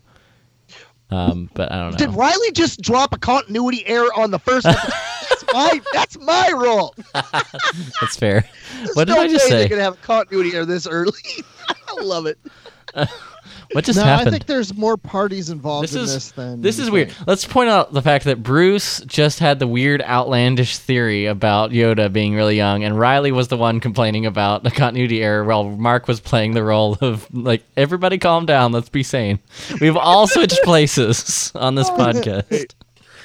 Um, 1.10 1.50
but 1.52 1.70
I 1.70 1.76
don't 1.76 1.92
know. 1.92 1.98
Did 1.98 2.10
Riley 2.10 2.52
just 2.52 2.80
drop 2.80 3.12
a 3.12 3.18
continuity 3.18 3.86
error 3.86 4.08
on 4.16 4.30
the 4.30 4.38
first? 4.38 4.64
that's 4.64 5.44
my 5.52 5.80
that's 5.92 6.18
my 6.18 6.52
role. 6.54 6.94
That's 8.00 8.16
fair. 8.16 8.48
There's 8.78 8.96
what 8.96 9.06
did 9.08 9.16
no 9.16 9.22
I 9.22 9.28
just 9.28 9.46
say? 9.46 9.58
They're 9.58 9.68
gonna 9.68 9.82
have 9.82 9.94
a 9.94 9.98
continuity 9.98 10.54
error 10.54 10.64
this 10.64 10.86
early. 10.86 11.12
I 11.88 12.00
love 12.02 12.26
it. 12.26 12.38
What 13.72 13.84
just 13.84 13.98
no, 13.98 14.04
happened? 14.04 14.28
I 14.28 14.30
think 14.32 14.46
there's 14.46 14.74
more 14.76 14.96
parties 14.96 15.48
involved 15.50 15.84
This 15.84 15.94
in 15.94 16.02
is- 16.02 16.12
this 16.14 16.30
than 16.32 16.60
This 16.60 16.78
is 16.78 16.90
weird. 16.90 17.10
think. 17.12 17.26
Let's 17.26 17.44
point 17.46 17.70
out 17.70 17.92
the 17.92 18.02
fact 18.02 18.24
that 18.26 18.42
Bruce 18.42 19.00
just 19.06 19.38
had 19.38 19.58
the 19.58 19.66
weird, 19.66 20.02
outlandish 20.02 20.76
theory 20.76 21.26
about 21.26 21.70
Yoda 21.70 22.12
being 22.12 22.34
really 22.34 22.56
young, 22.56 22.84
and 22.84 22.98
Riley 22.98 23.32
was 23.32 23.48
the 23.48 23.56
one 23.56 23.80
complaining 23.80 24.26
about 24.26 24.62
the 24.62 24.70
continuity 24.70 25.22
error 25.22 25.44
while 25.44 25.64
Mark 25.64 26.06
was 26.08 26.20
playing 26.20 26.52
the 26.54 26.62
role 26.62 26.98
of, 27.00 27.26
like, 27.34 27.62
everybody 27.76 28.18
calm 28.18 28.44
down, 28.46 28.72
let's 28.72 28.88
be 28.90 29.02
sane. 29.02 29.38
We've 29.80 29.96
all 29.96 30.26
switched 30.26 30.60
places 30.64 31.50
on 31.54 31.74
this 31.74 31.88
podcast. 31.90 32.74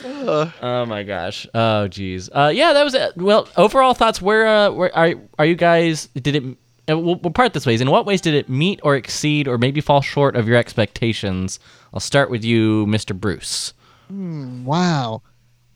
Oh 0.04 0.86
my 0.88 1.04
gosh. 1.04 1.48
Oh 1.54 1.88
geez. 1.88 2.30
Uh, 2.32 2.52
yeah, 2.54 2.74
that 2.74 2.84
was 2.84 2.94
it. 2.94 3.18
Well, 3.18 3.48
overall 3.58 3.94
thoughts. 3.94 4.22
Where, 4.22 4.48
uh, 4.48 4.72
where 4.72 4.96
are 4.96 5.14
are 5.40 5.46
you 5.46 5.56
guys? 5.56 6.08
Did 6.16 6.36
it? 6.36 6.44
Uh, 6.90 6.98
we'll, 6.98 7.16
we'll 7.16 7.32
part 7.34 7.54
this 7.54 7.66
ways. 7.66 7.82
In 7.82 7.92
what 7.92 8.06
ways 8.06 8.22
did 8.22 8.34
it 8.34 8.48
meet 8.50 8.80
or 8.84 8.96
exceed, 8.96 9.48
or 9.48 9.58
maybe 9.58 9.82
fall 9.82 10.02
short 10.02 10.36
of 10.36 10.48
your 10.48 10.58
expectations? 10.58 11.60
I'll 11.94 12.00
start 12.00 12.30
with 12.30 12.44
you, 12.44 12.86
Mr. 12.88 13.14
Bruce. 13.18 13.74
Wow. 14.10 15.22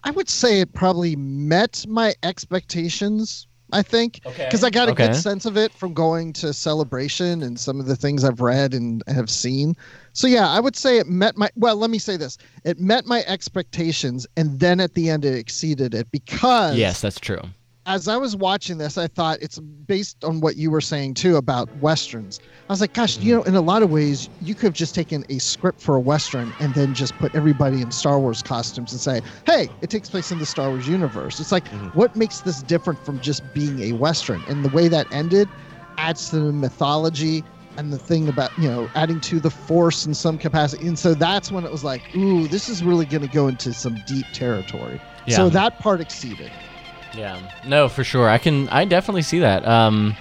I 0.03 0.11
would 0.11 0.29
say 0.29 0.61
it 0.61 0.73
probably 0.73 1.15
met 1.15 1.85
my 1.87 2.13
expectations, 2.23 3.45
I 3.73 3.81
think. 3.81 4.21
Okay. 4.25 4.45
Because 4.45 4.63
I 4.63 4.69
got 4.69 4.87
a 4.87 4.91
Okay. 4.91 5.07
good 5.07 5.15
sense 5.15 5.45
of 5.45 5.57
it 5.57 5.73
from 5.73 5.93
going 5.93 6.33
to 6.33 6.53
Celebration 6.53 7.43
and 7.43 7.59
some 7.59 7.79
of 7.79 7.85
the 7.85 7.95
things 7.95 8.23
I've 8.23 8.41
read 8.41 8.73
and 8.73 9.03
have 9.07 9.29
seen. 9.29 9.75
So, 10.13 10.27
yeah, 10.27 10.47
I 10.49 10.59
would 10.59 10.75
say 10.75 10.97
it 10.97 11.07
met 11.07 11.37
my, 11.37 11.49
well, 11.55 11.75
let 11.75 11.89
me 11.89 11.99
say 11.99 12.17
this 12.17 12.37
it 12.63 12.79
met 12.79 13.05
my 13.05 13.23
expectations, 13.27 14.25
and 14.37 14.59
then 14.59 14.79
at 14.79 14.93
the 14.95 15.09
end 15.09 15.23
it 15.25 15.35
exceeded 15.35 15.93
it 15.93 16.09
because 16.11 16.77
Yes, 16.77 17.01
that's 17.01 17.19
true. 17.19 17.41
As 17.85 18.07
I 18.07 18.15
was 18.17 18.35
watching 18.35 18.77
this, 18.77 18.97
I 18.97 19.07
thought 19.07 19.39
it's 19.41 19.59
based 19.59 20.23
on 20.23 20.39
what 20.39 20.55
you 20.55 20.69
were 20.69 20.81
saying 20.81 21.15
too 21.15 21.37
about 21.37 21.69
westerns. 21.77 22.39
I 22.69 22.73
was 22.73 22.79
like, 22.81 22.93
gosh, 22.93 23.17
you 23.17 23.33
mm-hmm. 23.33 23.39
know, 23.39 23.43
in 23.43 23.55
a 23.55 23.61
lot 23.61 23.81
of 23.81 23.91
ways, 23.91 24.29
you 24.41 24.53
could 24.53 24.65
have 24.65 24.73
just 24.73 24.93
taken 24.93 25.25
a 25.29 25.39
script 25.39 25.81
for 25.81 25.95
a 25.95 25.99
western 25.99 26.53
and 26.59 26.73
then 26.75 26.93
just 26.93 27.17
put 27.17 27.33
everybody 27.33 27.81
in 27.81 27.91
Star 27.91 28.19
Wars 28.19 28.43
costumes 28.43 28.91
and 28.91 29.01
say, 29.01 29.21
hey, 29.45 29.67
it 29.81 29.89
takes 29.89 30.09
place 30.09 30.31
in 30.31 30.37
the 30.37 30.45
Star 30.45 30.69
Wars 30.69 30.87
universe. 30.87 31.39
It's 31.39 31.51
like, 31.51 31.65
mm-hmm. 31.65 31.87
what 31.97 32.15
makes 32.15 32.41
this 32.41 32.61
different 32.61 33.03
from 33.03 33.19
just 33.19 33.41
being 33.53 33.79
a 33.81 33.93
western? 33.93 34.43
And 34.47 34.63
the 34.63 34.69
way 34.69 34.87
that 34.87 35.11
ended 35.11 35.49
adds 35.97 36.29
to 36.29 36.39
the 36.39 36.53
mythology 36.53 37.43
and 37.77 37.91
the 37.91 37.97
thing 37.97 38.27
about 38.27 38.51
you 38.57 38.67
know 38.67 38.89
adding 38.95 39.19
to 39.21 39.39
the 39.39 39.49
force 39.49 40.05
in 40.05 40.13
some 40.13 40.37
capacity 40.37 40.85
and 40.87 40.99
so 40.99 41.13
that's 41.13 41.51
when 41.51 41.63
it 41.63 41.71
was 41.71 41.85
like 41.85 42.01
ooh 42.15 42.45
this 42.47 42.67
is 42.67 42.83
really 42.83 43.05
going 43.05 43.21
to 43.21 43.33
go 43.33 43.47
into 43.47 43.71
some 43.73 43.97
deep 44.05 44.25
territory 44.33 44.99
Yeah. 45.25 45.37
so 45.37 45.49
that 45.49 45.79
part 45.79 46.01
exceeded 46.01 46.51
Yeah. 47.15 47.39
No, 47.65 47.89
for 47.89 48.03
sure. 48.03 48.29
I 48.29 48.37
can. 48.37 48.69
I 48.69 48.85
definitely 48.85 49.21
see 49.23 49.39
that. 49.39 49.67
Um, 49.67 50.15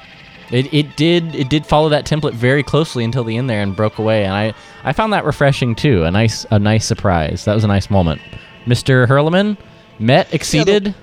it, 0.50 0.72
it 0.74 0.96
did 0.96 1.34
it 1.34 1.48
did 1.48 1.64
follow 1.64 1.88
that 1.90 2.04
template 2.04 2.32
very 2.34 2.62
closely 2.62 3.04
until 3.04 3.22
the 3.24 3.36
end 3.36 3.48
there 3.48 3.62
and 3.62 3.76
broke 3.76 3.98
away, 3.98 4.24
and 4.24 4.32
I 4.34 4.52
I 4.82 4.92
found 4.92 5.12
that 5.12 5.24
refreshing 5.24 5.74
too. 5.74 6.02
A 6.04 6.10
nice 6.10 6.44
a 6.50 6.58
nice 6.58 6.84
surprise. 6.86 7.44
That 7.44 7.54
was 7.54 7.62
a 7.64 7.68
nice 7.68 7.90
moment. 7.90 8.20
Mr. 8.66 9.06
Hurleman 9.06 9.56
met 9.98 10.32
exceeded. 10.34 10.94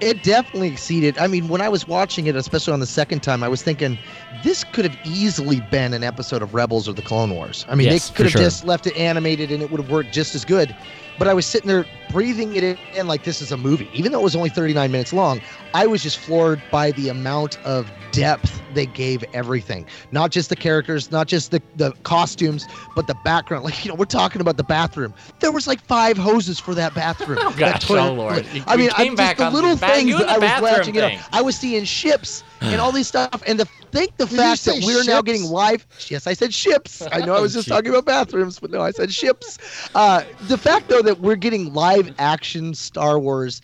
It 0.00 0.22
definitely 0.22 0.68
exceeded. 0.68 1.18
I 1.18 1.26
mean, 1.26 1.48
when 1.48 1.60
I 1.60 1.68
was 1.68 1.88
watching 1.88 2.28
it, 2.28 2.36
especially 2.36 2.72
on 2.72 2.78
the 2.78 2.86
second 2.86 3.24
time, 3.24 3.42
I 3.42 3.48
was 3.48 3.62
thinking 3.64 3.98
this 4.44 4.62
could 4.62 4.84
have 4.84 4.96
easily 5.04 5.60
been 5.72 5.92
an 5.92 6.04
episode 6.04 6.40
of 6.40 6.54
Rebels 6.54 6.88
or 6.88 6.92
the 6.92 7.02
Clone 7.02 7.30
Wars. 7.34 7.66
I 7.68 7.74
mean, 7.74 7.88
Yes, 7.88 8.08
they 8.08 8.14
could 8.14 8.26
have 8.26 8.32
sure. 8.32 8.40
just 8.42 8.64
left 8.64 8.86
it 8.86 8.96
animated 8.96 9.50
and 9.50 9.60
it 9.60 9.72
would 9.72 9.80
have 9.80 9.90
worked 9.90 10.12
just 10.12 10.36
as 10.36 10.44
good. 10.44 10.74
But 11.18 11.28
I 11.28 11.34
was 11.34 11.46
sitting 11.46 11.68
there 11.68 11.84
breathing 12.10 12.56
it 12.56 12.78
in 12.94 13.06
like 13.06 13.24
this 13.24 13.42
is 13.42 13.52
a 13.52 13.56
movie. 13.56 13.88
Even 13.92 14.12
though 14.12 14.20
it 14.20 14.24
was 14.24 14.36
only 14.36 14.48
39 14.48 14.90
minutes 14.90 15.12
long, 15.12 15.40
I 15.74 15.86
was 15.86 16.02
just 16.02 16.18
floored 16.18 16.62
by 16.70 16.92
the 16.92 17.08
amount 17.10 17.58
of 17.64 17.90
depth 18.12 18.62
they 18.72 18.86
gave 18.86 19.22
everything. 19.34 19.84
Not 20.12 20.30
just 20.30 20.48
the 20.48 20.56
characters, 20.56 21.10
not 21.10 21.26
just 21.28 21.50
the, 21.50 21.60
the 21.76 21.92
costumes, 22.04 22.66
but 22.96 23.06
the 23.06 23.16
background. 23.24 23.64
Like, 23.68 23.84
you 23.84 23.90
know, 23.90 23.94
we're 23.96 24.04
talking 24.06 24.40
about 24.40 24.56
the 24.56 24.64
bathroom. 24.64 25.12
There 25.40 25.52
was 25.52 25.66
like 25.66 25.80
five 25.82 26.16
hoses 26.16 26.58
for 26.58 26.74
that 26.74 26.94
bathroom. 26.94 27.38
Oh, 27.42 27.50
That 27.58 27.80
gosh, 27.82 27.90
oh, 27.90 28.12
Lord. 28.14 28.46
You- 28.54 28.62
I 28.66 28.76
mean, 28.76 28.90
I, 28.96 29.14
back 29.14 29.36
just 29.36 29.50
the 29.52 29.54
little 29.54 29.76
back- 29.76 29.94
things 29.94 30.16
that 30.18 30.28
I 30.28 30.38
was 30.38 30.62
latching 30.62 30.94
it 30.94 31.02
up. 31.04 31.12
I 31.32 31.42
was 31.42 31.56
seeing 31.56 31.84
ships 31.84 32.42
and 32.62 32.80
all 32.80 32.92
these 32.92 33.08
stuff. 33.08 33.42
And 33.46 33.60
the 33.60 33.68
think 33.90 34.16
the 34.16 34.26
Did 34.26 34.36
fact 34.36 34.64
that 34.64 34.82
we're 34.84 35.04
now 35.04 35.22
getting 35.22 35.44
live. 35.44 35.86
Yes, 36.08 36.26
I 36.26 36.32
said 36.32 36.52
ships. 36.54 37.02
I 37.12 37.20
know 37.20 37.34
I 37.34 37.40
was 37.40 37.54
just 37.54 37.66
Gee. 37.66 37.74
talking 37.74 37.90
about 37.90 38.04
bathrooms, 38.06 38.58
but 38.58 38.70
no, 38.70 38.80
I 38.80 38.90
said 38.90 39.12
ships. 39.12 39.58
Uh, 39.94 40.22
the 40.48 40.58
fact 40.58 40.88
though 40.88 41.02
that 41.02 41.20
we're 41.20 41.36
getting 41.36 41.72
live 41.72 42.14
action 42.18 42.74
Star 42.74 43.18
Wars, 43.18 43.60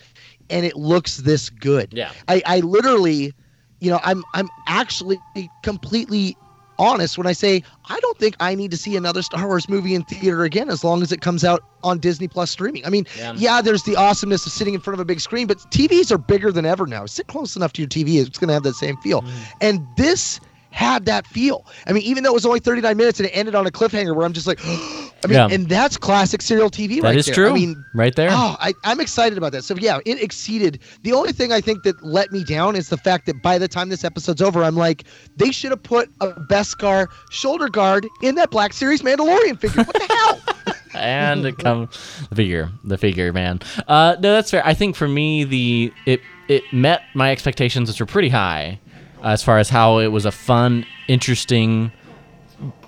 and 0.49 0.65
it 0.65 0.75
looks 0.75 1.17
this 1.17 1.49
good. 1.49 1.93
Yeah. 1.93 2.11
I, 2.27 2.41
I 2.45 2.59
literally, 2.59 3.33
you 3.79 3.89
know, 3.89 3.99
I'm 4.03 4.23
I'm 4.33 4.49
actually 4.67 5.19
completely 5.63 6.37
honest 6.77 7.17
when 7.17 7.27
I 7.27 7.31
say 7.33 7.63
I 7.89 7.99
don't 7.99 8.17
think 8.17 8.35
I 8.39 8.55
need 8.55 8.71
to 8.71 8.77
see 8.77 8.95
another 8.95 9.21
Star 9.21 9.47
Wars 9.47 9.69
movie 9.69 9.95
in 9.95 10.03
theater 10.03 10.43
again 10.43 10.69
as 10.69 10.83
long 10.83 11.01
as 11.01 11.11
it 11.11 11.21
comes 11.21 11.43
out 11.43 11.61
on 11.83 11.99
Disney 11.99 12.27
Plus 12.27 12.51
streaming. 12.51 12.85
I 12.85 12.89
mean, 12.89 13.05
Yeah. 13.17 13.33
yeah, 13.35 13.61
there's 13.61 13.83
the 13.83 13.95
awesomeness 13.95 14.45
of 14.45 14.51
sitting 14.51 14.73
in 14.73 14.79
front 14.81 14.95
of 14.95 14.99
a 14.99 15.05
big 15.05 15.19
screen, 15.19 15.47
but 15.47 15.57
TVs 15.71 16.11
are 16.11 16.17
bigger 16.17 16.51
than 16.51 16.65
ever 16.65 16.87
now. 16.87 17.05
Sit 17.05 17.27
close 17.27 17.55
enough 17.55 17.73
to 17.73 17.81
your 17.81 17.89
TV, 17.89 18.25
it's 18.25 18.39
going 18.39 18.47
to 18.49 18.53
have 18.53 18.63
that 18.63 18.75
same 18.75 18.97
feel. 18.97 19.21
Mm. 19.21 19.31
And 19.61 19.87
this 19.97 20.39
had 20.71 21.05
that 21.05 21.25
feel. 21.27 21.65
I 21.87 21.93
mean, 21.93 22.03
even 22.03 22.23
though 22.23 22.31
it 22.31 22.33
was 22.33 22.45
only 22.45 22.59
39 22.59 22.97
minutes 22.97 23.19
and 23.19 23.27
it 23.29 23.31
ended 23.31 23.55
on 23.55 23.65
a 23.65 23.71
cliffhanger 23.71 24.13
where 24.15 24.25
I'm 24.25 24.33
just 24.33 24.47
like, 24.47 24.59
I 25.25 25.27
mean, 25.27 25.35
Yeah. 25.37 25.47
and 25.55 25.67
that's 25.67 25.97
classic 25.97 26.41
serial 26.41 26.69
TV 26.69 27.01
That 27.01 27.07
right 27.07 27.17
is 27.17 27.25
there. 27.25 27.33
true. 27.35 27.49
I 27.49 27.53
mean, 27.53 27.83
right 27.95 28.15
there. 28.15 28.29
Oh, 28.31 28.55
I, 28.59 28.73
I'm 28.83 28.99
excited 28.99 29.37
about 29.37 29.51
that. 29.53 29.63
So 29.63 29.75
yeah, 29.75 29.97
it 30.05 30.21
exceeded. 30.21 30.79
The 31.01 31.13
only 31.13 31.31
thing 31.31 31.51
I 31.51 31.61
think 31.61 31.81
that 31.83 32.01
let 32.03 32.31
me 32.31 32.43
down 32.43 32.75
is 32.75 32.89
the 32.89 32.97
fact 32.97 33.25
that 33.25 33.41
by 33.41 33.57
the 33.57 33.67
time 33.67 33.89
this 33.89 34.03
episode's 34.03 34.41
over, 34.41 34.63
I'm 34.63 34.75
like, 34.75 35.05
they 35.35 35.51
should 35.51 35.71
have 35.71 35.81
put 35.81 36.09
a 36.21 36.27
Beskar 36.27 37.07
shoulder 37.31 37.67
guard 37.69 38.07
in 38.21 38.35
that 38.35 38.51
Black 38.51 38.71
Series 38.71 39.01
Mandalorian 39.01 39.59
figure. 39.59 39.83
What 39.83 39.93
the 39.95 40.13
hell? 40.13 40.41
and 40.95 41.45
it 41.45 41.57
come 41.57 41.89
the 42.29 42.35
figure, 42.35 42.69
the 42.83 42.97
figure, 42.97 43.33
man. 43.33 43.59
Uh, 43.87 44.15
no, 44.19 44.31
that's 44.33 44.51
fair. 44.51 44.65
I 44.65 44.73
think 44.73 44.95
for 44.95 45.07
me, 45.07 45.43
the 45.43 45.91
it 46.05 46.21
it 46.47 46.63
met 46.71 47.01
my 47.15 47.31
expectations, 47.31 47.89
which 47.89 47.99
were 47.99 48.05
pretty 48.05 48.29
high, 48.29 48.79
uh, 49.23 49.29
as 49.29 49.43
far 49.43 49.57
as 49.57 49.69
how 49.69 49.97
it 49.97 50.07
was 50.07 50.25
a 50.25 50.31
fun, 50.31 50.85
interesting, 51.07 51.91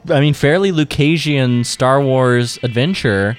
I 0.09 0.19
mean, 0.19 0.33
fairly 0.33 0.71
Lucasian 0.71 1.65
Star 1.65 2.01
Wars 2.01 2.59
adventure. 2.63 3.37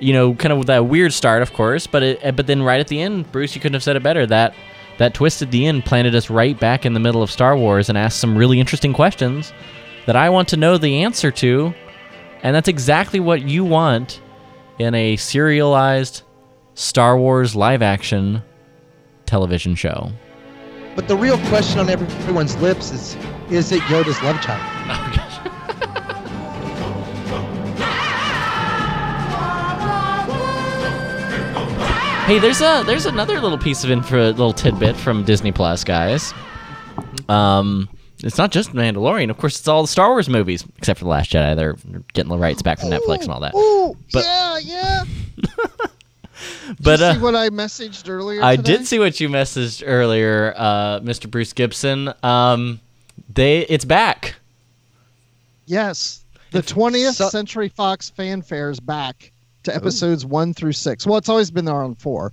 You 0.00 0.12
know, 0.12 0.34
kind 0.34 0.52
of 0.52 0.58
with 0.58 0.68
that 0.68 0.86
weird 0.86 1.12
start, 1.12 1.42
of 1.42 1.52
course, 1.52 1.88
but 1.88 2.04
it, 2.04 2.20
eh, 2.22 2.30
but 2.30 2.46
then 2.46 2.62
right 2.62 2.78
at 2.78 2.86
the 2.86 3.02
end, 3.02 3.32
Bruce, 3.32 3.56
you 3.56 3.60
couldn't 3.60 3.74
have 3.74 3.82
said 3.82 3.96
it 3.96 4.02
better. 4.02 4.26
That 4.26 4.54
that 4.98 5.14
twist 5.14 5.42
at 5.42 5.50
the 5.50 5.66
end 5.66 5.84
planted 5.84 6.14
us 6.14 6.30
right 6.30 6.58
back 6.58 6.86
in 6.86 6.92
the 6.92 7.00
middle 7.00 7.22
of 7.22 7.30
Star 7.30 7.56
Wars 7.56 7.88
and 7.88 7.98
asked 7.98 8.20
some 8.20 8.36
really 8.36 8.60
interesting 8.60 8.92
questions 8.92 9.52
that 10.06 10.16
I 10.16 10.30
want 10.30 10.48
to 10.48 10.56
know 10.56 10.78
the 10.78 11.02
answer 11.02 11.30
to. 11.32 11.74
And 12.42 12.54
that's 12.54 12.68
exactly 12.68 13.20
what 13.20 13.42
you 13.42 13.64
want 13.64 14.20
in 14.78 14.94
a 14.94 15.16
serialized 15.16 16.22
Star 16.74 17.18
Wars 17.18 17.56
live 17.56 17.82
action 17.82 18.42
television 19.26 19.74
show. 19.74 20.10
But 20.94 21.08
the 21.08 21.16
real 21.16 21.38
question 21.46 21.78
on 21.80 21.90
everyone's 21.90 22.56
lips 22.56 22.90
is, 22.90 23.16
is 23.50 23.72
it 23.72 23.80
Yoda's 23.82 24.20
love 24.22 24.40
child? 24.40 25.14
Hey, 32.28 32.38
there's 32.38 32.60
a 32.60 32.82
there's 32.86 33.06
another 33.06 33.40
little 33.40 33.56
piece 33.56 33.84
of 33.84 33.90
info, 33.90 34.26
little 34.28 34.52
tidbit 34.52 34.96
from 34.96 35.24
Disney 35.24 35.50
Plus, 35.50 35.82
guys. 35.82 36.34
Um, 37.26 37.88
it's 38.22 38.36
not 38.36 38.50
just 38.52 38.72
Mandalorian, 38.74 39.30
of 39.30 39.38
course. 39.38 39.58
It's 39.58 39.66
all 39.66 39.80
the 39.80 39.88
Star 39.88 40.10
Wars 40.10 40.28
movies, 40.28 40.62
except 40.76 40.98
for 40.98 41.04
the 41.06 41.10
Last 41.10 41.30
Jedi. 41.32 41.56
They're 41.56 41.76
getting 42.12 42.28
the 42.28 42.36
rights 42.36 42.60
back 42.60 42.80
from 42.80 42.90
Netflix 42.90 43.22
and 43.22 43.30
all 43.30 43.40
that. 43.40 43.52
Oh, 43.54 43.96
But- 44.12 44.24
yeah, 44.24 44.58
yeah. 44.58 45.04
But 46.80 46.98
Did 46.98 47.06
you 47.06 47.12
see 47.14 47.18
uh, 47.18 47.22
what 47.22 47.34
I 47.34 47.48
messaged 47.48 48.08
earlier? 48.10 48.42
I 48.44 48.56
today? 48.56 48.76
did 48.76 48.86
see 48.86 48.98
what 48.98 49.18
you 49.18 49.28
messaged 49.30 49.82
earlier, 49.86 50.52
uh, 50.54 51.00
Mr. 51.00 51.28
Bruce 51.30 51.54
Gibson. 51.54 52.12
Um, 52.22 52.78
they 53.32 53.60
it's 53.62 53.86
back. 53.86 54.34
Yes, 55.66 56.22
the 56.50 56.60
20th 56.62 57.14
So- 57.14 57.30
Century 57.30 57.70
Fox 57.70 58.10
fanfare 58.10 58.68
is 58.70 58.78
back 58.80 59.32
to 59.68 59.76
episodes 59.76 60.26
one 60.26 60.54
through 60.54 60.72
six. 60.72 61.06
Well, 61.06 61.16
it's 61.16 61.28
always 61.28 61.50
been 61.50 61.64
there 61.64 61.82
on 61.82 61.94
four. 61.94 62.32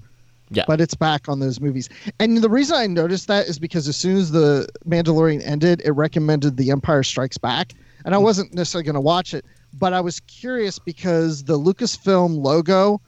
Yeah. 0.51 0.63
But 0.67 0.79
it's 0.79 0.93
back 0.93 1.27
on 1.27 1.39
those 1.39 1.59
movies. 1.59 1.89
And 2.19 2.37
the 2.37 2.49
reason 2.49 2.77
I 2.77 2.85
noticed 2.85 3.27
that 3.27 3.47
is 3.47 3.57
because 3.57 3.87
as 3.87 3.97
soon 3.97 4.17
as 4.17 4.31
the 4.31 4.69
Mandalorian 4.87 5.41
ended, 5.43 5.81
it 5.83 5.91
recommended 5.91 6.57
The 6.57 6.69
Empire 6.69 7.01
Strikes 7.01 7.37
Back. 7.37 7.73
And 8.05 8.13
I 8.13 8.19
hmm. 8.19 8.25
wasn't 8.25 8.53
necessarily 8.53 8.85
going 8.85 8.93
to 8.93 9.01
watch 9.01 9.33
it, 9.33 9.43
but 9.79 9.91
I 9.93 10.01
was 10.01 10.19
curious 10.21 10.77
because 10.77 11.43
the 11.45 11.57
Lucasfilm 11.57 12.43
logo, 12.43 13.01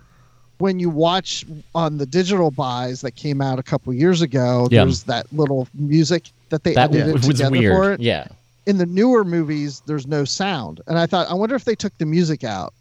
when 0.58 0.80
you 0.80 0.90
watch 0.90 1.46
on 1.76 2.00
the 2.00 2.08
digital 2.08 2.50
buys 2.50 3.02
that 3.02 3.12
came 3.12 3.40
out 3.40 3.60
a 3.60 3.64
couple 3.64 3.94
years 3.94 4.22
ago, 4.24 4.68
Yeah. 4.72 4.84
there's 4.84 5.04
that 5.04 5.32
little 5.32 5.68
music 5.76 6.32
that 6.50 6.64
they 6.64 6.74
That 6.74 6.90
edited 6.94 7.14
was 7.14 7.28
together 7.28 7.52
weird. 7.52 7.76
for 7.76 7.92
it 7.94 8.00
Yeah. 8.00 8.28
in 8.66 8.78
the 8.78 8.86
newer 8.86 9.24
movies 9.24 9.82
there's 9.86 10.08
no 10.08 10.26
sound 10.26 10.82
and 10.88 10.98
i 10.98 11.06
thought 11.06 11.30
i 11.30 11.34
wonder 11.34 11.56
if 11.56 11.64
they 11.66 11.76
took 11.76 11.98
the 11.98 12.06
music 12.06 12.44
out 12.44 12.74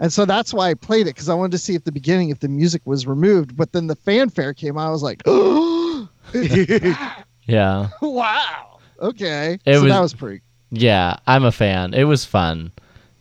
and 0.00 0.12
so 0.12 0.24
that's 0.24 0.52
why 0.52 0.68
i 0.70 0.74
played 0.74 1.02
it 1.06 1.14
because 1.14 1.28
i 1.28 1.34
wanted 1.34 1.52
to 1.52 1.58
see 1.58 1.74
at 1.76 1.84
the 1.84 1.92
beginning 1.92 2.30
if 2.30 2.40
the 2.40 2.48
music 2.48 2.82
was 2.84 3.06
removed 3.06 3.56
but 3.56 3.70
then 3.72 3.86
the 3.86 3.94
fanfare 3.96 4.52
came 4.52 4.76
out 4.76 4.88
i 4.88 4.90
was 4.90 5.02
like 5.02 5.22
oh 5.26 6.08
Yeah. 7.46 7.88
wow 8.02 8.78
okay 9.00 9.58
It 9.64 9.74
so 9.76 9.82
was- 9.82 9.92
that 9.92 10.00
was 10.00 10.14
pretty 10.14 10.42
Yeah, 10.70 11.16
I'm 11.26 11.44
a 11.44 11.50
fan. 11.52 11.94
It 11.94 12.04
was 12.04 12.24
fun 12.24 12.70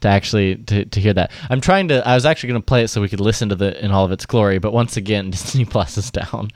to 0.02 0.08
actually 0.08 0.56
to, 0.56 0.86
to 0.86 1.00
hear 1.02 1.14
that. 1.16 1.32
I'm 1.50 1.60
trying 1.62 1.88
to. 1.90 2.08
I 2.08 2.14
was 2.16 2.26
actually 2.26 2.50
going 2.50 2.62
to 2.62 2.66
play 2.66 2.84
it 2.84 2.88
so 2.90 3.02
we 3.02 3.10
could 3.10 3.20
listen 3.20 3.50
to 3.50 3.56
the 3.56 3.84
in 3.84 3.92
all 3.92 4.06
of 4.06 4.12
its 4.14 4.26
glory, 4.26 4.58
but 4.60 4.72
once 4.72 4.96
again, 4.98 5.30
Disney 5.32 5.66
Plus 5.66 5.98
is 5.98 6.12
down. 6.12 6.52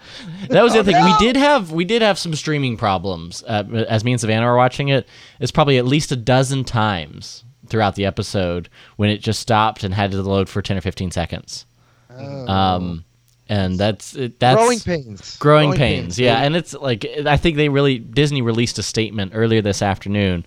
That 0.49 0.61
was 0.63 0.73
the 0.73 0.79
other 0.79 0.91
thing. 0.93 1.03
We 1.03 1.17
did 1.17 1.35
have 1.35 1.71
we 1.71 1.83
did 1.83 2.01
have 2.03 2.17
some 2.19 2.35
streaming 2.35 2.77
problems. 2.77 3.43
Uh, 3.47 3.63
as 3.89 4.03
me 4.05 4.11
and 4.13 4.21
Savannah 4.21 4.45
were 4.45 4.55
watching 4.55 4.89
it, 4.89 5.07
it's 5.41 5.51
probably 5.51 5.77
at 5.79 5.85
least 5.85 6.11
a 6.11 6.15
dozen 6.15 6.63
times 6.63 7.43
throughout 7.67 7.95
the 7.95 8.05
episode 8.05 8.69
when 8.97 9.09
it 9.09 9.19
just 9.19 9.39
stopped 9.39 9.83
and 9.83 9.93
had 9.93 10.11
to 10.11 10.21
load 10.21 10.49
for 10.49 10.61
10 10.61 10.77
or 10.77 10.81
15 10.81 11.11
seconds. 11.11 11.65
Um, 12.09 13.03
and 13.49 13.77
that's 13.77 14.15
it- 14.15 14.39
that's 14.39 14.55
growing 14.57 14.79
pains. 14.79 15.37
growing, 15.37 15.73
pains, 15.73 16.17
yeah 16.17 16.41
and 16.43 16.55
it's 16.55 16.73
like 16.73 17.05
i 17.25 17.35
think 17.35 17.57
they 17.57 17.67
really 17.67 17.99
disney 17.99 18.41
released 18.41 18.79
a 18.79 18.83
statement 18.83 19.33
earlier 19.35 19.61
this 19.61 19.81
afternoon 19.81 20.45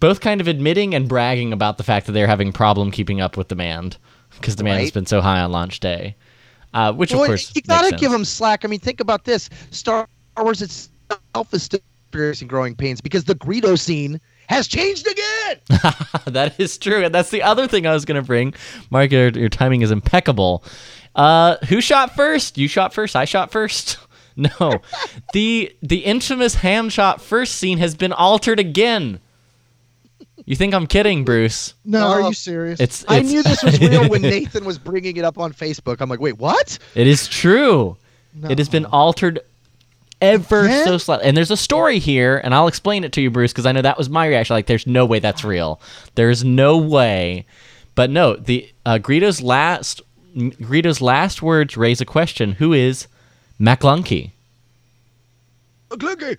both 0.00 0.20
kind 0.20 0.40
of 0.40 0.48
admitting 0.48 0.94
and 0.94 1.08
bragging 1.10 1.52
about 1.52 1.76
the 1.76 1.84
fact 1.84 2.06
that 2.06 2.12
they're 2.12 2.26
having 2.26 2.52
problem 2.52 2.90
keeping 2.90 3.20
up 3.20 3.36
with 3.36 3.48
demand 3.48 3.98
because 4.40 4.56
demand 4.56 4.80
has 4.80 4.90
been 4.92 5.04
so 5.06 5.20
high 5.20 5.40
on 5.40 5.52
launch 5.52 5.78
day 5.80 6.16
uh, 6.72 6.90
which 6.92 7.12
of 7.12 7.18
course 7.26 7.52
you 7.54 7.60
gotta 7.62 7.88
give 8.00 8.10
them 8.10 8.24
slack. 8.24 8.64
I 8.64 8.68
mean, 8.68 8.80
think 8.80 9.00
about 9.00 9.24
this: 9.24 9.48
Star 9.70 10.06
Wars 10.36 10.60
itself 10.60 11.52
is 11.52 11.62
still 11.62 11.80
experiencing 12.08 12.48
growing 12.48 12.74
pains 12.74 13.00
because 13.00 13.24
the 13.24 13.34
Greedo 13.34 13.78
scene 13.78 14.20
has 14.48 14.66
changed 14.68 15.06
again. 15.06 15.24
that 16.26 16.54
is 16.58 16.78
true 16.78 17.04
and 17.04 17.14
that's 17.14 17.30
the 17.30 17.42
other 17.42 17.66
thing 17.66 17.86
i 17.86 17.92
was 17.92 18.04
going 18.04 18.20
to 18.20 18.26
bring. 18.26 18.54
Mark 18.90 19.12
your, 19.12 19.28
your 19.28 19.48
timing 19.48 19.82
is 19.82 19.90
impeccable. 19.90 20.64
Uh, 21.14 21.56
who 21.68 21.80
shot 21.80 22.14
first? 22.14 22.58
You 22.58 22.68
shot 22.68 22.92
first 22.92 23.16
i 23.16 23.24
shot 23.24 23.50
first? 23.50 23.98
No. 24.38 24.82
The 25.32 25.74
the 25.80 26.00
infamous 26.00 26.56
Han 26.56 26.90
shot 26.90 27.22
first 27.22 27.54
scene 27.54 27.78
has 27.78 27.94
been 27.94 28.12
altered 28.12 28.60
again. 28.60 29.18
You 30.44 30.54
think 30.54 30.74
i'm 30.74 30.86
kidding 30.86 31.24
bruce? 31.24 31.72
No 31.86 32.06
are 32.06 32.20
you 32.20 32.34
serious? 32.34 32.78
It's, 32.78 33.02
I 33.08 33.22
knew 33.22 33.42
this 33.42 33.62
was 33.62 33.80
real 33.80 34.10
when 34.10 34.20
Nathan 34.36 34.66
was 34.66 34.78
bringing 34.78 35.16
it 35.16 35.24
up 35.24 35.38
on 35.38 35.54
Facebook. 35.54 36.02
I'm 36.02 36.10
like, 36.10 36.20
wait, 36.20 36.36
what? 36.36 36.78
It 36.94 37.06
is 37.06 37.26
true. 37.28 37.96
It 38.44 38.58
has 38.58 38.68
been 38.68 38.84
altered 38.84 39.40
ever 40.20 40.64
Again? 40.64 40.84
so 40.84 40.98
slightly. 40.98 41.26
And 41.26 41.36
there's 41.36 41.50
a 41.50 41.56
story 41.56 41.98
here, 41.98 42.40
and 42.42 42.54
I'll 42.54 42.68
explain 42.68 43.04
it 43.04 43.12
to 43.12 43.20
you, 43.20 43.30
Bruce, 43.30 43.52
because 43.52 43.66
I 43.66 43.72
know 43.72 43.82
that 43.82 43.98
was 43.98 44.08
my 44.08 44.26
reaction. 44.26 44.54
Like, 44.54 44.66
there's 44.66 44.86
no 44.86 45.06
way 45.06 45.18
that's 45.18 45.44
real. 45.44 45.80
There's 46.14 46.44
no 46.44 46.78
way. 46.78 47.46
But 47.94 48.10
no, 48.10 48.36
the 48.36 48.70
uh, 48.84 48.98
Greedo's 48.98 49.40
last 49.40 50.02
Greedo's 50.60 51.00
last 51.00 51.42
words 51.42 51.76
raise 51.76 52.00
a 52.00 52.04
question: 52.04 52.52
Who 52.52 52.72
is 52.72 53.06
Maclunkey? 53.58 54.32
Clinky. 55.88 56.36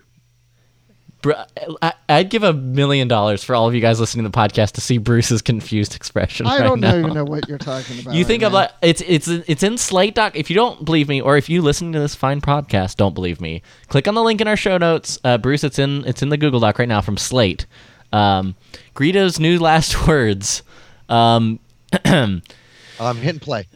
Bru- 1.20 1.34
I, 1.82 1.94
I'd 2.08 2.30
give 2.30 2.44
a 2.44 2.52
million 2.52 3.08
dollars 3.08 3.42
for 3.42 3.54
all 3.56 3.66
of 3.66 3.74
you 3.74 3.80
guys 3.80 3.98
listening 3.98 4.24
to 4.24 4.30
the 4.30 4.38
podcast 4.38 4.72
to 4.72 4.80
see 4.80 4.98
Bruce's 4.98 5.42
confused 5.42 5.96
expression. 5.96 6.46
i 6.46 6.58
right 6.58 6.62
don't 6.64 6.78
now. 6.80 6.96
even 6.96 7.12
know 7.12 7.24
what 7.24 7.48
you're 7.48 7.58
talking 7.58 7.98
about 7.98 8.14
You 8.14 8.24
think 8.24 8.42
right 8.42 8.46
I'm 8.46 8.52
now. 8.52 8.58
like 8.58 8.70
it's 8.82 9.02
it's 9.04 9.26
it's 9.26 9.62
in 9.64 9.78
Slate 9.78 10.14
Doc. 10.14 10.36
If 10.36 10.48
you 10.48 10.54
don't 10.54 10.84
believe 10.84 11.08
me, 11.08 11.20
or 11.20 11.36
if 11.36 11.48
you 11.48 11.60
listen 11.60 11.92
to 11.92 11.98
this 11.98 12.14
fine 12.14 12.40
podcast 12.40 12.96
don't 12.96 13.14
believe 13.14 13.40
me, 13.40 13.62
click 13.88 14.06
on 14.06 14.14
the 14.14 14.22
link 14.22 14.40
in 14.40 14.46
our 14.46 14.56
show 14.56 14.78
notes, 14.78 15.18
uh, 15.24 15.38
Bruce. 15.38 15.64
It's 15.64 15.78
in 15.80 16.04
it's 16.06 16.22
in 16.22 16.28
the 16.28 16.36
Google 16.36 16.60
Doc 16.60 16.78
right 16.78 16.88
now 16.88 17.00
from 17.00 17.16
Slate. 17.16 17.66
Um, 18.12 18.54
Greedo's 18.94 19.40
new 19.40 19.58
last 19.58 20.06
words. 20.06 20.62
Um, 21.08 21.58
I'm 22.04 22.42
hitting 23.00 23.40
play. 23.40 23.66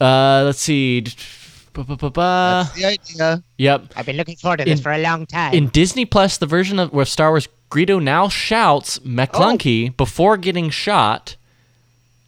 Uh, 0.00 0.42
let's 0.46 0.60
see. 0.60 1.04
Ba-ba-ba-ba. 1.72 2.64
That's 2.64 2.74
the 2.74 2.84
idea. 2.86 3.42
Yep. 3.58 3.92
I've 3.96 4.06
been 4.06 4.16
looking 4.16 4.36
forward 4.36 4.58
to 4.58 4.64
this 4.64 4.78
In- 4.78 4.82
for 4.82 4.92
a 4.92 4.98
long 4.98 5.26
time. 5.26 5.54
In 5.54 5.68
Disney 5.68 6.04
Plus, 6.04 6.36
the 6.38 6.46
version 6.46 6.78
of 6.78 6.92
where 6.92 7.04
Star 7.04 7.30
Wars 7.30 7.48
Greedo 7.70 8.02
now 8.02 8.28
shouts 8.28 8.98
Maclunkey 9.00 9.90
Oh. 9.90 9.94
before 9.96 10.36
getting 10.36 10.68
shot. 10.70 11.36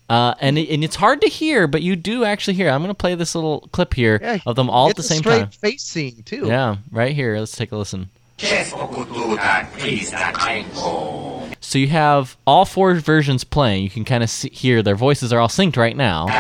Uh, 0.09 0.35
and, 0.41 0.59
it, 0.59 0.69
and 0.69 0.85
it's 0.85 0.97
hard 0.97 1.21
to 1.23 1.29
hear, 1.29 1.67
but 1.67 1.81
you 1.83 1.97
do 1.97 2.25
actually 2.25 2.55
hear. 2.55 2.69
I'm 2.69 2.81
going 2.81 2.89
to 2.91 2.95
play 2.95 3.15
this 3.15 3.35
little 3.35 3.69
clip 3.73 3.95
here 3.95 4.19
Yeah, 4.23 4.39
of 4.45 4.55
them 4.57 4.69
all 4.69 4.91
at 4.91 4.97
the 4.97 5.01
It's 5.01 5.11
a 5.11 5.15
same 5.15 5.19
straight 5.21 5.39
time. 5.41 5.51
face 5.51 5.83
scene 5.83 6.23
too. 6.25 6.47
Yeah, 6.47 6.77
right 6.91 7.15
here. 7.15 7.39
Let's 7.39 7.57
take 7.57 7.73
a 7.73 7.77
listen. 7.77 8.11
So 11.61 11.79
you 11.79 11.89
have 11.89 12.37
all 12.47 12.65
four 12.65 12.95
versions 12.95 13.45
playing. 13.45 13.85
You 13.85 13.91
can 13.91 14.05
kind 14.05 14.23
of 14.23 14.31
see, 14.31 14.51
hear 14.51 14.83
their 14.83 14.97
voices 14.97 15.33
are 15.33 15.41
all 15.41 15.49
synced 15.49 15.77
right 15.77 15.97
now. 15.97 16.27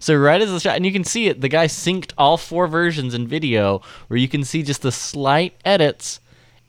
So 0.00 0.14
right 0.14 0.40
as 0.40 0.50
the 0.50 0.60
shot, 0.60 0.76
and 0.76 0.84
you 0.84 0.92
can 0.92 1.04
see 1.04 1.28
it, 1.28 1.40
the 1.40 1.48
guy 1.48 1.66
synced 1.66 2.12
all 2.18 2.36
four 2.36 2.66
versions 2.66 3.14
in 3.14 3.26
video, 3.26 3.80
where 4.08 4.18
you 4.18 4.28
can 4.28 4.44
see 4.44 4.62
just 4.62 4.82
the 4.82 4.92
slight 4.92 5.54
edits, 5.64 6.20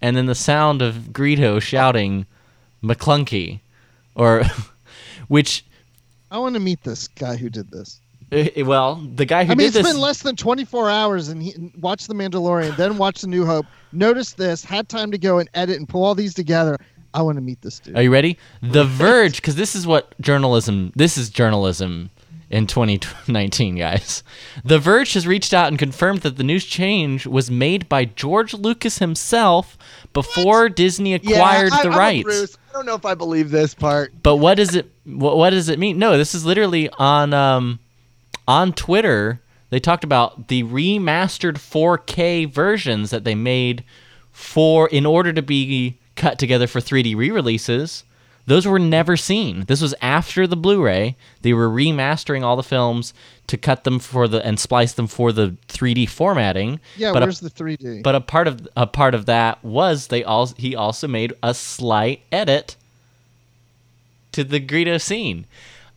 and 0.01 0.15
then 0.15 0.27
the 0.27 0.35
sound 0.35 0.81
of 0.81 1.09
Greedo 1.11 1.61
shouting, 1.61 2.25
"Maclunkey," 2.81 3.59
or 4.15 4.43
which, 5.27 5.65
I 6.31 6.37
want 6.39 6.55
to 6.55 6.59
meet 6.59 6.83
this 6.83 7.07
guy 7.07 7.35
who 7.37 7.49
did 7.49 7.71
this. 7.71 7.99
eh, 8.31 8.61
well, 8.63 8.95
the 8.95 9.25
guy 9.25 9.45
who 9.45 9.53
I 9.53 9.55
mean, 9.55 9.67
it's 9.67 9.75
this. 9.75 9.87
been 9.87 9.99
less 10.01 10.21
than 10.21 10.35
24 10.35 10.89
hours, 10.89 11.29
and 11.29 11.41
he 11.41 11.71
watched 11.79 12.07
The 12.07 12.13
Mandalorian, 12.13 12.75
then 12.75 12.97
watched 12.97 13.21
The 13.21 13.27
New 13.27 13.45
Hope, 13.45 13.65
noticed 13.93 14.37
this, 14.37 14.63
had 14.63 14.89
time 14.89 15.11
to 15.11 15.17
go 15.17 15.39
and 15.39 15.49
edit 15.53 15.77
and 15.77 15.87
pull 15.87 16.03
all 16.03 16.15
these 16.15 16.33
together. 16.33 16.77
I 17.13 17.21
want 17.21 17.37
to 17.37 17.41
meet 17.41 17.61
this 17.61 17.79
dude. 17.79 17.95
Are 17.95 18.01
you 18.03 18.11
ready? 18.11 18.37
The 18.61 18.83
Verge, 18.83 19.37
because 19.37 19.55
this 19.55 19.75
is 19.75 19.87
what 19.87 20.19
journalism. 20.21 20.91
This 20.95 21.17
is 21.17 21.29
journalism 21.29 22.09
in 22.49 22.67
2019, 22.67 23.75
guys. 23.75 24.23
The 24.63 24.77
Verge 24.79 25.13
has 25.13 25.25
reached 25.25 25.53
out 25.53 25.69
and 25.69 25.79
confirmed 25.79 26.21
that 26.21 26.37
the 26.37 26.43
news 26.43 26.65
change 26.65 27.25
was 27.25 27.49
made 27.49 27.87
by 27.87 28.05
George 28.05 28.53
Lucas 28.53 28.99
himself 28.99 29.77
before 30.13 30.67
Disney 30.69 31.13
acquired 31.13 31.71
I, 31.71 31.83
the 31.83 31.89
a 31.89 31.97
rights. 31.97 32.57
Don't 32.77 32.85
know 32.85 32.93
if 32.93 33.07
I 33.07 33.15
believe 33.15 33.49
this 33.49 33.73
part. 33.73 34.13
But 34.21 34.35
what 34.35 34.53
does 34.57 34.75
it? 34.75 34.85
What, 35.03 35.35
what 35.35 35.49
does 35.49 35.67
it 35.67 35.79
mean? 35.79 35.97
No, 35.97 36.15
this 36.15 36.35
is 36.35 36.45
literally 36.45 36.91
on 36.99 37.33
um, 37.33 37.79
on 38.47 38.71
Twitter. 38.71 39.41
They 39.71 39.79
talked 39.79 40.03
about 40.03 40.47
the 40.47 40.61
remastered 40.61 41.55
4K 41.55 42.53
versions 42.53 43.09
that 43.09 43.23
they 43.23 43.33
made 43.33 43.83
for 44.31 44.87
in 44.89 45.07
order 45.07 45.33
to 45.33 45.41
be 45.41 45.97
cut 46.15 46.37
together 46.37 46.67
for 46.67 46.79
3D 46.79 47.15
re-releases. 47.15 48.03
Those 48.47 48.65
were 48.65 48.79
never 48.79 49.15
seen. 49.17 49.65
This 49.67 49.81
was 49.81 49.93
after 50.01 50.47
the 50.47 50.55
Blu-ray. 50.55 51.15
They 51.41 51.53
were 51.53 51.69
remastering 51.69 52.43
all 52.43 52.55
the 52.55 52.63
films 52.63 53.13
to 53.47 53.57
cut 53.57 53.83
them 53.83 53.99
for 53.99 54.27
the 54.27 54.43
and 54.45 54.57
splice 54.59 54.93
them 54.93 55.05
for 55.07 55.31
the 55.31 55.55
3D 55.67 56.07
formatting. 56.09 56.79
yeah, 56.95 57.11
but 57.13 57.21
a- 57.23 57.25
where's 57.25 57.41
the 57.41 57.49
3D? 57.49 58.03
but 58.03 58.15
a 58.15 58.21
part 58.21 58.47
of 58.47 58.67
a 58.75 58.87
part 58.87 59.13
of 59.13 59.25
that 59.25 59.63
was 59.63 60.07
they 60.07 60.23
all 60.23 60.47
he 60.57 60.75
also 60.75 61.07
made 61.07 61.33
a 61.43 61.53
slight 61.53 62.21
edit 62.31 62.75
to 64.31 64.43
the 64.43 64.59
Greedo 64.59 64.99
scene. 65.01 65.45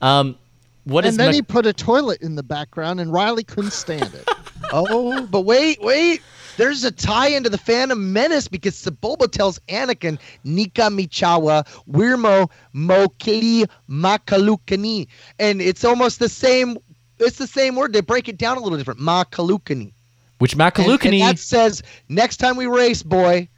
Um, 0.02 0.36
what 0.84 1.04
is 1.04 1.12
and 1.14 1.20
then 1.20 1.26
Mc- 1.28 1.34
he 1.36 1.42
put 1.42 1.66
a 1.66 1.72
toilet 1.72 2.20
in 2.22 2.34
the 2.34 2.42
background, 2.42 3.00
and 3.00 3.12
Riley 3.12 3.44
couldn't 3.44 3.72
stand 3.72 4.12
it. 4.14 4.28
Oh, 4.72 5.26
but 5.26 5.40
wait, 5.40 5.82
wait. 5.82 6.22
There's 6.56 6.84
a 6.84 6.90
tie 6.90 7.28
into 7.28 7.48
the 7.48 7.58
Phantom 7.58 8.12
Menace 8.12 8.48
because 8.48 8.74
Sebulba 8.74 9.30
tells 9.30 9.58
Anakin, 9.68 10.18
Nika 10.44 10.82
Michawa, 10.82 11.66
Wirmo 11.90 12.50
Mokedi 12.74 13.68
Makalukani. 13.88 15.06
And 15.38 15.60
it's 15.62 15.84
almost 15.84 16.18
the 16.18 16.28
same. 16.28 16.76
It's 17.18 17.38
the 17.38 17.46
same 17.46 17.76
word. 17.76 17.92
They 17.92 18.00
break 18.00 18.28
it 18.28 18.38
down 18.38 18.56
a 18.56 18.60
little 18.60 18.78
different. 18.78 19.00
Makalukani. 19.00 19.92
which 20.38 20.54
And, 20.54 20.62
and 20.62 20.74
Makalukani 20.74 21.20
that 21.20 21.38
says, 21.38 21.82
next 22.08 22.38
time 22.38 22.56
we 22.56 22.66
race, 22.66 23.02
boy, 23.02 23.48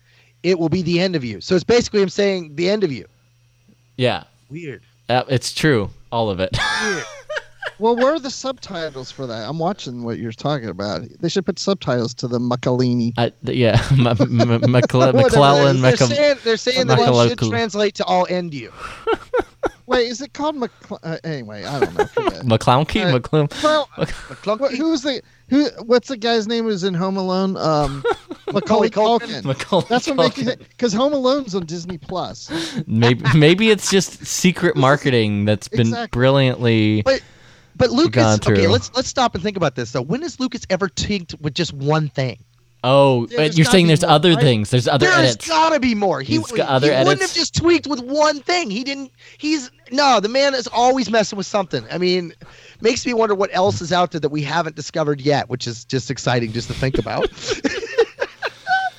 it 0.43 0.59
will 0.59 0.69
be 0.69 0.83
the 0.83 1.01
end 1.01 1.15
of 1.17 1.25
you. 1.25 1.41
So 1.41 1.55
it's 1.55 1.65
basically 1.65 2.03
him 2.03 2.09
saying 2.09 2.57
the 2.57 2.69
end 2.69 2.85
of 2.85 2.91
you. 2.93 3.07
yeah 3.97 4.25
Weird. 4.51 4.83
uh, 5.09 5.23
it's 5.29 5.53
true 5.53 5.91
all 6.11 6.29
of 6.31 6.41
it 6.41 6.57
well, 7.79 7.97
where 7.97 8.15
are 8.15 8.19
the 8.19 8.31
subtitles 8.31 9.11
for 9.11 9.27
that? 9.27 9.49
I'm 9.49 9.59
watching 9.59 10.03
what 10.05 10.19
you're 10.19 10.33
talking 10.33 10.69
about. 10.69 11.03
They 11.21 11.29
should 11.29 11.47
put 11.47 11.59
subtitles 11.59 12.15
to 12.15 12.29
the 12.29 12.39
Makalini. 12.39 13.13
uh, 13.17 13.31
yeah 13.43 13.83
M- 13.93 14.07
M- 14.07 14.21
M- 14.51 14.61
Macla- 14.63 15.13
McClellan 15.15 15.81
They're 15.81 15.93
Macam- 15.93 16.09
saying, 16.09 16.39
they're 16.45 16.57
saying 16.57 16.87
that 16.89 16.99
it 16.99 17.29
should 17.41 17.51
translate 17.51 17.95
to 17.97 18.05
all 18.05 18.27
end 18.29 18.55
you. 18.55 18.73
Wait, 19.87 20.09
is 20.09 20.21
it 20.23 20.33
called 20.33 20.57
Macl- 20.57 20.99
uh, 21.03 21.19
Anyway, 21.25 21.65
I 21.65 21.81
don't 21.81 21.99
know. 21.99 22.05
forget 22.07 22.33
it. 22.37 22.39
Uh, 22.41 22.43
McClown 22.45 23.63
well, 23.63 23.87
Maclunkey. 23.97 24.61
what, 24.61 24.75
who's 24.75 25.03
the 25.03 25.21
who? 25.49 25.69
What's 25.85 26.09
the 26.09 26.17
guy's 26.17 26.47
name 26.47 26.65
who's 26.65 26.85
in 26.85 26.95
Home 26.95 27.17
Alone? 27.17 27.57
Um, 27.57 28.03
Macaulay 28.53 28.91
Culkin. 28.91 29.29
Culkin. 29.29 29.45
Macaulay 29.45 29.87
That's 29.89 30.07
what 30.07 30.17
makes 30.17 30.37
Culkin. 30.37 30.49
it 30.49 30.59
because 30.71 30.93
Home 30.95 31.13
Alone's 31.13 31.55
on 31.55 31.67
Disney 31.67 31.99
Plus. 31.99 32.51
maybe 32.87 33.25
maybe 33.37 33.71
it's 33.71 33.91
just 33.91 34.25
secret 34.25 34.77
marketing 34.77 35.45
that's 35.45 35.69
been 35.69 35.81
Exactly. 35.89 36.17
brilliantly 36.19 37.03
But 37.03 37.23
but 37.77 37.91
Lucas, 37.91 38.41
gone 38.41 38.53
okay, 38.53 38.67
let's 38.67 38.95
let's 38.95 39.09
stop 39.09 39.35
and 39.35 39.43
think 39.43 39.57
about 39.57 39.75
this 39.75 39.93
though. 39.93 40.03
When 40.03 40.23
has 40.23 40.41
Lucas 40.41 40.63
ever 40.71 40.89
tinked 40.89 41.35
with 41.41 41.55
just 41.55 41.73
one 41.73 42.09
thing? 42.09 42.39
oh 42.85 43.27
Yeah, 43.31 43.39
there's 43.39 43.57
you're 43.57 43.65
saying 43.65 43.87
there's 43.87 44.03
more, 44.03 44.11
other 44.11 44.31
right? 44.35 44.41
things 44.41 44.71
there's 44.71 44.89
other 44.89 45.07
There's 45.07 45.31
edits 45.31 45.49
gotta 45.49 45.79
be 45.79 45.95
more. 45.95 46.21
He, 46.21 46.39
He's 46.39 46.51
got 46.51 46.69
other 46.69 46.93
he 46.93 47.05
wouldn't 47.05 47.21
have 47.23 47.33
just 47.33 47.55
tweaked 47.55 47.87
with 47.87 48.01
one 48.01 48.41
thing. 48.41 48.71
He 48.71 48.83
didn't. 48.85 49.13
He's 49.39 49.71
no. 49.91 50.21
The 50.21 50.29
man 50.29 50.55
is 50.55 50.67
always 50.67 51.11
messing 51.11 51.37
with 51.37 51.47
something. 51.47 51.85
I 51.91 51.99
mean, 51.99 52.33
makes 52.81 53.07
me 53.07 53.15
wonder 53.15 53.35
what 53.35 53.51
else 53.53 53.81
is 53.81 53.93
out 53.93 54.11
there 54.11 54.21
that 54.21 54.31
we 54.31 54.43
haven't 54.43 54.77
discovered 54.77 55.21
yet, 55.21 55.49
which 55.49 55.67
is 55.67 55.85
just 55.85 56.11
exciting 56.11 56.53
just 56.53 56.69
to 56.69 56.75
think 56.75 56.99
about. 56.99 57.29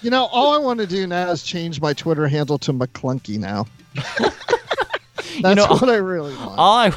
You 0.03 0.09
know, 0.09 0.25
all 0.25 0.53
I 0.53 0.57
want 0.57 0.81
to 0.81 0.85
do 0.85 1.07
now 1.07 1.31
is 1.31 1.43
change 1.43 1.79
my 1.79 1.93
Twitter 1.93 2.27
handle 2.27 2.57
to 2.59 2.73
Maclunkey 2.73 3.39
now. 3.39 3.67
That's 5.41 5.55
know, 5.57 5.67
what 5.67 5.89
I 5.89 5.95
really 5.95 6.35
want. 6.35 6.57
all 6.59 6.75
I 6.77 6.91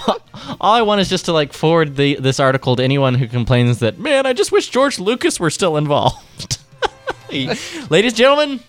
all 0.61 0.75
I 0.75 0.83
want 0.83 1.01
is 1.01 1.09
just 1.09 1.25
to 1.27 1.33
like 1.33 1.53
forward 1.53 1.97
the 1.97 2.17
this 2.17 2.39
article 2.41 2.77
to 2.77 2.83
anyone 2.83 3.15
who 3.15 3.27
complains 3.29 3.79
that 3.81 3.99
man, 3.99 4.27
I 4.27 4.33
just 4.33 4.53
wish 4.53 4.69
George 4.69 4.99
Lucas 4.99 5.41
were 5.41 5.51
still 5.51 5.77
involved. 5.77 6.59
He- 7.31 7.49
ladies 7.91 8.13
and 8.13 8.17
gentlemen, 8.17 8.61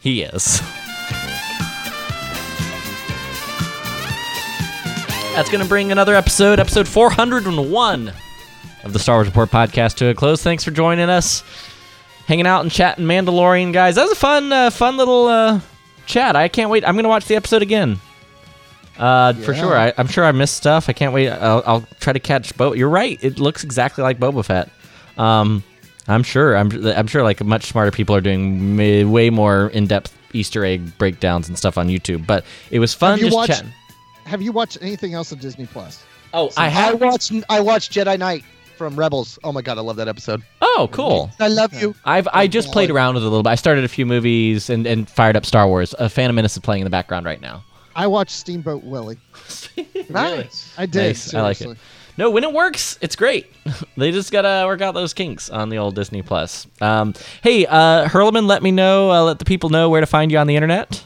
he 0.00 0.22
is. 0.22 0.60
That's 5.34 5.48
going 5.50 5.62
to 5.62 5.68
bring 5.68 5.90
another 5.92 6.14
episode, 6.14 6.58
episode 6.60 6.86
401 6.86 8.12
of 8.84 8.92
the 8.92 8.98
Star 8.98 9.16
Wars 9.16 9.28
Report 9.28 9.50
podcast 9.50 9.94
to 9.96 10.08
a 10.08 10.14
close. 10.14 10.42
Thanks 10.42 10.62
for 10.62 10.72
joining 10.72 11.08
us, 11.08 11.42
hanging 12.26 12.46
out 12.46 12.60
and 12.62 12.70
chatting 12.70 13.06
Mandalorian, 13.06 13.72
guys. 13.72 13.94
That 13.94 14.02
was 14.02 14.12
a 14.12 14.16
fun, 14.16 14.52
uh, 14.52 14.68
fun 14.70 14.98
little 14.98 15.28
uh, 15.28 15.60
chat. 16.06 16.36
I 16.36 16.48
can't 16.48 16.68
wait. 16.68 16.86
I'm 16.86 16.94
going 16.96 17.04
to 17.04 17.08
watch 17.08 17.26
the 17.26 17.36
episode 17.36 17.62
again. 17.62 17.98
Uh, 18.98 19.32
for 19.34 19.54
sure. 19.54 19.76
I, 19.76 19.92
I'm 19.96 20.06
sure 20.06 20.24
I 20.24 20.32
missed 20.32 20.56
stuff. 20.56 20.88
I 20.88 20.92
can't 20.92 21.12
wait. 21.12 21.28
I'll, 21.30 21.62
I'll 21.66 21.84
try 22.00 22.12
to 22.12 22.20
catch 22.20 22.56
Bo. 22.56 22.72
You're 22.74 22.88
right. 22.90 23.18
It 23.22 23.38
looks 23.38 23.64
exactly 23.64 24.02
like 24.02 24.18
Boba 24.18 24.44
Fett. 24.44 24.70
Um, 25.18 25.62
I'm 26.08 26.22
sure. 26.22 26.56
I'm, 26.56 26.70
I'm 26.86 27.06
sure. 27.06 27.22
Like 27.22 27.42
much 27.44 27.66
smarter 27.66 27.90
people 27.90 28.14
are 28.14 28.20
doing 28.20 28.76
ma- 28.76 29.10
way 29.10 29.30
more 29.30 29.68
in-depth 29.68 30.14
Easter 30.34 30.64
egg 30.64 30.96
breakdowns 30.98 31.48
and 31.48 31.56
stuff 31.58 31.78
on 31.78 31.88
YouTube. 31.88 32.26
But 32.26 32.44
it 32.70 32.78
was 32.80 32.92
fun 32.94 33.12
Have 33.12 33.18
you 33.20 33.24
just 33.26 33.36
watched- 33.36 33.52
chatting. 33.52 33.72
Have 34.24 34.40
you 34.42 34.52
watched 34.52 34.78
anything 34.80 35.14
else 35.14 35.32
on 35.32 35.38
Disney 35.38 35.66
Plus? 35.66 36.04
Oh, 36.32 36.50
I 36.56 36.66
I 36.66 36.68
have. 36.68 37.00
watched. 37.00 37.32
I 37.50 37.60
watched 37.60 37.92
Jedi 37.92 38.18
Night 38.18 38.44
from 38.76 38.94
Rebels. 38.96 39.38
Oh 39.42 39.52
my 39.52 39.62
god, 39.62 39.78
I 39.78 39.80
love 39.80 39.96
that 39.96 40.06
episode. 40.08 40.42
Oh, 40.60 40.88
cool. 40.92 41.30
I 41.40 41.48
love 41.48 41.74
you. 41.74 41.94
I've 42.04 42.28
I 42.32 42.46
just 42.46 42.70
played 42.72 42.90
around 42.90 43.14
with 43.14 43.24
it 43.24 43.26
a 43.26 43.28
little 43.28 43.42
bit. 43.42 43.50
I 43.50 43.54
started 43.56 43.84
a 43.84 43.88
few 43.88 44.06
movies 44.06 44.70
and, 44.70 44.86
and 44.86 45.08
fired 45.10 45.36
up 45.36 45.44
Star 45.44 45.66
Wars. 45.66 45.94
A 45.98 46.08
Phantom 46.08 46.34
Menace 46.36 46.52
is 46.56 46.60
playing 46.62 46.82
in 46.82 46.84
the 46.84 46.90
background 46.90 47.26
right 47.26 47.40
now. 47.40 47.64
I 47.94 48.06
watched 48.06 48.32
Steamboat 48.32 48.84
Willie. 48.84 49.18
Nice. 50.10 50.74
I 50.76 50.84
did. 50.86 51.08
Nice. 51.08 51.32
I 51.34 51.40
like 51.42 51.52
it. 51.56 51.58
seriously. 51.60 51.82
No, 52.18 52.30
when 52.30 52.44
it 52.44 52.52
works, 52.52 52.98
it's 53.00 53.16
great. 53.16 53.46
they 53.96 54.10
just 54.10 54.30
gotta 54.30 54.66
work 54.66 54.82
out 54.82 54.92
those 54.92 55.14
kinks 55.14 55.48
on 55.48 55.70
the 55.70 55.78
old 55.78 55.94
Disney 55.94 56.20
Plus. 56.20 56.66
Um, 56.82 57.14
hey, 57.42 57.64
uh, 57.66 58.06
Hurlman, 58.08 58.46
let 58.46 58.62
me 58.62 58.70
know. 58.70 59.10
Uh, 59.10 59.22
let 59.22 59.38
the 59.38 59.46
people 59.46 59.70
know 59.70 59.88
where 59.88 60.00
to 60.02 60.06
find 60.06 60.30
you 60.30 60.36
on 60.38 60.46
the 60.46 60.54
internet. 60.56 61.02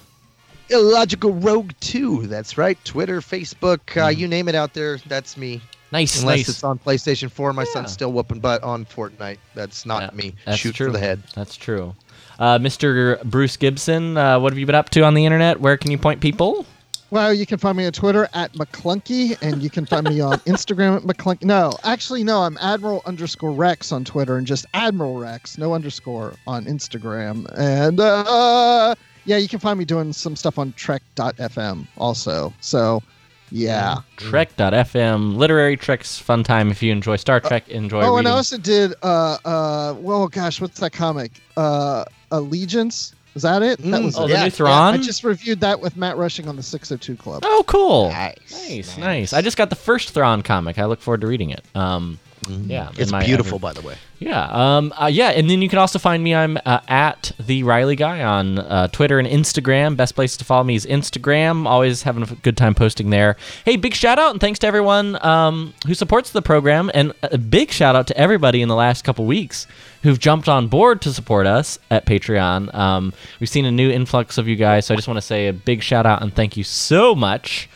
Illogical 0.68 1.34
Rogue 1.34 1.70
2. 1.80 2.26
That's 2.26 2.58
right. 2.58 2.76
Twitter, 2.84 3.20
Facebook, 3.20 4.02
uh, 4.02 4.08
you 4.08 4.26
name 4.26 4.48
it 4.48 4.56
out 4.56 4.74
there. 4.74 4.98
That's 5.06 5.36
me. 5.36 5.60
Nice, 5.92 6.20
Unless 6.20 6.38
nice. 6.38 6.48
it's 6.48 6.64
on 6.64 6.80
PlayStation 6.80 7.30
4, 7.30 7.52
my 7.52 7.62
Yeah. 7.62 7.72
son's 7.72 7.92
still 7.92 8.10
whooping 8.12 8.40
butt 8.40 8.64
on 8.64 8.84
Fortnite. 8.84 9.38
That's 9.54 9.86
not 9.86 10.02
Yeah, 10.02 10.10
me. 10.16 10.34
that's 10.44 10.58
Shoot 10.58 10.74
true. 10.74 10.86
for 10.86 10.92
the 10.92 10.98
head. 10.98 11.22
That's 11.36 11.56
true. 11.56 11.94
Uh, 12.40 12.58
Mr. 12.58 13.22
Bruce 13.22 13.56
Gibson, 13.56 14.16
uh, 14.16 14.40
what 14.40 14.52
have 14.52 14.58
you 14.58 14.66
been 14.66 14.74
up 14.74 14.90
to 14.90 15.02
on 15.02 15.14
the 15.14 15.24
internet? 15.24 15.60
Where 15.60 15.76
can 15.76 15.92
you 15.92 15.98
point 15.98 16.20
people? 16.20 16.66
Well, 17.10 17.32
you 17.32 17.46
can 17.46 17.58
find 17.58 17.78
me 17.78 17.86
on 17.86 17.92
Twitter 17.92 18.28
at 18.34 18.52
Maclunkey, 18.54 19.40
and 19.40 19.62
you 19.62 19.70
can 19.70 19.86
find 19.86 20.08
me 20.08 20.20
on 20.20 20.38
Instagram 20.40 20.96
at 20.96 21.02
Maclunkey. 21.02 21.44
No, 21.44 21.72
actually, 21.84 22.24
no, 22.24 22.40
I'm 22.40 22.58
Admiral 22.60 23.02
underscore 23.06 23.52
Rex 23.52 23.92
on 23.92 24.04
Twitter, 24.04 24.36
and 24.36 24.46
just 24.46 24.66
Admiral 24.74 25.20
Rex, 25.20 25.56
no 25.56 25.72
underscore 25.72 26.34
on 26.48 26.64
Instagram. 26.64 27.46
And 27.56 28.00
uh, 28.00 28.96
yeah, 29.24 29.36
you 29.36 29.46
can 29.46 29.60
find 29.60 29.78
me 29.78 29.84
doing 29.84 30.12
some 30.12 30.34
stuff 30.34 30.58
on 30.58 30.72
Trek.fm 30.72 31.86
also. 31.96 32.52
So, 32.60 33.04
yeah. 33.52 33.98
Trek.fm, 34.16 35.36
literary 35.36 35.76
treks, 35.76 36.18
fun 36.18 36.42
time 36.42 36.72
if 36.72 36.82
you 36.82 36.90
enjoy 36.90 37.16
Star 37.16 37.38
Trek, 37.38 37.68
enjoy 37.68 38.02
oh, 38.02 38.16
and. 38.16 38.26
I 38.26 38.32
also 38.32 38.58
did. 38.58 38.94
Uh, 39.04 39.38
uh, 39.44 39.94
well, 40.00 40.26
gosh, 40.26 40.60
what's 40.60 40.80
that 40.80 40.92
comic? 40.92 41.30
Uh, 41.56 42.04
Allegiance. 42.32 43.14
Is 43.36 43.42
that 43.42 43.62
it? 43.62 43.78
That 43.78 44.00
Mm, 44.00 44.04
was 44.06 44.16
oh, 44.18 44.24
it. 44.24 44.28
the 44.28 44.32
Yeah, 44.32 44.44
new 44.44 44.64
yeah, 44.66 44.80
I 44.80 44.96
just 44.96 45.22
reviewed 45.22 45.60
that 45.60 45.78
with 45.78 45.94
Matt 45.94 46.16
Rushing 46.16 46.48
on 46.48 46.56
the 46.56 46.62
602 46.62 47.16
Club. 47.22 47.42
oh, 47.44 47.64
cool. 47.66 48.08
Nice, 48.08 48.34
nice, 48.50 48.68
nice. 48.70 48.96
nice. 48.98 49.32
I 49.34 49.42
just 49.42 49.58
got 49.58 49.68
the 49.68 49.76
first 49.76 50.10
Thrawn 50.10 50.40
comic. 50.42 50.78
I 50.78 50.86
look 50.86 51.02
forward 51.02 51.20
to 51.20 51.26
reading 51.26 51.50
it. 51.50 51.62
Um, 51.74 52.18
yeah, 52.48 52.90
It's 52.96 53.12
beautiful, 53.12 53.58
by 53.58 53.72
the 53.72 53.80
way. 53.82 53.96
Yeah, 54.18 54.48
um, 54.50 54.94
uh, 55.00 55.06
yeah, 55.06 55.28
and 55.28 55.50
then 55.50 55.60
you 55.60 55.68
can 55.68 55.78
also 55.78 55.98
find 55.98 56.22
me. 56.22 56.34
I'm 56.34 56.56
uh, 56.64 56.80
at 56.88 57.32
the 57.38 57.62
Riley 57.64 57.96
Guy 57.96 58.22
on 58.22 58.58
uh, 58.58 58.88
Twitter 58.88 59.18
and 59.18 59.28
Instagram. 59.28 59.96
Best 59.96 60.14
place 60.14 60.36
to 60.38 60.44
follow 60.44 60.64
me 60.64 60.74
is 60.74 60.86
Instagram. 60.86 61.66
Always 61.66 62.02
having 62.02 62.22
a 62.22 62.26
good 62.36 62.56
time 62.56 62.74
posting 62.74 63.10
there. 63.10 63.36
Hey, 63.64 63.76
big 63.76 63.94
shout 63.94 64.18
out 64.18 64.30
and 64.30 64.40
thanks 64.40 64.58
to 64.60 64.66
everyone 64.66 65.22
um, 65.24 65.74
who 65.86 65.94
supports 65.94 66.30
the 66.30 66.40
program, 66.40 66.90
and 66.94 67.12
a 67.22 67.36
big 67.36 67.70
shout 67.70 67.94
out 67.94 68.06
to 68.06 68.16
everybody 68.16 68.62
in 68.62 68.68
the 68.68 68.76
last 68.76 69.04
couple 69.04 69.26
weeks 69.26 69.66
who've 70.02 70.18
jumped 70.18 70.48
on 70.48 70.68
board 70.68 71.02
to 71.02 71.12
support 71.12 71.46
us 71.46 71.78
at 71.90 72.06
Patreon. 72.06 72.72
Um, 72.74 73.12
we've 73.40 73.50
seen 73.50 73.66
a 73.66 73.72
new 73.72 73.90
influx 73.90 74.38
of 74.38 74.48
you 74.48 74.56
guys, 74.56 74.86
so 74.86 74.94
I 74.94 74.96
just 74.96 75.08
want 75.08 75.18
to 75.18 75.22
say 75.22 75.48
a 75.48 75.52
big 75.52 75.82
shout 75.82 76.06
out 76.06 76.22
and 76.22 76.34
thank 76.34 76.56
you 76.56 76.64
so 76.64 77.14
much. 77.14 77.68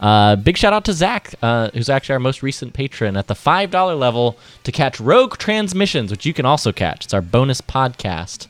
Uh, 0.00 0.36
big 0.36 0.56
shout 0.56 0.72
out 0.72 0.84
to 0.84 0.92
Zach, 0.92 1.34
uh, 1.42 1.70
who's 1.74 1.88
actually 1.88 2.14
our 2.14 2.20
most 2.20 2.42
recent 2.42 2.72
patron 2.72 3.16
at 3.16 3.26
the 3.26 3.34
$5 3.34 3.98
level 3.98 4.38
to 4.64 4.70
catch 4.70 5.00
Rogue 5.00 5.36
Transmissions, 5.38 6.10
which 6.10 6.24
you 6.24 6.32
can 6.32 6.46
also 6.46 6.72
catch. 6.72 7.04
It's 7.04 7.14
our 7.14 7.22
bonus 7.22 7.60
podcast. 7.60 8.46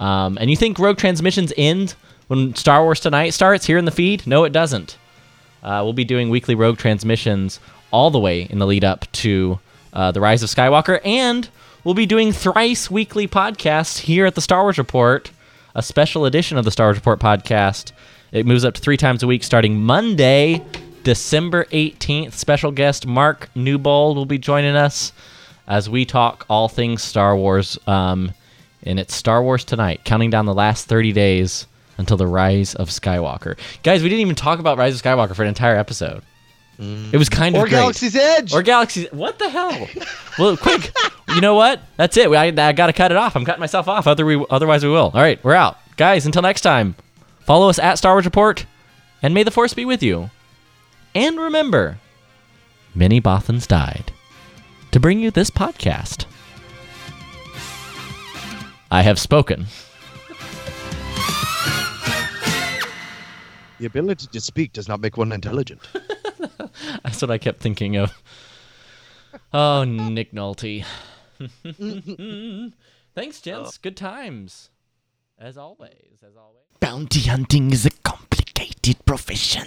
Um, 0.00 0.38
and 0.40 0.50
you 0.50 0.56
think 0.56 0.78
Rogue 0.78 0.98
Transmissions 0.98 1.52
end 1.56 1.94
when 2.28 2.54
Star 2.54 2.82
Wars 2.82 3.00
Tonight 3.00 3.30
starts 3.30 3.66
here 3.66 3.78
in 3.78 3.84
the 3.84 3.90
feed? 3.90 4.26
No, 4.26 4.44
it 4.44 4.52
doesn't. 4.52 4.96
Uh, 5.62 5.80
we'll 5.82 5.92
be 5.92 6.04
doing 6.04 6.30
weekly 6.30 6.54
Rogue 6.54 6.78
Transmissions 6.78 7.60
all 7.90 8.10
the 8.10 8.18
way 8.18 8.42
in 8.42 8.58
the 8.58 8.66
lead 8.66 8.84
up 8.84 9.10
to 9.12 9.58
uh, 9.92 10.12
The 10.12 10.20
Rise 10.20 10.42
of 10.42 10.48
Skywalker. 10.48 11.00
And 11.04 11.48
we'll 11.84 11.94
be 11.94 12.06
doing 12.06 12.32
thrice 12.32 12.90
weekly 12.90 13.28
podcasts 13.28 13.98
here 13.98 14.26
at 14.26 14.34
the 14.34 14.40
Star 14.40 14.62
Wars 14.62 14.78
Report, 14.78 15.30
a 15.74 15.82
special 15.82 16.24
edition 16.24 16.56
of 16.58 16.64
the 16.64 16.70
Star 16.70 16.88
Wars 16.88 16.96
Report 16.96 17.20
podcast. 17.20 17.92
It 18.32 18.46
moves 18.46 18.64
up 18.64 18.74
to 18.74 18.80
three 18.80 18.96
times 18.96 19.22
a 19.22 19.26
week 19.26 19.44
starting 19.44 19.80
Monday, 19.80 20.62
December 21.06 21.66
18th. 21.66 22.32
Special 22.32 22.72
guest 22.72 23.06
Mark 23.06 23.48
Newbold 23.54 24.16
will 24.16 24.26
be 24.26 24.38
joining 24.38 24.74
us 24.74 25.12
as 25.68 25.88
we 25.88 26.04
talk 26.04 26.44
all 26.50 26.68
things 26.68 27.00
Star 27.00 27.36
Wars. 27.36 27.78
Um, 27.86 28.32
and 28.82 28.98
it's 28.98 29.14
Star 29.14 29.40
Wars 29.40 29.64
Tonight, 29.64 30.00
counting 30.02 30.30
down 30.30 30.46
the 30.46 30.52
last 30.52 30.88
30 30.88 31.12
days 31.12 31.68
until 31.96 32.16
the 32.16 32.26
Rise 32.26 32.74
of 32.74 32.88
Skywalker. 32.88 33.56
Guys, 33.84 34.02
we 34.02 34.08
didn't 34.08 34.22
even 34.22 34.34
talk 34.34 34.58
about 34.58 34.78
Rise 34.78 34.96
of 34.96 35.02
Skywalker 35.02 35.36
for 35.36 35.42
an 35.42 35.48
entire 35.48 35.76
episode. 35.76 36.24
It 36.80 37.16
was 37.16 37.28
kind 37.28 37.54
of 37.54 37.62
Or 37.62 37.66
great. 37.66 37.78
Galaxy's 37.78 38.16
Edge. 38.16 38.52
Or 38.52 38.62
Galaxy's. 38.62 39.06
What 39.12 39.38
the 39.38 39.48
hell? 39.48 39.86
well, 40.40 40.56
quick. 40.56 40.92
You 41.28 41.40
know 41.40 41.54
what? 41.54 41.82
That's 41.96 42.16
it. 42.16 42.28
I, 42.32 42.46
I 42.46 42.72
got 42.72 42.88
to 42.88 42.92
cut 42.92 43.12
it 43.12 43.16
off. 43.16 43.36
I'm 43.36 43.44
cutting 43.44 43.60
myself 43.60 43.86
off. 43.86 44.08
Other 44.08 44.26
we, 44.26 44.44
otherwise, 44.50 44.82
we 44.82 44.90
will. 44.90 45.12
All 45.14 45.22
right, 45.22 45.42
we're 45.44 45.54
out. 45.54 45.78
Guys, 45.96 46.26
until 46.26 46.42
next 46.42 46.62
time, 46.62 46.96
follow 47.42 47.68
us 47.68 47.78
at 47.78 47.94
Star 47.96 48.14
Wars 48.14 48.24
Report, 48.24 48.66
and 49.22 49.34
may 49.34 49.44
the 49.44 49.52
Force 49.52 49.72
be 49.72 49.84
with 49.84 50.02
you. 50.02 50.30
And 51.16 51.40
remember, 51.40 51.98
many 52.94 53.22
Bothans 53.22 53.66
died 53.66 54.12
to 54.90 55.00
bring 55.00 55.18
you 55.18 55.30
this 55.30 55.48
podcast. 55.48 56.26
I 58.90 59.00
have 59.00 59.18
spoken. 59.18 59.64
the 63.78 63.86
ability 63.86 64.26
to 64.26 64.40
speak 64.42 64.74
does 64.74 64.88
not 64.88 65.00
make 65.00 65.16
one 65.16 65.32
intelligent. 65.32 65.80
That's 67.02 67.22
what 67.22 67.30
I 67.30 67.38
kept 67.38 67.60
thinking 67.60 67.96
of. 67.96 68.12
Oh, 69.54 69.84
Nick 69.84 70.32
Nolte. 70.32 70.84
Thanks, 73.14 73.40
gents. 73.40 73.70
Oh. 73.74 73.78
Good 73.80 73.96
times. 73.96 74.68
As 75.38 75.56
always. 75.56 76.22
As 76.22 76.36
always. 76.36 76.64
Bounty 76.78 77.20
hunting 77.20 77.70
is 77.70 77.86
a 77.86 77.90
complicated 78.04 79.02
profession. 79.06 79.66